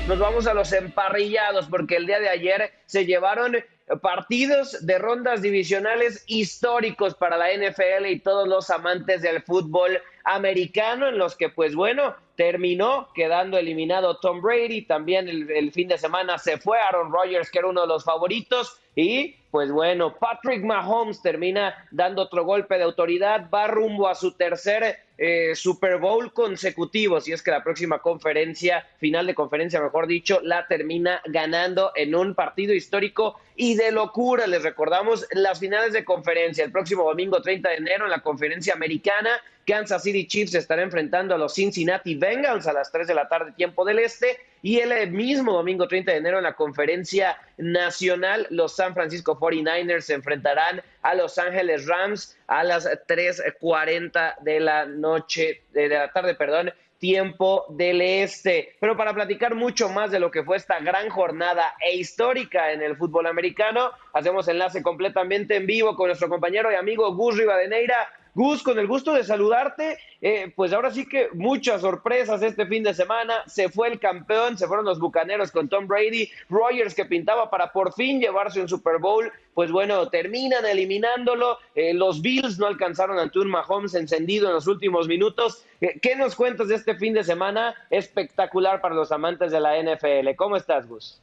Nos 0.08 0.20
vamos 0.20 0.48
a 0.48 0.54
los 0.54 0.72
emparrillados 0.72 1.68
porque 1.68 1.98
el 1.98 2.08
día 2.08 2.22
de 2.22 2.30
ayer 2.30 2.72
se 2.86 3.06
llevaron 3.06 3.58
partidos 4.02 4.86
de 4.86 4.98
rondas 5.00 5.42
divisionales 5.42 6.24
históricos 6.28 7.16
para 7.16 7.38
la 7.38 7.50
NFL 7.52 8.06
y 8.08 8.20
todos 8.20 8.48
los 8.48 8.70
amantes 8.70 9.22
del 9.22 9.42
fútbol 9.42 10.00
americano 10.24 11.08
en 11.08 11.18
los 11.18 11.36
que 11.36 11.50
pues 11.50 11.76
bueno 11.76 12.16
terminó 12.36 13.08
quedando 13.14 13.58
eliminado 13.58 14.18
Tom 14.18 14.42
Brady. 14.42 14.84
También 14.84 15.28
el, 15.28 15.72
fin 15.72 15.88
de 15.88 15.98
semana 15.98 16.38
se 16.38 16.58
fue 16.58 16.80
Aaron 16.80 17.12
Rodgers 17.12 17.52
que 17.52 17.60
era 17.60 17.68
uno 17.68 17.82
de 17.82 17.88
los 17.88 18.04
favoritos. 18.04 18.80
Y 18.96 19.36
pues 19.52 19.72
bueno, 19.72 20.16
Patrick 20.18 20.64
Mahomes 20.64 21.22
termina 21.22 21.88
dando 21.92 22.24
otro 22.24 22.44
golpe 22.44 22.78
de 22.78 22.84
autoridad, 22.84 23.50
va 23.54 23.68
rumbo 23.68 24.08
a 24.08 24.16
su 24.16 24.32
tercer 24.32 25.00
eh, 25.24 25.54
Super 25.54 26.00
Bowl 26.00 26.34
consecutivo, 26.34 27.22
si 27.22 27.32
es 27.32 27.44
que 27.44 27.52
la 27.52 27.64
próxima 27.64 28.00
conferencia, 28.00 28.88
final 28.98 29.28
de 29.28 29.36
conferencia 29.36 29.80
mejor 29.80 30.08
dicho, 30.08 30.40
la 30.42 30.66
termina 30.66 31.22
ganando 31.26 31.92
en 31.96 32.16
un 32.16 32.34
partido 32.34 32.74
histórico 32.74 33.40
y 33.56 33.76
de 33.76 33.92
locura. 33.92 34.48
Les 34.48 34.64
recordamos 34.64 35.28
las 35.34 35.60
finales 35.60 35.94
de 35.94 36.04
conferencia 36.04 36.66
el 36.66 36.72
próximo 36.72 37.04
domingo 37.04 37.40
30 37.40 37.70
de 37.70 37.76
enero 37.76 38.06
en 38.06 38.10
la 38.10 38.22
conferencia 38.22 38.74
americana. 38.74 39.30
Kansas 39.66 40.04
City 40.04 40.28
Chiefs 40.28 40.56
estará 40.56 40.82
enfrentando 40.82 41.36
a 41.36 41.38
los 41.38 41.54
Cincinnati 41.54 42.16
Bengals 42.16 42.68
a 42.68 42.74
las 42.74 42.92
3 42.92 43.08
de 43.08 43.14
la 43.16 43.28
tarde 43.28 43.52
tiempo 43.54 43.86
del 43.86 44.00
este 44.00 44.38
y 44.62 44.80
el 44.80 45.12
mismo 45.12 45.54
domingo 45.54 45.88
30 45.88 46.12
de 46.12 46.18
enero 46.18 46.38
en 46.38 46.44
la 46.44 46.54
conferencia 46.54 47.38
nacional 47.58 48.48
los 48.50 48.76
San 48.76 48.94
Francisco 48.94 49.40
49ers 49.40 50.02
se 50.02 50.14
enfrentarán 50.14 50.82
a 51.02 51.16
Los 51.16 51.38
Ángeles 51.38 51.88
Rams 51.88 52.38
a 52.48 52.64
las 52.64 52.86
3.40 52.86 54.40
de 54.40 54.60
la 54.60 54.86
noche, 54.86 55.64
de 55.74 55.90
la 55.90 56.12
tarde, 56.12 56.36
perdón, 56.36 56.72
tiempo 57.02 57.66
del 57.70 58.00
este. 58.00 58.76
Pero 58.80 58.96
para 58.96 59.14
platicar 59.14 59.56
mucho 59.56 59.90
más 59.90 60.12
de 60.12 60.20
lo 60.20 60.30
que 60.30 60.44
fue 60.44 60.58
esta 60.58 60.80
gran 60.80 61.10
jornada 61.10 61.74
e 61.82 61.96
histórica 61.96 62.72
en 62.72 62.82
el 62.84 62.96
fútbol 62.96 63.26
americano, 63.26 63.92
hacemos 64.14 64.48
enlace 64.48 64.84
completamente 64.84 65.56
en 65.56 65.66
vivo 65.66 65.96
con 65.96 66.08
nuestro 66.08 66.30
compañero 66.30 66.72
y 66.72 66.76
amigo 66.76 67.14
Gus 67.16 67.38
Rivadeneira. 67.38 68.08
Gus, 68.34 68.64
con 68.64 68.80
el 68.80 68.88
gusto 68.88 69.14
de 69.14 69.26
saludarte, 69.26 69.98
eh, 70.22 70.54
pues 70.56 70.72
ahora 70.72 70.92
sí 70.92 71.06
que 71.06 71.28
muchas 71.34 71.82
sorpresas 71.82 72.42
este 72.42 72.66
fin 72.66 72.82
de 72.84 72.94
semana. 72.94 73.44
Se 73.46 73.70
fue 73.70 73.90
el 73.90 74.00
campeón, 74.00 74.58
se 74.58 74.68
fueron 74.68 74.86
los 74.86 75.00
bucaneros 75.00 75.52
con 75.52 75.68
Tom 75.68 75.86
Brady, 75.86 76.30
Rogers 76.50 76.96
que 76.96 77.06
pintaba 77.06 77.50
para 77.50 77.74
por 77.74 77.94
fin 77.94 78.22
llevarse 78.22 78.62
un 78.62 78.70
Super 78.70 79.00
Bowl. 79.00 79.30
Pues 79.54 79.70
bueno, 79.72 80.08
terminan 80.08 80.66
eliminándolo. 80.66 81.58
Eh, 81.76 81.94
los 81.94 82.22
Bills 82.22 82.58
no 82.58 82.68
alcanzaron 82.68 83.20
ante 83.20 83.40
un 83.40 83.50
Mahomes 83.50 83.96
encendido 83.96 84.48
en 84.48 84.54
los 84.54 84.68
últimos 84.68 85.10
minutos. 85.10 85.66
Eh, 85.82 86.00
¿Qué 86.02 86.16
nos 86.16 86.36
cuentas 86.36 86.70
de 86.70 86.76
este 86.76 86.96
fin 86.96 87.14
de 87.14 87.26
semana 87.26 87.76
espectacular 87.90 88.80
para 88.80 88.96
los 88.96 89.12
amantes 89.12 89.52
de 89.52 89.60
la 89.60 89.78
NFL? 89.78 90.36
¿Cómo 90.38 90.56
estás, 90.56 90.88
Gus? 90.88 91.22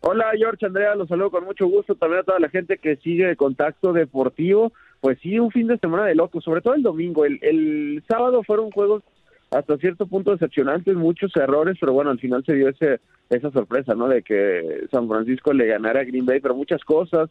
Hola, 0.00 0.30
George 0.36 0.64
Andrea, 0.64 0.94
los 0.94 1.08
saludo 1.08 1.30
con 1.30 1.44
mucho 1.44 1.66
gusto. 1.66 1.94
También 1.94 2.20
a 2.20 2.24
toda 2.24 2.38
la 2.38 2.50
gente 2.50 2.76
que 2.78 2.96
sigue 2.96 3.34
contacto 3.34 3.92
deportivo 3.92 4.72
pues 5.00 5.18
sí, 5.20 5.38
un 5.38 5.50
fin 5.50 5.66
de 5.66 5.78
semana 5.78 6.04
de 6.06 6.14
locos, 6.14 6.44
sobre 6.44 6.60
todo 6.60 6.74
el 6.74 6.82
domingo. 6.82 7.24
El, 7.24 7.38
el 7.42 8.02
sábado 8.08 8.42
fueron 8.42 8.70
juegos 8.70 9.02
hasta 9.50 9.78
cierto 9.78 10.06
punto 10.06 10.32
decepcionantes, 10.32 10.94
muchos 10.94 11.34
errores, 11.36 11.76
pero 11.80 11.92
bueno, 11.92 12.10
al 12.10 12.18
final 12.18 12.44
se 12.44 12.54
dio 12.54 12.68
ese, 12.68 13.00
esa 13.30 13.50
sorpresa, 13.50 13.94
¿no? 13.94 14.08
De 14.08 14.22
que 14.22 14.86
San 14.90 15.08
Francisco 15.08 15.52
le 15.52 15.66
ganara 15.66 16.00
a 16.00 16.04
Green 16.04 16.26
Bay, 16.26 16.40
pero 16.40 16.54
muchas 16.54 16.84
cosas. 16.84 17.30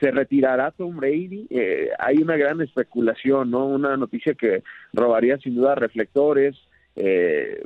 Se 0.00 0.10
retirará 0.10 0.70
Tom 0.70 0.96
Brady. 0.96 1.46
Eh, 1.50 1.90
hay 1.98 2.18
una 2.18 2.36
gran 2.36 2.60
especulación, 2.60 3.50
¿no? 3.50 3.66
Una 3.66 3.96
noticia 3.96 4.34
que 4.34 4.62
robaría 4.92 5.38
sin 5.38 5.54
duda 5.54 5.74
reflectores. 5.74 6.56
Eh, 6.96 7.62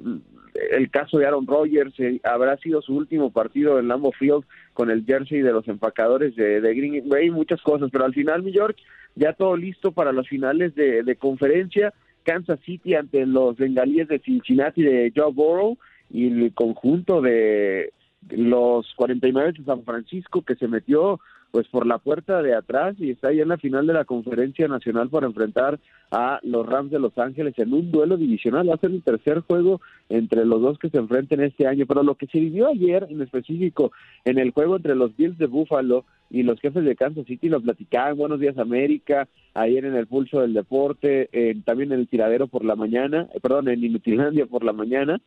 el 0.70 0.90
caso 0.90 1.18
de 1.18 1.26
Aaron 1.26 1.46
Rodgers 1.46 1.94
eh, 1.98 2.20
habrá 2.24 2.56
sido 2.58 2.82
su 2.82 2.96
último 2.96 3.30
partido 3.30 3.78
en 3.78 3.88
Lambeau 3.88 4.12
Field 4.12 4.44
con 4.72 4.90
el 4.90 5.04
jersey 5.04 5.40
de 5.42 5.52
los 5.52 5.68
empacadores 5.68 6.34
de, 6.36 6.60
de 6.60 6.74
Green 6.74 7.08
Bay, 7.08 7.30
muchas 7.30 7.62
cosas, 7.62 7.90
pero 7.92 8.04
al 8.04 8.14
final, 8.14 8.42
mi 8.42 8.52
George, 8.52 8.82
ya 9.16 9.32
todo 9.32 9.56
listo 9.56 9.92
para 9.92 10.12
los 10.12 10.28
finales 10.28 10.74
de, 10.74 11.02
de 11.02 11.16
conferencia. 11.16 11.92
Kansas 12.22 12.60
City 12.64 12.94
ante 12.94 13.24
los 13.24 13.56
bengalíes 13.56 14.08
de 14.08 14.18
Cincinnati 14.18 14.82
de 14.82 15.12
Joe 15.14 15.32
Burrow 15.32 15.78
y 16.10 16.26
el 16.26 16.54
conjunto 16.54 17.20
de 17.20 17.92
los 18.30 18.92
49 18.96 19.52
de 19.52 19.64
San 19.64 19.84
Francisco 19.84 20.42
que 20.42 20.56
se 20.56 20.68
metió 20.68 21.20
pues 21.56 21.68
por 21.68 21.86
la 21.86 21.96
puerta 21.96 22.42
de 22.42 22.54
atrás 22.54 22.96
y 22.98 23.12
está 23.12 23.28
ahí 23.28 23.40
en 23.40 23.48
la 23.48 23.56
final 23.56 23.86
de 23.86 23.94
la 23.94 24.04
conferencia 24.04 24.68
nacional 24.68 25.08
para 25.08 25.26
enfrentar 25.26 25.80
a 26.10 26.38
los 26.42 26.66
Rams 26.66 26.90
de 26.90 26.98
Los 26.98 27.16
Ángeles 27.16 27.54
en 27.56 27.72
un 27.72 27.90
duelo 27.90 28.18
divisional. 28.18 28.68
Va 28.68 28.74
a 28.74 28.78
ser 28.78 28.90
el 28.90 29.02
tercer 29.02 29.40
juego 29.40 29.80
entre 30.10 30.44
los 30.44 30.60
dos 30.60 30.78
que 30.78 30.90
se 30.90 30.98
enfrenten 30.98 31.40
este 31.40 31.66
año. 31.66 31.86
Pero 31.86 32.02
lo 32.02 32.16
que 32.16 32.26
se 32.26 32.40
vivió 32.40 32.68
ayer 32.68 33.06
en 33.08 33.22
específico 33.22 33.90
en 34.26 34.38
el 34.38 34.50
juego 34.50 34.76
entre 34.76 34.94
los 34.94 35.16
Bills 35.16 35.38
de 35.38 35.46
Buffalo 35.46 36.04
y 36.28 36.42
los 36.42 36.60
jefes 36.60 36.84
de 36.84 36.94
Kansas 36.94 37.24
City 37.24 37.48
lo 37.48 37.62
platicaban. 37.62 38.18
Buenos 38.18 38.38
días 38.38 38.58
América, 38.58 39.26
ayer 39.54 39.86
en 39.86 39.96
el 39.96 40.06
pulso 40.06 40.42
del 40.42 40.52
deporte, 40.52 41.30
también 41.64 41.90
en 41.90 42.00
el 42.00 42.08
tiradero 42.08 42.48
por 42.48 42.66
la 42.66 42.76
mañana, 42.76 43.28
eh, 43.32 43.40
perdón, 43.40 43.68
en 43.68 43.82
Inutilandia 43.82 44.44
por 44.44 44.62
la 44.62 44.74
mañana. 44.74 45.22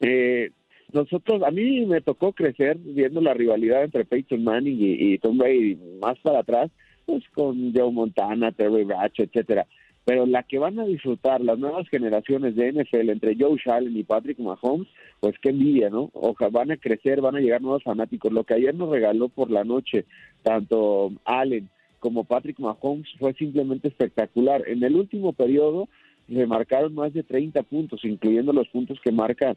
Eh, 0.00 0.50
nosotros, 0.92 1.42
a 1.42 1.50
mí 1.50 1.84
me 1.84 2.00
tocó 2.00 2.32
crecer 2.32 2.78
viendo 2.78 3.20
la 3.20 3.34
rivalidad 3.34 3.84
entre 3.84 4.06
Peyton 4.06 4.42
Manning 4.42 4.78
y, 4.80 5.18
Tom 5.18 5.36
Brady 5.36 5.76
más 6.00 6.18
para 6.20 6.40
atrás, 6.40 6.70
pues 7.04 7.22
con 7.34 7.74
Joe 7.74 7.92
Montana, 7.92 8.52
Terry 8.52 8.84
Bradshaw, 8.84 9.26
etcétera. 9.26 9.66
Pero 10.06 10.24
la 10.24 10.42
que 10.42 10.58
van 10.58 10.78
a 10.78 10.86
disfrutar 10.86 11.42
las 11.42 11.58
nuevas 11.58 11.86
generaciones 11.90 12.56
de 12.56 12.72
NFL 12.72 13.10
entre 13.10 13.36
Joe 13.38 13.58
Allen 13.66 13.94
y 13.94 14.04
Patrick 14.04 14.38
Mahomes, 14.38 14.88
pues 15.20 15.34
qué 15.42 15.50
envidia, 15.50 15.90
¿no? 15.90 16.10
Ojalá 16.14 16.50
van 16.50 16.70
a 16.70 16.78
crecer, 16.78 17.20
van 17.20 17.36
a 17.36 17.40
llegar 17.40 17.60
nuevos 17.60 17.82
fanáticos. 17.82 18.32
Lo 18.32 18.44
que 18.44 18.54
ayer 18.54 18.74
nos 18.74 18.88
regaló 18.88 19.28
por 19.28 19.50
la 19.50 19.64
noche, 19.64 20.06
tanto 20.42 21.12
Allen 21.26 21.68
como 21.98 22.24
Patrick 22.24 22.58
Mahomes, 22.58 23.08
fue 23.18 23.34
simplemente 23.34 23.88
espectacular. 23.88 24.66
En 24.66 24.82
el 24.82 24.96
último 24.96 25.34
periodo 25.34 25.88
se 26.26 26.46
marcaron 26.46 26.94
más 26.94 27.12
de 27.12 27.22
30 27.22 27.62
puntos, 27.64 28.02
incluyendo 28.04 28.54
los 28.54 28.68
puntos 28.68 28.98
que 29.04 29.12
marca 29.12 29.56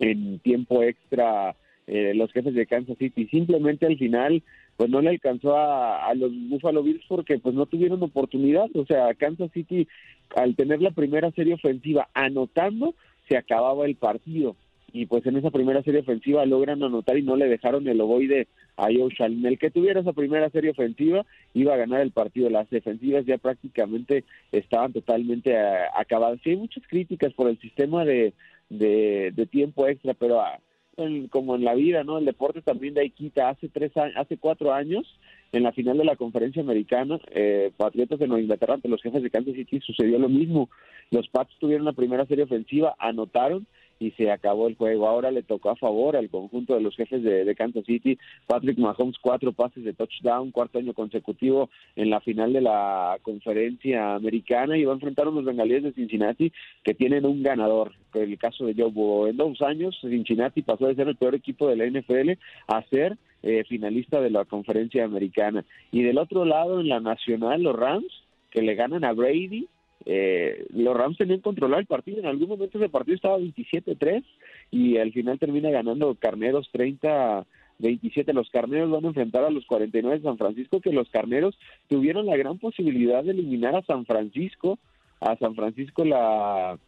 en 0.00 0.40
tiempo 0.40 0.82
extra 0.82 1.54
eh, 1.86 2.14
los 2.14 2.32
jefes 2.32 2.54
de 2.54 2.66
Kansas 2.66 2.98
City. 2.98 3.26
Simplemente 3.28 3.86
al 3.86 3.98
final, 3.98 4.42
pues 4.76 4.90
no 4.90 5.00
le 5.00 5.10
alcanzó 5.10 5.56
a, 5.56 6.06
a, 6.06 6.14
los 6.14 6.32
Buffalo 6.48 6.82
Bills 6.82 7.04
porque 7.08 7.38
pues 7.38 7.54
no 7.54 7.66
tuvieron 7.66 8.02
oportunidad. 8.02 8.68
O 8.74 8.86
sea, 8.86 9.14
Kansas 9.14 9.50
City, 9.52 9.86
al 10.34 10.56
tener 10.56 10.80
la 10.82 10.90
primera 10.90 11.30
serie 11.32 11.54
ofensiva 11.54 12.08
anotando, 12.14 12.94
se 13.28 13.36
acababa 13.36 13.86
el 13.86 13.96
partido. 13.96 14.56
Y 14.92 15.06
pues 15.06 15.24
en 15.26 15.36
esa 15.36 15.50
primera 15.50 15.82
serie 15.82 16.00
ofensiva 16.00 16.44
logran 16.46 16.82
anotar 16.82 17.16
y 17.16 17.22
no 17.22 17.36
le 17.36 17.48
dejaron 17.48 17.86
el 17.86 18.00
ovoide 18.00 18.48
a 18.76 18.84
Joe 18.84 19.12
Shalin. 19.16 19.46
El 19.46 19.58
que 19.58 19.70
tuviera 19.70 20.00
esa 20.00 20.12
primera 20.12 20.50
serie 20.50 20.70
ofensiva 20.70 21.24
iba 21.54 21.74
a 21.74 21.76
ganar 21.76 22.00
el 22.00 22.10
partido. 22.10 22.50
Las 22.50 22.68
defensivas 22.70 23.24
ya 23.24 23.38
prácticamente 23.38 24.24
estaban 24.50 24.92
totalmente 24.92 25.52
eh, 25.52 25.86
acabadas. 25.96 26.40
Sí, 26.42 26.50
hay 26.50 26.56
muchas 26.56 26.82
críticas 26.88 27.32
por 27.34 27.48
el 27.48 27.58
sistema 27.60 28.04
de, 28.04 28.32
de, 28.70 29.32
de 29.34 29.46
tiempo 29.46 29.86
extra, 29.86 30.14
pero 30.14 30.40
ah, 30.40 30.58
en, 30.96 31.28
como 31.28 31.56
en 31.56 31.64
la 31.64 31.74
vida, 31.74 32.04
¿no? 32.04 32.18
El 32.18 32.24
deporte 32.24 32.62
también 32.62 32.94
de 32.94 33.02
ahí 33.02 33.10
quita. 33.10 33.48
Hace 33.48 33.68
tres 33.68 33.92
hace 34.16 34.38
cuatro 34.38 34.72
años, 34.72 35.18
en 35.52 35.62
la 35.62 35.72
final 35.72 35.98
de 35.98 36.04
la 36.04 36.16
conferencia 36.16 36.62
americana, 36.62 37.20
eh, 37.30 37.72
Patriotas 37.76 38.18
de 38.18 38.26
Nueva 38.26 38.42
Inglaterra 38.42 38.74
ante 38.74 38.88
los 38.88 39.02
jefes 39.02 39.22
de 39.22 39.30
Kansas 39.30 39.54
City 39.54 39.80
sucedió 39.80 40.18
lo 40.18 40.28
mismo. 40.28 40.70
Los 41.10 41.28
Pats 41.28 41.52
tuvieron 41.58 41.84
la 41.84 41.92
primera 41.92 42.26
serie 42.26 42.44
ofensiva, 42.44 42.94
anotaron 42.98 43.66
y 44.00 44.10
se 44.12 44.32
acabó 44.32 44.66
el 44.66 44.76
juego. 44.76 45.06
Ahora 45.06 45.30
le 45.30 45.42
tocó 45.42 45.70
a 45.70 45.76
favor 45.76 46.16
al 46.16 46.30
conjunto 46.30 46.74
de 46.74 46.80
los 46.80 46.96
jefes 46.96 47.22
de, 47.22 47.44
de, 47.44 47.54
Kansas 47.54 47.84
City. 47.84 48.18
Patrick 48.46 48.78
Mahomes, 48.78 49.18
cuatro 49.20 49.52
pases 49.52 49.84
de 49.84 49.92
touchdown, 49.92 50.50
cuarto 50.50 50.78
año 50.78 50.94
consecutivo 50.94 51.68
en 51.94 52.10
la 52.10 52.20
final 52.20 52.52
de 52.54 52.62
la 52.62 53.18
conferencia 53.22 54.14
americana 54.14 54.76
y 54.76 54.84
va 54.84 54.92
a 54.92 54.94
enfrentar 54.94 55.26
a 55.26 55.30
unos 55.30 55.44
bengalíes 55.44 55.82
de 55.82 55.92
Cincinnati 55.92 56.50
que 56.82 56.94
tienen 56.94 57.26
un 57.26 57.42
ganador. 57.42 57.92
El 58.14 58.38
caso 58.38 58.64
de 58.64 58.74
Joe 58.74 58.90
Burrow. 58.90 59.26
En 59.26 59.36
dos 59.36 59.60
años, 59.60 59.96
Cincinnati 60.00 60.62
pasó 60.62 60.86
de 60.86 60.94
ser 60.94 61.06
el 61.06 61.16
peor 61.16 61.34
equipo 61.34 61.68
de 61.68 61.76
la 61.76 61.86
NFL 61.86 62.30
a 62.66 62.82
ser 62.88 63.18
eh, 63.42 63.64
finalista 63.68 64.20
de 64.20 64.30
la 64.30 64.46
conferencia 64.46 65.04
americana. 65.04 65.64
Y 65.92 66.02
del 66.02 66.18
otro 66.18 66.46
lado, 66.46 66.80
en 66.80 66.88
la 66.88 67.00
nacional, 67.00 67.62
los 67.62 67.76
Rams, 67.76 68.24
que 68.50 68.62
le 68.62 68.74
ganan 68.74 69.04
a 69.04 69.12
Brady, 69.12 69.68
eh, 70.06 70.66
los 70.74 70.96
Rams 70.96 71.18
tenían 71.18 71.40
controlado 71.40 71.80
el 71.80 71.86
partido. 71.86 72.18
En 72.18 72.26
algún 72.26 72.48
momento 72.48 72.78
ese 72.78 72.88
partido 72.88 73.16
estaba 73.16 73.38
27-3 73.38 74.24
y 74.70 74.96
al 74.96 75.12
final 75.12 75.38
termina 75.38 75.70
ganando 75.70 76.14
Carneros 76.14 76.68
30. 76.72 77.46
27 77.80 78.34
los 78.34 78.50
carneros 78.50 78.90
van 78.90 79.06
a 79.06 79.08
enfrentar 79.08 79.42
a 79.42 79.48
los 79.48 79.64
49 79.64 80.18
de 80.18 80.22
San 80.22 80.36
Francisco 80.36 80.82
que 80.82 80.92
los 80.92 81.08
carneros 81.08 81.58
tuvieron 81.88 82.26
la 82.26 82.36
gran 82.36 82.58
posibilidad 82.58 83.24
de 83.24 83.30
eliminar 83.30 83.74
a 83.74 83.82
San 83.84 84.04
Francisco 84.04 84.78
a 85.20 85.36
San 85.36 85.54
Francisco 85.54 86.04
la 86.04 86.78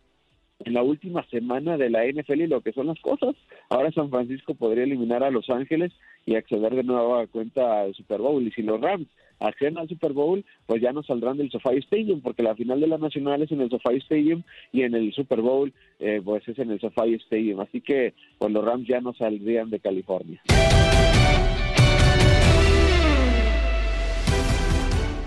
en 0.65 0.75
la 0.75 0.83
última 0.83 1.25
semana 1.29 1.77
de 1.77 1.91
la 1.91 2.05
NFL 2.05 2.43
y 2.43 2.47
lo 2.47 2.61
que 2.61 2.73
son 2.73 2.87
las 2.87 3.01
cosas. 3.01 3.35
Ahora 3.69 3.91
San 3.93 4.11
Francisco 4.11 4.55
podría 4.55 4.85
eliminar 4.85 5.23
a 5.23 5.31
Los 5.31 5.51
Ángeles 5.51 5.93
y 6.27 6.35
acceder 6.35 6.75
de 6.75 6.85
nuevo 6.85 7.17
a 7.17 7.27
cuenta 7.27 7.83
al 7.83 7.95
Super 7.95 8.21
Bowl. 8.21 8.47
Y 8.47 8.51
si 8.53 8.63
los 8.63 8.81
Rams 8.81 9.09
acceden 9.41 9.79
al 9.79 9.89
Super 9.89 10.13
Bowl, 10.13 10.45
pues 10.67 10.81
ya 10.81 10.93
no 10.93 11.03
saldrán 11.03 11.37
del 11.37 11.51
SoFi 11.51 11.79
Stadium, 11.79 12.21
porque 12.21 12.43
la 12.43 12.55
final 12.55 12.81
de 12.81 12.87
la 12.87 12.99
Nacional 12.99 13.43
es 13.43 13.51
en 13.51 13.61
el 13.61 13.71
SoFi 13.71 13.97
Stadium 13.99 14.43
y 14.73 14.83
en 14.83 14.95
el 14.95 15.13
Super 15.13 15.41
Bowl 15.41 15.73
eh, 15.99 16.21
pues 16.25 16.47
es 16.49 16.59
en 16.59 16.71
el 16.71 16.81
SoFi 16.81 17.15
Stadium. 17.15 17.61
Así 17.61 17.81
que 17.81 18.15
pues 18.39 18.53
los 18.53 18.65
Rams 18.65 18.87
ya 18.87 19.01
no 19.01 19.13
saldrían 19.15 19.71
de 19.71 19.81
California. 19.81 20.43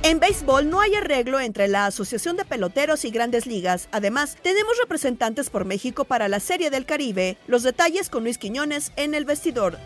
En 0.08 0.20
béisbol 0.20 0.70
no 0.70 0.82
hay 0.82 0.93
arreglo 0.93 1.39
entre 1.39 1.68
la 1.68 1.88
Asociación 1.88 2.38
de 2.38 2.45
Peloteros 2.45 3.06
y 3.06 3.10
Grandes 3.10 3.47
Ligas. 3.47 3.89
Además, 3.91 4.38
tenemos 4.43 4.78
representantes 4.80 5.49
por 5.49 5.66
México 5.66 6.06
para 6.06 6.28
la 6.28 6.39
Serie 6.39 6.70
del 6.70 6.86
Caribe. 6.86 7.38
Los 7.47 7.64
detalles 7.64 8.12
con 8.12 8.22
Luis 8.22 8.38
Quiñones 8.38 8.93
en 8.97 9.16
el 9.16 9.26
vestidor. 9.26 9.80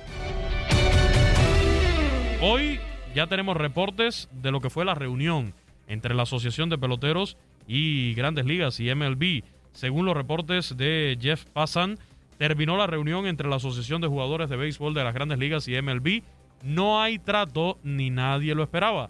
Hoy 2.41 2.81
ya 3.15 3.27
tenemos 3.27 3.55
reportes 3.55 4.27
de 4.33 4.51
lo 4.51 4.59
que 4.59 4.69
fue 4.69 4.83
la 4.83 4.93
reunión 4.93 5.53
entre 5.87 6.13
la 6.13 6.23
Asociación 6.23 6.67
de 6.69 6.77
Peloteros 6.77 7.37
y 7.65 8.13
Grandes 8.13 8.43
Ligas 8.43 8.77
y 8.81 8.93
MLB. 8.93 9.43
Según 9.71 10.05
los 10.05 10.17
reportes 10.17 10.75
de 10.75 11.17
Jeff 11.21 11.45
Passan, 11.53 11.97
terminó 12.37 12.75
la 12.75 12.87
reunión 12.87 13.25
entre 13.25 13.47
la 13.47 13.55
Asociación 13.55 14.01
de 14.01 14.09
Jugadores 14.09 14.49
de 14.49 14.57
Béisbol 14.57 14.93
de 14.93 15.05
las 15.05 15.13
Grandes 15.13 15.39
Ligas 15.39 15.65
y 15.69 15.81
MLB. 15.81 16.23
No 16.61 17.01
hay 17.01 17.19
trato 17.19 17.77
ni 17.83 18.09
nadie 18.09 18.53
lo 18.53 18.63
esperaba. 18.63 19.09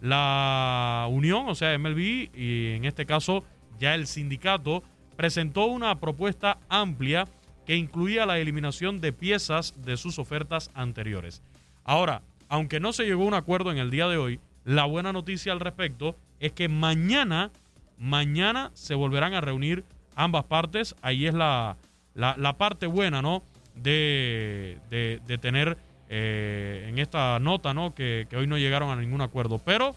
La 0.00 1.06
unión, 1.10 1.48
o 1.48 1.54
sea, 1.54 1.76
MLB, 1.78 2.30
y 2.34 2.72
en 2.72 2.84
este 2.84 3.06
caso 3.06 3.44
ya 3.78 3.94
el 3.94 4.06
sindicato, 4.06 4.82
presentó 5.16 5.66
una 5.66 5.98
propuesta 5.98 6.58
amplia 6.68 7.26
que 7.64 7.76
incluía 7.76 8.26
la 8.26 8.38
eliminación 8.38 9.00
de 9.00 9.12
piezas 9.12 9.74
de 9.78 9.96
sus 9.96 10.18
ofertas 10.18 10.70
anteriores. 10.74 11.42
Ahora, 11.84 12.22
aunque 12.48 12.80
no 12.80 12.92
se 12.92 13.04
llegó 13.04 13.24
a 13.24 13.26
un 13.26 13.34
acuerdo 13.34 13.72
en 13.72 13.78
el 13.78 13.90
día 13.90 14.06
de 14.06 14.18
hoy, 14.18 14.40
la 14.64 14.84
buena 14.84 15.12
noticia 15.12 15.52
al 15.52 15.60
respecto 15.60 16.16
es 16.38 16.52
que 16.52 16.68
mañana, 16.68 17.50
mañana 17.98 18.70
se 18.74 18.94
volverán 18.94 19.34
a 19.34 19.40
reunir 19.40 19.84
ambas 20.14 20.44
partes. 20.44 20.94
Ahí 21.02 21.26
es 21.26 21.34
la, 21.34 21.76
la, 22.14 22.56
parte 22.56 22.86
buena, 22.86 23.22
¿no? 23.22 23.42
De, 23.74 24.78
de 24.90 25.38
tener 25.38 25.76
eh, 26.08 26.86
en 26.88 26.98
esta 26.98 27.38
nota, 27.38 27.74
¿no? 27.74 27.94
Que, 27.94 28.26
hoy 28.36 28.46
no 28.46 28.58
llegaron 28.58 28.90
a 28.90 28.96
ningún 28.96 29.20
acuerdo. 29.20 29.58
Pero, 29.58 29.96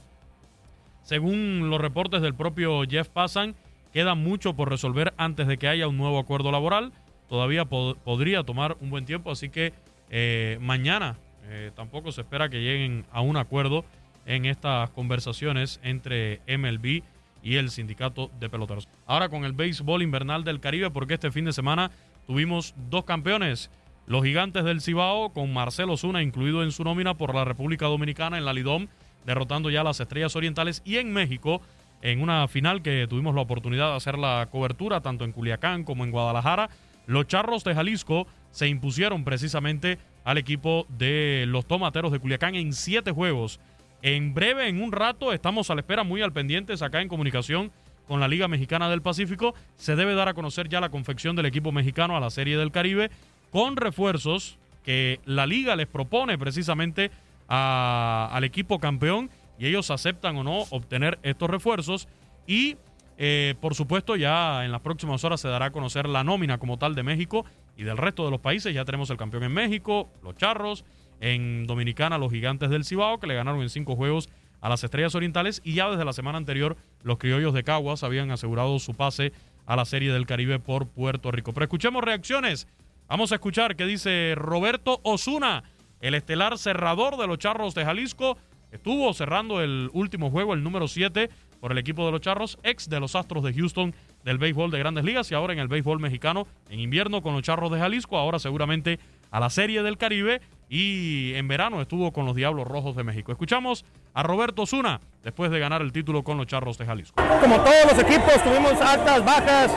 según 1.03 1.70
los 1.70 1.80
reportes 1.80 2.22
del 2.22 2.34
propio 2.34 2.84
Jeff 2.89 3.10
Passan, 3.10 3.55
queda 3.93 4.16
mucho 4.16 4.55
por 4.55 4.70
resolver 4.70 5.14
antes 5.18 5.47
de 5.47 5.57
que 5.57 5.68
haya 5.68 5.88
un 5.88 5.97
nuevo 5.97 6.20
acuerdo 6.20 6.51
laboral. 6.51 6.91
Todavía 7.28 7.66
podría 7.66 8.43
tomar 8.43 8.78
un 8.82 8.89
buen 8.89 9.05
tiempo, 9.05 9.32
así 9.32 9.49
que 9.49 9.74
eh, 10.10 10.57
mañana 10.62 11.18
eh, 11.47 11.72
tampoco 11.76 12.12
se 12.12 12.22
espera 12.22 12.49
que 12.49 12.62
lleguen 12.62 13.05
a 13.12 13.22
un 13.22 13.38
acuerdo 13.38 13.86
en 14.26 14.45
estas 14.45 14.89
conversaciones 14.91 15.80
entre 15.84 16.41
MLB 16.47 17.03
y 17.41 17.55
el 17.55 17.70
sindicato 17.70 18.32
de 18.39 18.49
peloteros. 18.49 18.88
Ahora 19.05 19.30
con 19.30 19.45
el 19.45 19.53
béisbol 19.53 20.03
invernal 20.03 20.43
del 20.43 20.60
Caribe, 20.60 20.89
porque 20.91 21.16
este 21.16 21.32
fin 21.32 21.45
de 21.45 21.53
semana 21.53 21.91
tuvimos 22.28 22.76
dos 22.89 23.05
campeones. 23.05 23.72
Los 24.10 24.24
gigantes 24.24 24.64
del 24.64 24.82
Cibao, 24.82 25.34
con 25.34 25.53
Marcelo 25.53 25.95
Zuna 25.95 26.24
incluido 26.24 26.64
en 26.64 26.72
su 26.72 26.84
nómina 26.84 27.14
por 27.14 27.36
la 27.36 27.45
República 27.45 27.86
Dominicana 27.86 28.39
en 28.39 28.45
la 28.45 28.53
Lidom, 28.53 28.88
derrotando 29.24 29.70
ya 29.70 29.84
las 29.84 29.99
Estrellas 29.99 30.36
Orientales 30.36 30.82
y 30.84 30.97
en 30.97 31.14
México, 31.14 31.62
en 32.01 32.24
una 32.24 32.47
final 32.47 32.82
que 32.82 33.05
tuvimos 33.07 33.36
la 33.36 33.41
oportunidad 33.41 33.91
de 33.91 33.97
hacer 33.97 34.18
la 34.18 34.47
cobertura 34.51 35.01
tanto 35.01 35.26
en 35.26 35.32
Culiacán 35.32 35.84
como 35.84 36.03
en 36.03 36.10
Guadalajara, 36.10 36.72
los 37.05 37.28
Charros 37.28 37.64
de 37.64 37.76
Jalisco 37.76 38.26
se 38.49 38.68
impusieron 38.68 39.24
precisamente 39.24 39.99
al 40.24 40.39
equipo 40.39 40.88
de 40.89 41.45
los 41.47 41.68
Tomateros 41.68 42.12
de 42.12 42.18
Culiacán 42.18 42.55
en 42.55 42.74
siete 42.74 43.12
juegos. 43.12 43.60
En 44.01 44.34
breve, 44.34 44.70
en 44.70 44.82
un 44.82 44.91
rato, 44.91 45.34
estamos 45.34 45.70
a 45.70 45.76
la 45.76 45.82
espera, 45.82 46.03
muy 46.03 46.24
al 46.24 46.34
pendientes 46.34 46.82
acá 46.82 46.99
en 47.03 47.10
comunicación 47.10 47.72
con 48.07 48.20
la 48.20 48.28
Liga 48.28 48.47
Mexicana 48.47 48.89
del 48.89 49.03
Pacífico. 49.03 49.53
Se 49.76 49.95
debe 49.95 50.16
dar 50.16 50.30
a 50.30 50.34
conocer 50.34 50.68
ya 50.68 50.82
la 50.82 50.89
confección 50.89 51.36
del 51.36 51.45
equipo 51.45 51.72
mexicano 51.72 52.18
a 52.18 52.20
la 52.20 52.32
Serie 52.32 52.57
del 52.57 52.72
Caribe 52.72 53.12
con 53.52 53.78
refuerzos 53.78 54.58
que 54.84 55.20
la 55.26 55.45
liga 55.45 55.76
les 55.76 55.88
propone 55.88 56.38
precisamente 56.38 57.12
al 57.47 58.43
equipo 58.43 58.80
campeón 58.80 59.30
y 59.58 59.66
ellos 59.68 59.91
aceptan 59.91 60.38
o 60.38 60.43
no 60.43 60.62
obtener 60.70 61.20
estos 61.24 61.50
refuerzos 61.50 62.08
y 62.47 62.78
eh, 63.18 63.56
por 63.60 63.76
supuesto 63.76 64.16
ya 64.16 64.64
en 64.64 64.72
las 64.72 64.82
próximas 64.82 65.24
horas 65.24 65.41
se 65.41 65.50
dará 65.50 65.66
a 65.66 65.72
conocer 65.72 66.08
la 66.08 66.24
nómina 66.24 66.58
como 66.58 66.78
tal 66.78 66.95
de 66.95 67.04
México 67.04 67.45
y 67.76 67.84
del 67.84 67.97
resto 67.97 68.24
de 68.24 68.32
los 68.32 68.39
países. 68.39 68.74
Ya 68.74 68.86
tenemos 68.86 69.10
el 69.10 69.18
campeón 69.18 69.43
en 69.43 69.52
México, 69.52 70.10
los 70.24 70.38
Charros, 70.38 70.86
en 71.20 71.68
Dominicana 71.68 72.18
los 72.18 72.32
Gigantes 72.32 72.70
del 72.70 72.86
Cibao 72.86 73.20
que 73.20 73.28
le 73.28 73.36
ganaron 73.36 73.62
en 73.62 73.70
cinco 73.70 73.95
juegos 73.95 74.30
a 74.62 74.70
las 74.70 74.84
Estrellas 74.84 75.16
Orientales 75.16 75.62
y 75.64 75.74
ya 75.74 75.89
desde 75.89 76.06
la 76.06 76.14
semana 76.14 76.38
anterior 76.38 76.78
los 77.04 77.18
Criollos 77.18 77.54
de 77.54 77.64
Caguas 77.64 78.04
habían 78.04 78.32
asegurado 78.32 78.80
su 78.80 78.93
pase 78.93 79.34
a 79.66 79.76
la 79.76 79.86
Serie 79.86 80.12
del 80.12 80.26
Caribe 80.26 80.60
por 80.60 80.88
Puerto 80.88 81.32
Rico. 81.32 81.54
Pero 81.54 81.66
escuchemos 81.66 82.04
reacciones 82.04 82.68
Vamos 83.10 83.32
a 83.32 83.36
escuchar 83.36 83.76
qué 83.76 83.88
dice 83.88 84.36
Roberto 84.36 84.99
Osuna, 85.01 85.64
el 85.99 86.14
estelar 86.14 86.60
cerrador 86.60 87.18
de 87.18 87.26
los 87.26 87.39
Charros 87.39 87.74
de 87.74 87.84
Jalisco. 87.84 88.38
Estuvo 88.72 89.12
cerrando 89.16 89.62
el 89.64 89.89
último 89.93 90.30
juego, 90.30 90.53
el 90.53 90.62
número 90.62 90.88
7, 90.88 91.28
por 91.60 91.72
el 91.72 91.80
equipo 91.80 92.05
de 92.05 92.12
los 92.12 92.22
Charros, 92.22 92.60
ex 92.62 92.88
de 92.88 92.99
los 92.99 93.16
Astros 93.16 93.43
de 93.43 93.51
Houston 93.51 93.95
del 94.24 94.38
béisbol 94.38 94.70
de 94.70 94.78
grandes 94.78 95.03
ligas 95.05 95.32
y 95.32 95.34
ahora 95.34 95.53
en 95.53 95.60
el 95.60 95.68
béisbol 95.68 95.99
mexicano 95.99 96.45
en 96.70 96.80
invierno 96.80 97.24
con 97.24 97.34
los 97.34 97.41
Charros 97.41 97.72
de 97.72 97.80
Jalisco, 97.80 98.16
ahora 98.16 98.38
seguramente 98.38 98.99
a 99.32 99.39
la 99.39 99.49
Serie 99.49 99.82
del 99.82 99.97
Caribe 99.97 100.39
y 100.70 101.34
en 101.34 101.47
verano 101.47 101.82
estuvo 101.82 102.14
con 102.14 102.28
los 102.28 102.36
Diablos 102.36 102.68
Rojos 102.68 102.95
de 102.95 103.03
México. 103.03 103.32
Escuchamos 103.32 103.86
a 104.14 104.22
Roberto 104.22 104.62
Osuna 104.62 105.01
después 105.24 105.49
de 105.49 105.57
ganar 105.57 105.82
el 105.82 105.91
título 105.91 106.24
con 106.24 106.38
los 106.38 106.45
Charros 106.45 106.78
de 106.78 106.86
Jalisco. 106.86 107.20
Como 107.41 107.55
todos 107.62 107.91
los 107.91 108.03
equipos 108.03 108.43
tuvimos 108.43 108.80
altas, 108.80 109.26
bajas, 109.26 109.72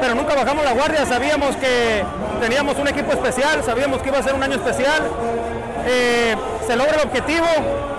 pero 0.00 0.14
nunca 0.14 0.34
bajamos 0.34 0.64
la 0.64 0.72
guardia, 0.72 1.04
sabíamos 1.06 1.56
que 1.56 2.04
teníamos 2.40 2.78
un 2.78 2.88
equipo 2.88 3.12
especial, 3.12 3.62
sabíamos 3.64 4.00
que 4.02 4.08
iba 4.08 4.18
a 4.18 4.22
ser 4.22 4.34
un 4.34 4.42
año 4.42 4.54
especial. 4.54 5.02
Eh, 5.86 6.36
se 6.66 6.76
logra 6.76 6.96
el 6.96 7.08
objetivo 7.08 7.46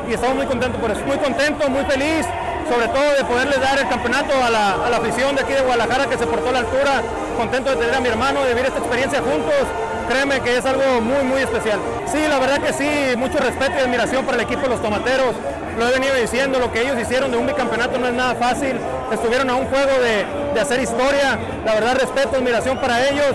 y 0.10 0.14
estamos 0.14 0.36
muy 0.36 0.46
contentos 0.46 0.80
por 0.80 0.92
eso, 0.92 1.02
muy 1.06 1.18
contento, 1.18 1.70
muy 1.70 1.84
feliz, 1.86 2.26
sobre 2.70 2.88
todo 2.88 3.14
de 3.18 3.24
poderles 3.26 3.60
dar 3.62 3.80
el 3.80 3.88
campeonato 3.88 4.34
a 4.44 4.50
la, 4.50 4.86
a 4.86 4.90
la 4.90 4.98
afición 4.98 5.36
de 5.36 5.42
aquí 5.42 5.54
de 5.54 5.62
Guadalajara 5.62 6.08
que 6.08 6.18
se 6.18 6.28
portó 6.28 6.50
a 6.50 6.52
la 6.54 6.60
altura, 6.60 7.02
contento 7.38 7.72
de 7.72 7.78
tener 7.78 7.96
a 7.96 8.00
mi 8.00 8.10
hermano, 8.10 8.44
de 8.44 8.50
vivir 8.50 8.66
esta 8.66 8.80
experiencia 8.80 9.20
juntos, 9.20 9.66
créeme 10.10 10.42
que 10.42 10.58
es 10.58 10.66
algo 10.66 11.02
muy, 11.02 11.24
muy 11.24 11.42
especial. 11.42 11.80
Sí, 12.12 12.18
la 12.28 12.40
verdad 12.40 12.60
que 12.60 12.74
sí, 12.74 13.16
mucho 13.16 13.38
respeto 13.38 13.74
y 13.78 13.82
admiración 13.82 14.26
para 14.26 14.38
el 14.38 14.44
equipo 14.44 14.64
de 14.64 14.70
los 14.70 14.82
Tomateros, 14.82 15.36
lo 15.78 15.88
he 15.88 15.92
venido 15.92 16.16
diciendo, 16.16 16.60
lo 16.60 16.72
que 16.74 16.82
ellos 16.82 17.00
hicieron 17.00 17.32
de 17.32 17.38
un 17.38 17.46
bicampeonato 17.46 17.98
no 18.00 18.08
es 18.08 18.14
nada 18.14 18.36
fácil, 18.36 18.76
estuvieron 19.12 19.50
a 19.50 19.56
un 19.56 19.68
juego 19.68 20.02
de, 20.02 20.26
de 20.54 20.60
hacer 20.60 20.82
historia, 20.82 21.38
la 21.64 21.74
verdad 21.76 21.96
respeto, 21.96 22.38
admiración 22.38 22.80
para 22.80 23.08
ellos, 23.08 23.28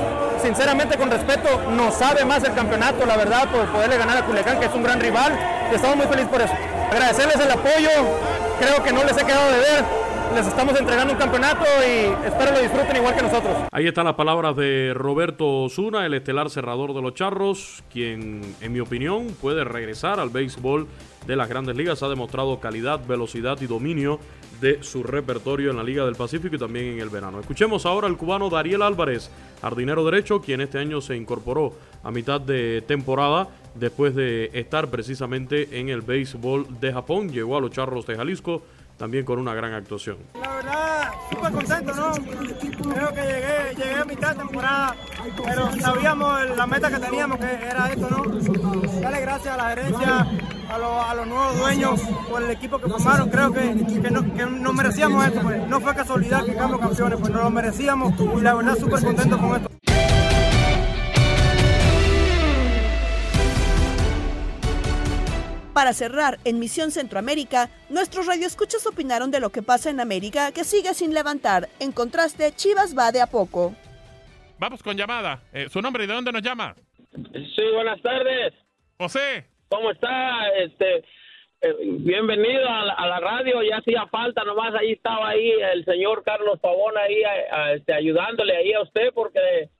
sinceramente 0.42 0.98
con 0.98 1.10
respeto 1.10 1.48
nos 1.70 1.94
sabe 1.94 2.24
más 2.24 2.42
el 2.42 2.52
campeonato, 2.54 3.06
la 3.06 3.16
verdad, 3.16 3.48
por 3.48 3.66
poderle 3.68 3.96
ganar 3.96 4.18
a 4.18 4.26
Culiacán, 4.26 4.58
que 4.58 4.66
es 4.66 4.74
un 4.74 4.82
gran 4.82 5.00
rival, 5.00 5.32
y 5.70 5.74
estamos 5.76 5.96
muy 5.96 6.06
felices 6.06 6.28
por 6.28 6.42
eso. 6.42 6.52
Agradecerles 6.90 7.36
el 7.36 7.50
apoyo, 7.50 7.90
creo 8.58 8.82
que 8.82 8.92
no 8.92 9.04
les 9.04 9.16
he 9.16 9.24
quedado 9.24 9.50
de 9.52 9.58
ver, 9.58 9.84
les 10.34 10.46
estamos 10.48 10.78
entregando 10.78 11.12
un 11.12 11.18
campeonato 11.18 11.64
y 11.86 12.26
espero 12.26 12.52
lo 12.52 12.60
disfruten 12.60 12.96
igual 12.96 13.14
que 13.14 13.22
nosotros. 13.22 13.56
Ahí 13.70 13.86
están 13.86 14.06
las 14.06 14.14
palabras 14.14 14.56
de 14.56 14.92
Roberto 14.92 15.62
Osuna, 15.62 16.04
el 16.06 16.14
estelar 16.14 16.50
cerrador 16.50 16.92
de 16.92 17.00
los 17.00 17.14
Charros, 17.14 17.84
quien 17.92 18.42
en 18.60 18.72
mi 18.72 18.80
opinión 18.80 19.28
puede 19.40 19.62
regresar 19.62 20.18
al 20.18 20.30
béisbol 20.30 20.88
de 21.26 21.36
las 21.36 21.48
grandes 21.48 21.76
ligas. 21.76 22.02
Ha 22.02 22.08
demostrado 22.08 22.58
calidad, 22.58 23.00
velocidad 23.06 23.60
y 23.60 23.66
dominio 23.66 24.18
de 24.60 24.82
su 24.82 25.04
repertorio 25.04 25.70
en 25.70 25.76
la 25.76 25.84
Liga 25.84 26.04
del 26.04 26.16
Pacífico 26.16 26.56
y 26.56 26.58
también 26.58 26.86
en 26.86 27.00
el 27.00 27.10
verano. 27.10 27.38
Escuchemos 27.38 27.86
ahora 27.86 28.08
al 28.08 28.16
cubano 28.16 28.50
Dariel 28.50 28.82
Álvarez, 28.82 29.30
jardinero 29.60 30.04
derecho, 30.04 30.40
quien 30.40 30.60
este 30.60 30.78
año 30.78 31.00
se 31.00 31.16
incorporó 31.16 31.74
a 32.02 32.10
mitad 32.10 32.40
de 32.40 32.82
temporada 32.82 33.48
después 33.74 34.14
de 34.16 34.50
estar 34.52 34.88
precisamente 34.88 35.78
en 35.78 35.90
el 35.90 36.00
béisbol 36.00 36.80
de 36.80 36.92
Japón. 36.92 37.30
Llegó 37.30 37.56
a 37.56 37.60
los 37.60 37.70
Charros 37.70 38.06
de 38.06 38.16
Jalisco 38.16 38.62
también 38.96 39.24
con 39.24 39.38
una 39.38 39.54
gran 39.54 39.72
actuación. 39.74 40.18
La 40.40 40.48
verdad, 40.54 41.12
súper 41.30 41.52
contento, 41.52 41.94
¿no? 41.94 42.12
Creo 42.12 43.12
que 43.12 43.20
llegué, 43.22 43.74
llegué 43.76 43.96
a 43.96 44.04
mitad 44.04 44.30
de 44.30 44.38
temporada, 44.38 44.96
pero 45.44 45.70
sabíamos 45.80 46.56
la 46.56 46.66
meta 46.66 46.90
que 46.90 46.98
teníamos, 46.98 47.38
que 47.38 47.46
era 47.46 47.92
esto, 47.92 48.08
¿no? 48.08 49.00
Dale 49.00 49.20
gracias 49.20 49.54
a 49.54 49.56
la 49.56 49.68
gerencia, 49.70 50.26
a, 50.70 51.10
a 51.10 51.14
los 51.14 51.26
nuevos 51.26 51.58
dueños, 51.58 52.00
por 52.30 52.42
el 52.42 52.50
equipo 52.50 52.78
que 52.78 52.88
formaron. 52.88 53.28
Creo 53.30 53.52
que, 53.52 53.60
que, 54.02 54.10
no, 54.10 54.34
que 54.34 54.46
nos 54.46 54.74
merecíamos 54.74 55.26
esto, 55.26 55.40
pues. 55.42 55.66
No 55.68 55.80
fue 55.80 55.94
casualidad 55.94 56.44
que 56.44 56.52
quedamos 56.52 56.80
campeones, 56.80 57.18
pues 57.20 57.32
nos 57.32 57.42
lo 57.44 57.50
merecíamos 57.50 58.14
y 58.18 58.40
la 58.40 58.54
verdad, 58.54 58.76
súper 58.78 59.04
contento 59.04 59.38
con 59.38 59.56
esto. 59.56 59.70
Para 65.74 65.92
cerrar, 65.92 66.38
en 66.44 66.60
Misión 66.60 66.92
Centroamérica, 66.92 67.68
nuestros 67.90 68.26
radioescuchas 68.26 68.86
opinaron 68.86 69.32
de 69.32 69.40
lo 69.40 69.50
que 69.50 69.60
pasa 69.60 69.90
en 69.90 69.98
América 69.98 70.52
que 70.52 70.62
sigue 70.62 70.94
sin 70.94 71.12
levantar. 71.12 71.68
En 71.80 71.90
contraste, 71.90 72.52
Chivas 72.52 72.96
va 72.96 73.10
de 73.10 73.20
a 73.20 73.26
poco. 73.26 73.74
vamos 74.58 74.82
con 74.84 74.96
llamada. 74.96 75.42
Eh, 75.52 75.68
¿Su 75.68 75.82
nombre 75.82 76.04
y 76.04 76.06
de 76.06 76.14
dónde 76.14 76.30
nos 76.32 76.42
llama? 76.42 76.76
Sí, 77.12 77.62
buenas 77.74 78.00
tardes. 78.02 78.54
José. 78.98 79.46
¿Cómo 79.68 79.90
está? 79.90 80.48
Este, 80.58 80.98
eh, 81.60 81.74
bienvenido 81.98 82.68
a 82.68 82.84
la, 82.84 82.92
a 82.94 83.06
la 83.08 83.18
radio. 83.18 83.60
Ya 83.62 83.78
hacía 83.78 84.06
falta, 84.06 84.44
nomás 84.44 84.72
ahí 84.76 84.92
estaba 84.92 85.28
ahí 85.30 85.50
el 85.72 85.84
señor 85.84 86.22
Carlos 86.24 86.60
Pavón 86.60 86.96
ahí 86.96 87.20
a- 87.24 87.56
a, 87.56 87.72
este, 87.74 87.92
ayudándole 87.92 88.56
ahí 88.56 88.72
a 88.74 88.82
usted 88.82 89.12
porque 89.12 89.70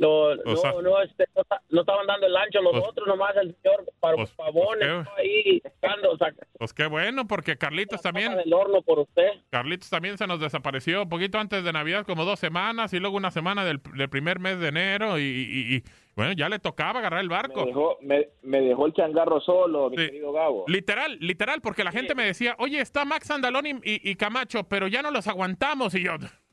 lo, 0.00 0.34
no, 0.36 0.56
sea- 0.56 0.72
no, 0.82 1.02
este, 1.02 1.26
no, 1.36 1.44
ta- 1.44 1.62
no 1.68 1.80
estaban 1.82 2.06
dando 2.06 2.26
el 2.26 2.36
ancho 2.36 2.60
los 2.62 2.72
Pues- 2.72 2.84
otros, 2.88 3.06
nomás 3.06 3.36
el 3.36 3.54
señor 3.62 3.84
Pa- 4.00 4.14
Pavón 4.36 4.78
¿qué? 4.80 4.86
estaba 4.98 5.16
ahí 5.18 5.60
sacando, 5.60 6.16
sac- 6.18 6.46
Pues 6.58 6.72
qué 6.72 6.86
bueno, 6.86 7.26
porque 7.26 7.56
Carlitos 7.58 8.00
también. 8.00 8.34
del 8.34 8.52
horno 8.52 8.80
por 8.82 8.98
usted. 9.00 9.28
Carlitos 9.50 9.90
también 9.90 10.16
se 10.18 10.26
nos 10.26 10.40
desapareció 10.40 11.02
un 11.02 11.08
poquito 11.08 11.38
antes 11.38 11.62
de 11.62 11.72
Navidad, 11.72 12.06
como 12.06 12.24
dos 12.24 12.40
semanas, 12.40 12.92
y 12.94 12.98
luego 12.98 13.16
una 13.16 13.30
semana 13.30 13.64
del, 13.64 13.80
del 13.94 14.08
primer 14.08 14.40
mes 14.40 14.58
de 14.58 14.68
enero, 14.68 15.18
y, 15.18 15.22
y- 15.22 15.76
y, 15.76 15.82
bueno, 16.16 16.32
ya 16.32 16.48
le 16.48 16.58
tocaba 16.58 16.98
agarrar 17.00 17.20
el 17.20 17.28
barco. 17.28 17.60
Me 17.60 17.66
dejó, 17.66 17.98
me, 18.00 18.28
me 18.42 18.60
dejó 18.62 18.86
el 18.86 18.94
changarro 18.94 19.40
solo, 19.40 19.90
mi 19.90 19.96
querido 19.96 20.32
Gabo. 20.32 20.64
Literal, 20.66 21.18
literal, 21.20 21.60
porque 21.60 21.84
la 21.84 21.92
gente 21.92 22.14
me 22.14 22.24
decía, 22.24 22.56
oye, 22.58 22.80
está 22.80 23.04
Max 23.04 23.30
Andalón 23.30 23.66
y, 23.66 23.70
y- 23.70 24.10
y 24.10 24.16
Camacho, 24.16 24.64
pero 24.64 24.88
ya 24.88 25.02
no 25.02 25.10
los 25.10 25.26
aguantamos. 25.28 25.94
Y 25.94 26.04
yo, 26.04 26.12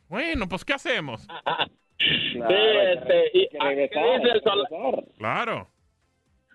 bueno, 0.09 0.47
pues 0.49 0.63
¿qué 0.65 0.73
hacemos? 0.73 1.25
Sí, 1.99 2.39
este, 2.93 3.29
y, 3.33 3.47
¿qué 3.49 4.19
dice 4.23 4.31
el 4.33 4.43
Claro. 5.17 5.67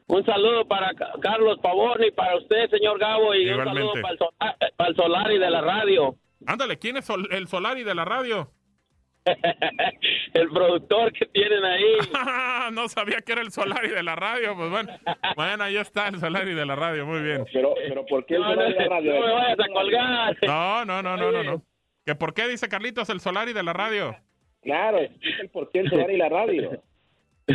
Un 0.09 0.25
saludo 0.27 0.67
para 0.67 0.93
Ca- 0.95 1.13
Carlos 1.21 1.59
Pavón 1.63 2.03
y 2.05 2.11
para 2.11 2.37
usted, 2.37 2.69
señor 2.71 2.99
Gabo, 2.99 3.35
y 3.35 3.49
Igualmente. 3.49 3.83
un 3.83 3.93
saludo 3.95 4.03
para 4.03 4.13
el, 4.13 4.19
Solar, 4.19 4.57
para 4.77 4.91
el 4.91 4.97
Solari 4.97 5.39
de 5.39 5.51
la 5.51 5.61
radio. 5.61 6.17
Ándale, 6.47 6.79
¿quién 6.79 6.97
es 6.99 7.05
Sol- 7.07 7.29
el 7.31 7.49
Solari 7.49 7.83
de 7.83 7.95
la 7.95 8.05
radio? 8.05 8.51
el 10.35 10.49
productor 10.51 11.13
que 11.13 11.27
tienen 11.27 11.65
ahí. 11.65 11.85
no 12.73 12.89
sabía 12.89 13.21
que 13.21 13.33
era 13.33 13.41
el 13.41 13.53
Solari 13.53 13.89
de 13.91 14.03
la 14.03 14.17
radio, 14.17 14.55
pues 14.57 14.71
bueno. 14.71 14.93
Bueno, 15.37 15.65
ahí 15.65 15.77
está 15.77 16.09
el 16.09 16.19
Solari 16.19 16.53
de 16.55 16.67
la 16.67 16.75
radio, 16.77 17.07
muy 17.07 17.23
bien. 17.23 17.45
Pero, 17.53 17.75
pero 17.89 18.05
¿por 18.07 18.27
qué 18.27 18.35
el 18.35 18.41
No, 18.43 18.51
Solari 18.51 18.73
de 18.75 18.81
la 18.81 18.89
radio? 18.89 19.15
no 19.21 19.27
me 19.27 19.33
vayas 19.33 19.59
a 19.61 19.73
colgar. 19.73 20.37
No, 20.47 20.85
no, 20.85 21.03
no, 21.03 21.17
no, 21.17 21.33
no, 21.33 21.43
no. 21.45 21.63
¿Que 22.05 22.15
por 22.17 22.35
qué 22.35 22.49
dice 22.49 22.69
Carlitos 22.69 23.09
el 23.11 23.21
Solari 23.21 23.53
de 23.53 23.63
la 23.63 23.73
radio? 23.73 24.17
Claro, 24.63 24.99
explica 24.99 25.43
el 25.43 25.49
por 25.51 25.71
qué 25.71 25.81
el 25.81 25.91
Solari 25.91 26.15
y 26.15 26.19
la 26.19 26.29
radio. 26.31 26.83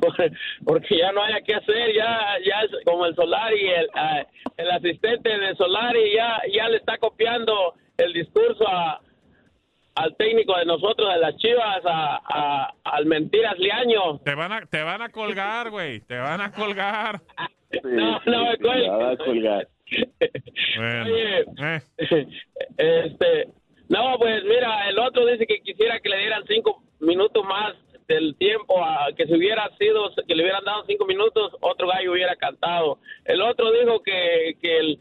Por- 0.00 0.30
porque 0.66 0.98
ya 0.98 1.12
no 1.12 1.22
haya 1.22 1.40
que 1.40 1.54
hacer, 1.54 1.94
ya 1.94 2.18
ya 2.44 2.60
es 2.60 2.70
como 2.84 3.06
el 3.06 3.14
Solari, 3.14 3.68
el, 3.70 3.88
ah, 3.94 4.22
el 4.56 4.70
asistente 4.70 5.30
de 5.38 5.54
Solari 5.56 6.12
ya 6.14 6.40
ya 6.52 6.68
le 6.68 6.76
está 6.76 6.98
copiando 6.98 7.74
el 7.96 8.12
discurso 8.12 8.68
a, 8.68 9.00
al 9.94 10.16
técnico 10.16 10.56
de 10.58 10.66
nosotros 10.66 11.08
de 11.14 11.20
las 11.20 11.36
Chivas, 11.36 11.80
a, 11.86 12.20
a- 12.24 12.74
al 12.84 13.06
Mentiras 13.06 13.58
Liaño. 13.58 14.18
Te 14.18 14.34
van 14.34 14.52
a, 14.52 14.66
te 14.66 14.82
van 14.82 15.00
a 15.02 15.08
colgar, 15.08 15.70
güey, 15.70 16.00
te 16.00 16.18
van 16.18 16.40
a 16.40 16.52
colgar. 16.52 17.20
No, 17.82 18.20
no 18.26 18.44
me 18.44 18.56
cuelgues. 18.58 18.88
va 18.88 19.10
a 19.10 19.16
colgar. 19.16 19.68
Bueno, 20.76 21.04
Oye, 21.12 21.40
eh, 21.58 22.26
este, 22.78 23.48
no, 23.88 24.18
pues 24.18 24.44
mira, 24.44 24.88
el 24.88 24.98
otro 24.98 25.26
dice 25.26 25.46
que 25.46 25.60
quisiera 25.60 26.00
que 26.00 26.08
le 26.08 26.18
dieran 26.18 26.44
cinco 26.46 26.82
minutos 27.00 27.44
más 27.44 27.74
del 28.08 28.36
tiempo, 28.36 28.82
a, 28.84 29.08
que 29.16 29.26
si 29.26 29.34
hubiera 29.34 29.68
sido, 29.78 30.10
que 30.26 30.34
le 30.34 30.42
hubieran 30.42 30.64
dado 30.64 30.84
cinco 30.86 31.06
minutos, 31.06 31.52
otro 31.60 31.88
gallo 31.88 32.12
hubiera 32.12 32.36
cantado. 32.36 32.98
El 33.24 33.40
otro 33.40 33.72
dijo 33.72 34.02
que, 34.02 34.56
que 34.60 34.78
el 34.78 35.00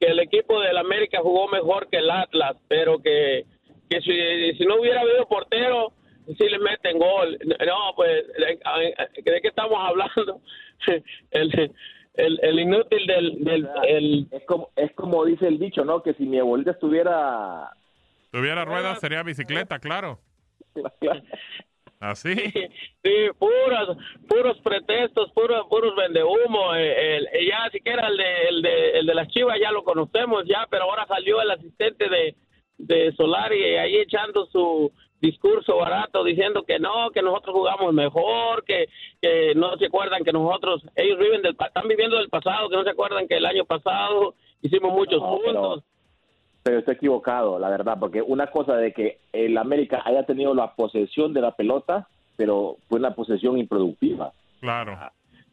que 0.00 0.06
el 0.06 0.18
equipo 0.18 0.58
del 0.60 0.78
América 0.78 1.20
jugó 1.22 1.46
mejor 1.48 1.88
que 1.88 1.98
el 1.98 2.10
Atlas, 2.10 2.56
pero 2.68 3.00
que, 3.00 3.44
que 3.88 4.00
si, 4.00 4.56
si 4.56 4.64
no 4.64 4.80
hubiera 4.80 5.02
habido 5.02 5.28
portero, 5.28 5.92
sí 6.26 6.48
le 6.48 6.58
meten 6.58 6.98
gol. 6.98 7.38
No, 7.44 7.92
pues, 7.94 8.26
¿de 8.28 9.40
qué 9.42 9.48
estamos 9.48 9.78
hablando? 9.78 10.40
El, 11.30 11.70
el, 12.14 12.40
el 12.42 12.58
inútil 12.58 13.06
del... 13.06 13.44
del 13.44 13.68
el, 13.86 14.26
Es 14.30 14.44
como, 14.44 14.70
es 14.74 14.92
como 14.94 15.26
dice 15.26 15.46
el 15.46 15.58
dicho, 15.58 15.84
¿no? 15.84 16.02
Que 16.02 16.14
si 16.14 16.24
mi 16.24 16.38
abuelita 16.38 16.70
estuviera... 16.70 17.70
tuviera 18.30 18.64
ruedas 18.64 19.00
sería 19.00 19.22
bicicleta, 19.22 19.78
claro. 19.80 20.20
Así. 21.98 22.34
Sí, 22.34 23.28
puros, 23.38 23.98
puros 24.26 24.58
pretextos, 24.62 25.30
puros, 25.32 25.66
puros 25.68 25.94
vendehumo. 25.96 26.74
eh, 26.74 27.16
el- 27.16 27.26
eh, 27.32 27.46
ya 27.46 27.68
siquiera 27.70 28.08
el 28.08 28.16
de, 28.16 28.42
el, 28.48 28.62
de, 28.62 28.90
el 29.00 29.06
de 29.06 29.14
las 29.14 29.28
chivas 29.28 29.58
ya 29.60 29.70
lo 29.70 29.84
conocemos 29.84 30.44
ya, 30.46 30.66
pero 30.70 30.84
ahora 30.84 31.06
salió 31.06 31.42
el 31.42 31.50
asistente 31.50 32.08
de, 32.08 32.36
de 32.78 33.12
Solari 33.16 33.62
eh, 33.62 33.80
ahí 33.80 33.96
echando 33.96 34.46
su 34.46 34.90
discurso 35.20 35.76
barato 35.76 36.24
diciendo 36.24 36.62
que 36.62 36.78
no, 36.78 37.10
que 37.10 37.20
nosotros 37.20 37.54
jugamos 37.54 37.92
mejor, 37.92 38.64
que, 38.64 38.86
que 39.20 39.52
no 39.54 39.76
se 39.76 39.86
acuerdan 39.86 40.24
que 40.24 40.32
nosotros, 40.32 40.82
ellos 40.96 41.18
viven 41.18 41.42
del, 41.42 41.54
pa- 41.56 41.66
están 41.66 41.86
viviendo 41.86 42.16
del 42.16 42.30
pasado, 42.30 42.70
que 42.70 42.76
no 42.76 42.84
se 42.84 42.90
acuerdan 42.90 43.28
que 43.28 43.36
el 43.36 43.44
año 43.44 43.66
pasado 43.66 44.34
hicimos 44.62 44.94
muchos 44.94 45.20
No, 45.20 45.38
puntos. 45.38 45.84
Pero 46.62 46.78
está 46.78 46.92
equivocado, 46.92 47.58
la 47.58 47.70
verdad, 47.70 47.96
porque 47.98 48.20
una 48.20 48.48
cosa 48.48 48.76
de 48.76 48.92
que 48.92 49.18
el 49.32 49.56
América 49.56 50.02
haya 50.04 50.24
tenido 50.26 50.54
la 50.54 50.74
posesión 50.74 51.32
de 51.32 51.40
la 51.40 51.52
pelota, 51.52 52.06
pero 52.36 52.76
fue 52.88 52.98
una 52.98 53.14
posesión 53.14 53.56
improductiva. 53.58 54.32
Claro. 54.60 54.98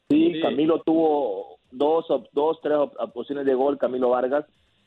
Sí, 0.09 0.39
Camilo 0.41 0.81
tuvo 0.81 1.57
dos, 1.71 2.05
dos, 2.33 2.59
tres 2.61 2.77
op- 2.77 2.95
opciones 3.15 3.45
de 3.45 3.53
gol, 3.53 3.77
Camilo 3.77 4.09
Vargas, 4.09 4.45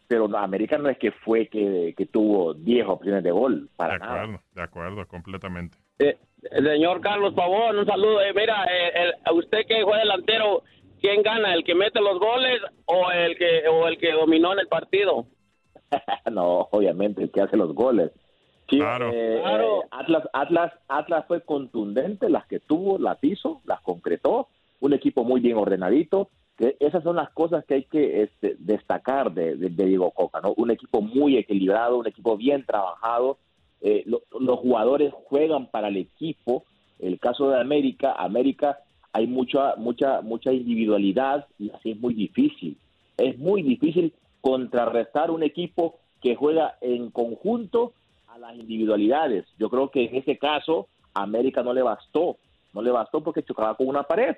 pero 0.09 0.25
América 0.37 0.77
no 0.77 0.89
es 0.89 0.99
que 0.99 1.11
fue 1.13 1.47
que, 1.49 1.95
que 1.97 2.07
tuvo 2.07 2.53
10 2.53 2.87
opciones 2.89 3.23
de 3.23 3.31
gol, 3.31 3.69
para 3.77 3.95
De 3.95 3.99
nada. 4.01 4.13
acuerdo, 4.23 4.41
de 4.55 4.63
acuerdo, 4.63 5.07
completamente. 5.07 5.79
Eh, 5.99 6.19
señor 6.65 7.01
Carlos 7.01 7.33
Pavón, 7.35 7.79
un 7.79 7.87
saludo. 7.87 8.21
Eh, 8.23 8.33
mira, 8.35 8.65
eh, 8.65 8.93
el- 9.25 9.35
usted 9.37 9.67
que 9.67 9.83
juega 9.83 10.01
delantero, 10.01 10.63
¿quién 11.01 11.23
gana? 11.23 11.55
¿El 11.55 11.65
que 11.65 11.75
mete 11.75 12.01
los 12.01 12.19
goles 12.19 12.61
o 12.87 13.11
el 13.11 13.37
que 13.39 13.69
o 13.69 13.87
el 13.87 13.99
que 13.99 14.13
dominó 14.13 14.53
en 14.53 14.59
el 14.61 14.69
partido? 14.69 15.27
no, 16.33 16.69
obviamente, 16.71 17.23
el 17.23 17.31
que 17.31 17.41
hace 17.43 17.57
los 17.57 17.75
goles. 17.75 18.11
Sí, 18.69 18.77
eh, 18.77 18.79
Claro. 18.79 19.11
eh, 19.13 19.41
Atlas, 19.91 20.29
Atlas, 20.33 20.73
Atlas 20.89 21.25
fue 21.27 21.41
contundente, 21.43 22.29
las 22.31 22.47
que 22.47 22.61
tuvo, 22.61 22.99
las 22.99 23.19
hizo, 23.23 23.61
las 23.65 23.81
concretó, 23.81 24.49
un 24.81 24.93
equipo 24.93 25.25
muy 25.25 25.41
bien 25.41 25.57
ordenadito. 25.57 26.29
Que 26.57 26.77
esas 26.79 27.03
son 27.03 27.17
las 27.17 27.31
cosas 27.31 27.65
que 27.65 27.75
hay 27.75 27.85
que 27.85 28.23
este, 28.23 28.55
destacar 28.59 29.33
de, 29.33 29.57
de- 29.57 29.71
de 29.71 29.85
Diego 29.87 30.11
Coca, 30.11 30.41
¿no? 30.43 30.53
Un 30.59 30.71
equipo 30.71 31.01
muy 31.01 31.39
equilibrado, 31.39 31.97
un 31.99 32.07
equipo 32.07 32.37
bien 32.37 32.65
trabajado. 32.67 33.39
eh, 33.83 34.03
lo- 34.05 34.21
los 34.39 34.59
jugadores 34.59 35.11
juegan 35.25 35.67
para 35.71 35.89
el 35.89 35.97
equipo. 35.97 36.65
El 36.99 37.19
caso 37.19 37.49
de 37.49 37.59
América, 37.59 38.13
América 38.13 38.79
hay 39.11 39.27
mucha, 39.27 39.75
mucha, 39.77 40.21
mucha 40.21 40.53
individualidad 40.53 41.47
y 41.59 41.71
así 41.71 41.93
es 41.93 41.99
muy 41.99 42.13
difícil. 42.13 42.77
Es 43.17 43.39
muy 43.39 43.63
difícil 43.63 44.13
contrarrestar 44.41 45.31
un 45.31 45.43
equipo 45.43 45.99
que 46.21 46.35
juega 46.35 46.77
en 46.81 47.11
conjunto 47.11 47.95
a 48.29 48.39
las 48.39 48.55
individualidades. 48.55 49.47
Yo 49.59 49.71
creo 49.71 49.91
que 49.91 50.05
en 50.05 50.17
ese 50.17 50.39
caso 50.39 50.89
América 51.15 51.63
no 51.63 51.73
le 51.73 51.83
bastó, 51.83 52.37
no 52.73 52.83
le 52.83 52.91
bastó 52.91 53.23
porque 53.23 53.43
chocaba 53.43 53.75
con 53.77 53.89
una 53.89 54.03
pared. 54.03 54.37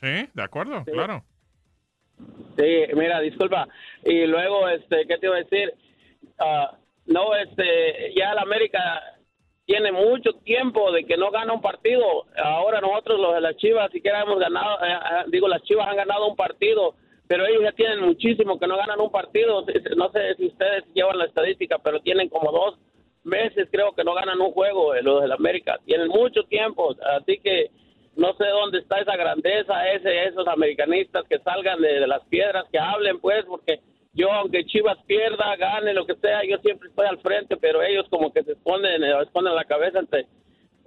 Sí, 0.00 0.28
de 0.32 0.42
acuerdo, 0.42 0.84
claro. 0.84 1.22
Sí, 2.56 2.94
mira, 2.94 3.20
disculpa. 3.20 3.68
Y 4.04 4.26
luego, 4.26 4.68
este, 4.68 5.06
¿qué 5.06 5.18
te 5.18 5.26
iba 5.26 5.36
a 5.36 5.40
decir? 5.40 5.74
Ah, 6.38 6.76
no, 7.06 7.34
este, 7.34 8.14
ya 8.14 8.32
el 8.32 8.38
América 8.38 9.02
tiene 9.66 9.92
mucho 9.92 10.32
tiempo 10.44 10.92
de 10.92 11.04
que 11.04 11.16
no 11.16 11.30
gana 11.30 11.52
un 11.52 11.60
partido. 11.60 12.26
Ahora 12.42 12.80
nosotros 12.80 13.20
los 13.20 13.34
de 13.34 13.40
las 13.40 13.56
Chivas 13.56 13.90
siquiera 13.90 14.22
hemos 14.22 14.38
ganado, 14.38 14.78
eh, 14.84 15.24
digo, 15.28 15.48
las 15.48 15.62
Chivas 15.62 15.88
han 15.88 15.96
ganado 15.96 16.28
un 16.28 16.36
partido, 16.36 16.94
pero 17.28 17.46
ellos 17.46 17.62
ya 17.62 17.72
tienen 17.72 18.00
muchísimo 18.00 18.58
que 18.58 18.66
no 18.66 18.76
ganan 18.76 19.00
un 19.00 19.10
partido. 19.10 19.64
No 19.96 20.10
sé 20.10 20.34
si 20.36 20.46
ustedes 20.46 20.84
llevan 20.94 21.18
la 21.18 21.26
estadística, 21.26 21.78
pero 21.78 22.00
tienen 22.00 22.28
como 22.28 22.52
dos 22.52 22.78
meses 23.26 23.68
creo 23.70 23.92
que 23.92 24.04
no 24.04 24.14
ganan 24.14 24.40
un 24.40 24.52
juego 24.52 24.94
eh, 24.94 25.02
los 25.02 25.20
del 25.20 25.32
América. 25.32 25.78
Tienen 25.84 26.08
mucho 26.08 26.44
tiempo, 26.44 26.94
así 27.18 27.38
que 27.42 27.70
no 28.16 28.32
sé 28.34 28.46
dónde 28.46 28.78
está 28.78 29.00
esa 29.00 29.16
grandeza, 29.16 29.88
ese, 29.90 30.24
esos 30.24 30.46
americanistas 30.46 31.24
que 31.28 31.38
salgan 31.40 31.80
de, 31.82 32.06
las 32.06 32.24
piedras, 32.26 32.64
que 32.70 32.78
hablen 32.78 33.18
pues, 33.20 33.44
porque 33.44 33.80
yo 34.14 34.32
aunque 34.32 34.64
Chivas 34.64 34.96
pierda, 35.06 35.56
gane, 35.56 35.92
lo 35.92 36.06
que 36.06 36.14
sea, 36.14 36.42
yo 36.48 36.56
siempre 36.58 36.88
estoy 36.88 37.06
al 37.06 37.18
frente, 37.18 37.56
pero 37.58 37.82
ellos 37.82 38.06
como 38.08 38.32
que 38.32 38.44
se 38.44 38.52
esconden, 38.52 39.04
eh, 39.04 39.20
esconden 39.22 39.54
la 39.54 39.64
cabeza 39.64 39.98
entre 39.98 40.26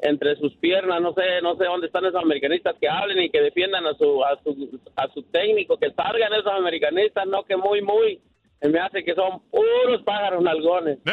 entre 0.01 0.35
sus 0.37 0.55
piernas, 0.57 1.01
no 1.01 1.13
sé, 1.13 1.21
no 1.41 1.55
sé 1.57 1.65
dónde 1.65 1.87
están 1.87 2.05
esos 2.05 2.21
americanistas 2.23 2.75
que 2.79 2.87
hablen 2.89 3.19
y 3.23 3.29
que 3.29 3.41
defiendan 3.41 3.85
a 3.85 3.93
su 3.95 4.23
a 4.23 4.37
su, 4.43 4.79
a 4.95 5.07
su 5.13 5.23
técnico, 5.23 5.77
que 5.77 5.91
salgan 5.91 6.33
esos 6.33 6.51
americanistas, 6.53 7.27
no 7.27 7.43
que 7.43 7.55
muy 7.57 7.81
muy 7.81 8.21
me 8.61 8.79
hace 8.79 9.03
que 9.03 9.15
son 9.15 9.41
puros 9.49 10.01
pájaros 10.05 10.43
nalgones. 10.43 10.99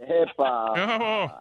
¡Epa! 0.00 0.72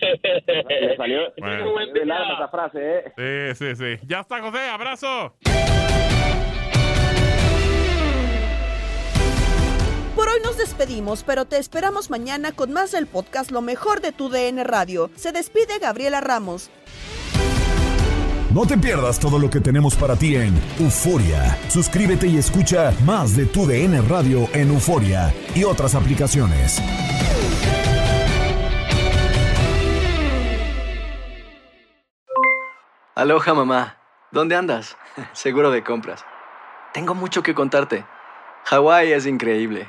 Le 0.00 0.96
salió, 0.96 1.32
Bueno. 1.36 1.74
salió 1.74 1.92
del 1.92 2.10
alma 2.10 2.34
esa 2.34 2.48
frase, 2.48 2.98
¿eh? 2.98 3.54
Sí, 3.54 3.74
sí, 3.74 3.76
sí. 3.76 4.06
Ya 4.06 4.20
está, 4.20 4.40
José, 4.40 4.60
abrazo. 4.70 5.34
Por 10.18 10.28
hoy 10.28 10.40
nos 10.42 10.58
despedimos, 10.58 11.22
pero 11.22 11.44
te 11.44 11.58
esperamos 11.58 12.10
mañana 12.10 12.50
con 12.50 12.72
más 12.72 12.90
del 12.90 13.06
podcast 13.06 13.52
Lo 13.52 13.60
mejor 13.60 14.00
de 14.00 14.10
tu 14.10 14.28
DN 14.28 14.64
Radio. 14.64 15.12
Se 15.14 15.30
despide 15.30 15.78
Gabriela 15.78 16.20
Ramos. 16.20 16.72
No 18.52 18.66
te 18.66 18.76
pierdas 18.76 19.20
todo 19.20 19.38
lo 19.38 19.48
que 19.48 19.60
tenemos 19.60 19.94
para 19.94 20.16
ti 20.16 20.34
en 20.34 20.60
Euforia. 20.80 21.56
Suscríbete 21.68 22.26
y 22.26 22.36
escucha 22.36 22.92
más 23.04 23.36
de 23.36 23.46
tu 23.46 23.64
DN 23.64 24.02
Radio 24.08 24.48
en 24.54 24.70
Euforia 24.70 25.32
y 25.54 25.62
otras 25.62 25.94
aplicaciones. 25.94 26.82
Aloha 33.14 33.54
mamá, 33.54 33.98
¿dónde 34.32 34.56
andas? 34.56 34.96
Seguro 35.32 35.70
de 35.70 35.84
compras. 35.84 36.24
Tengo 36.92 37.14
mucho 37.14 37.44
que 37.44 37.54
contarte. 37.54 38.04
Hawái 38.64 39.12
es 39.12 39.24
increíble. 39.24 39.88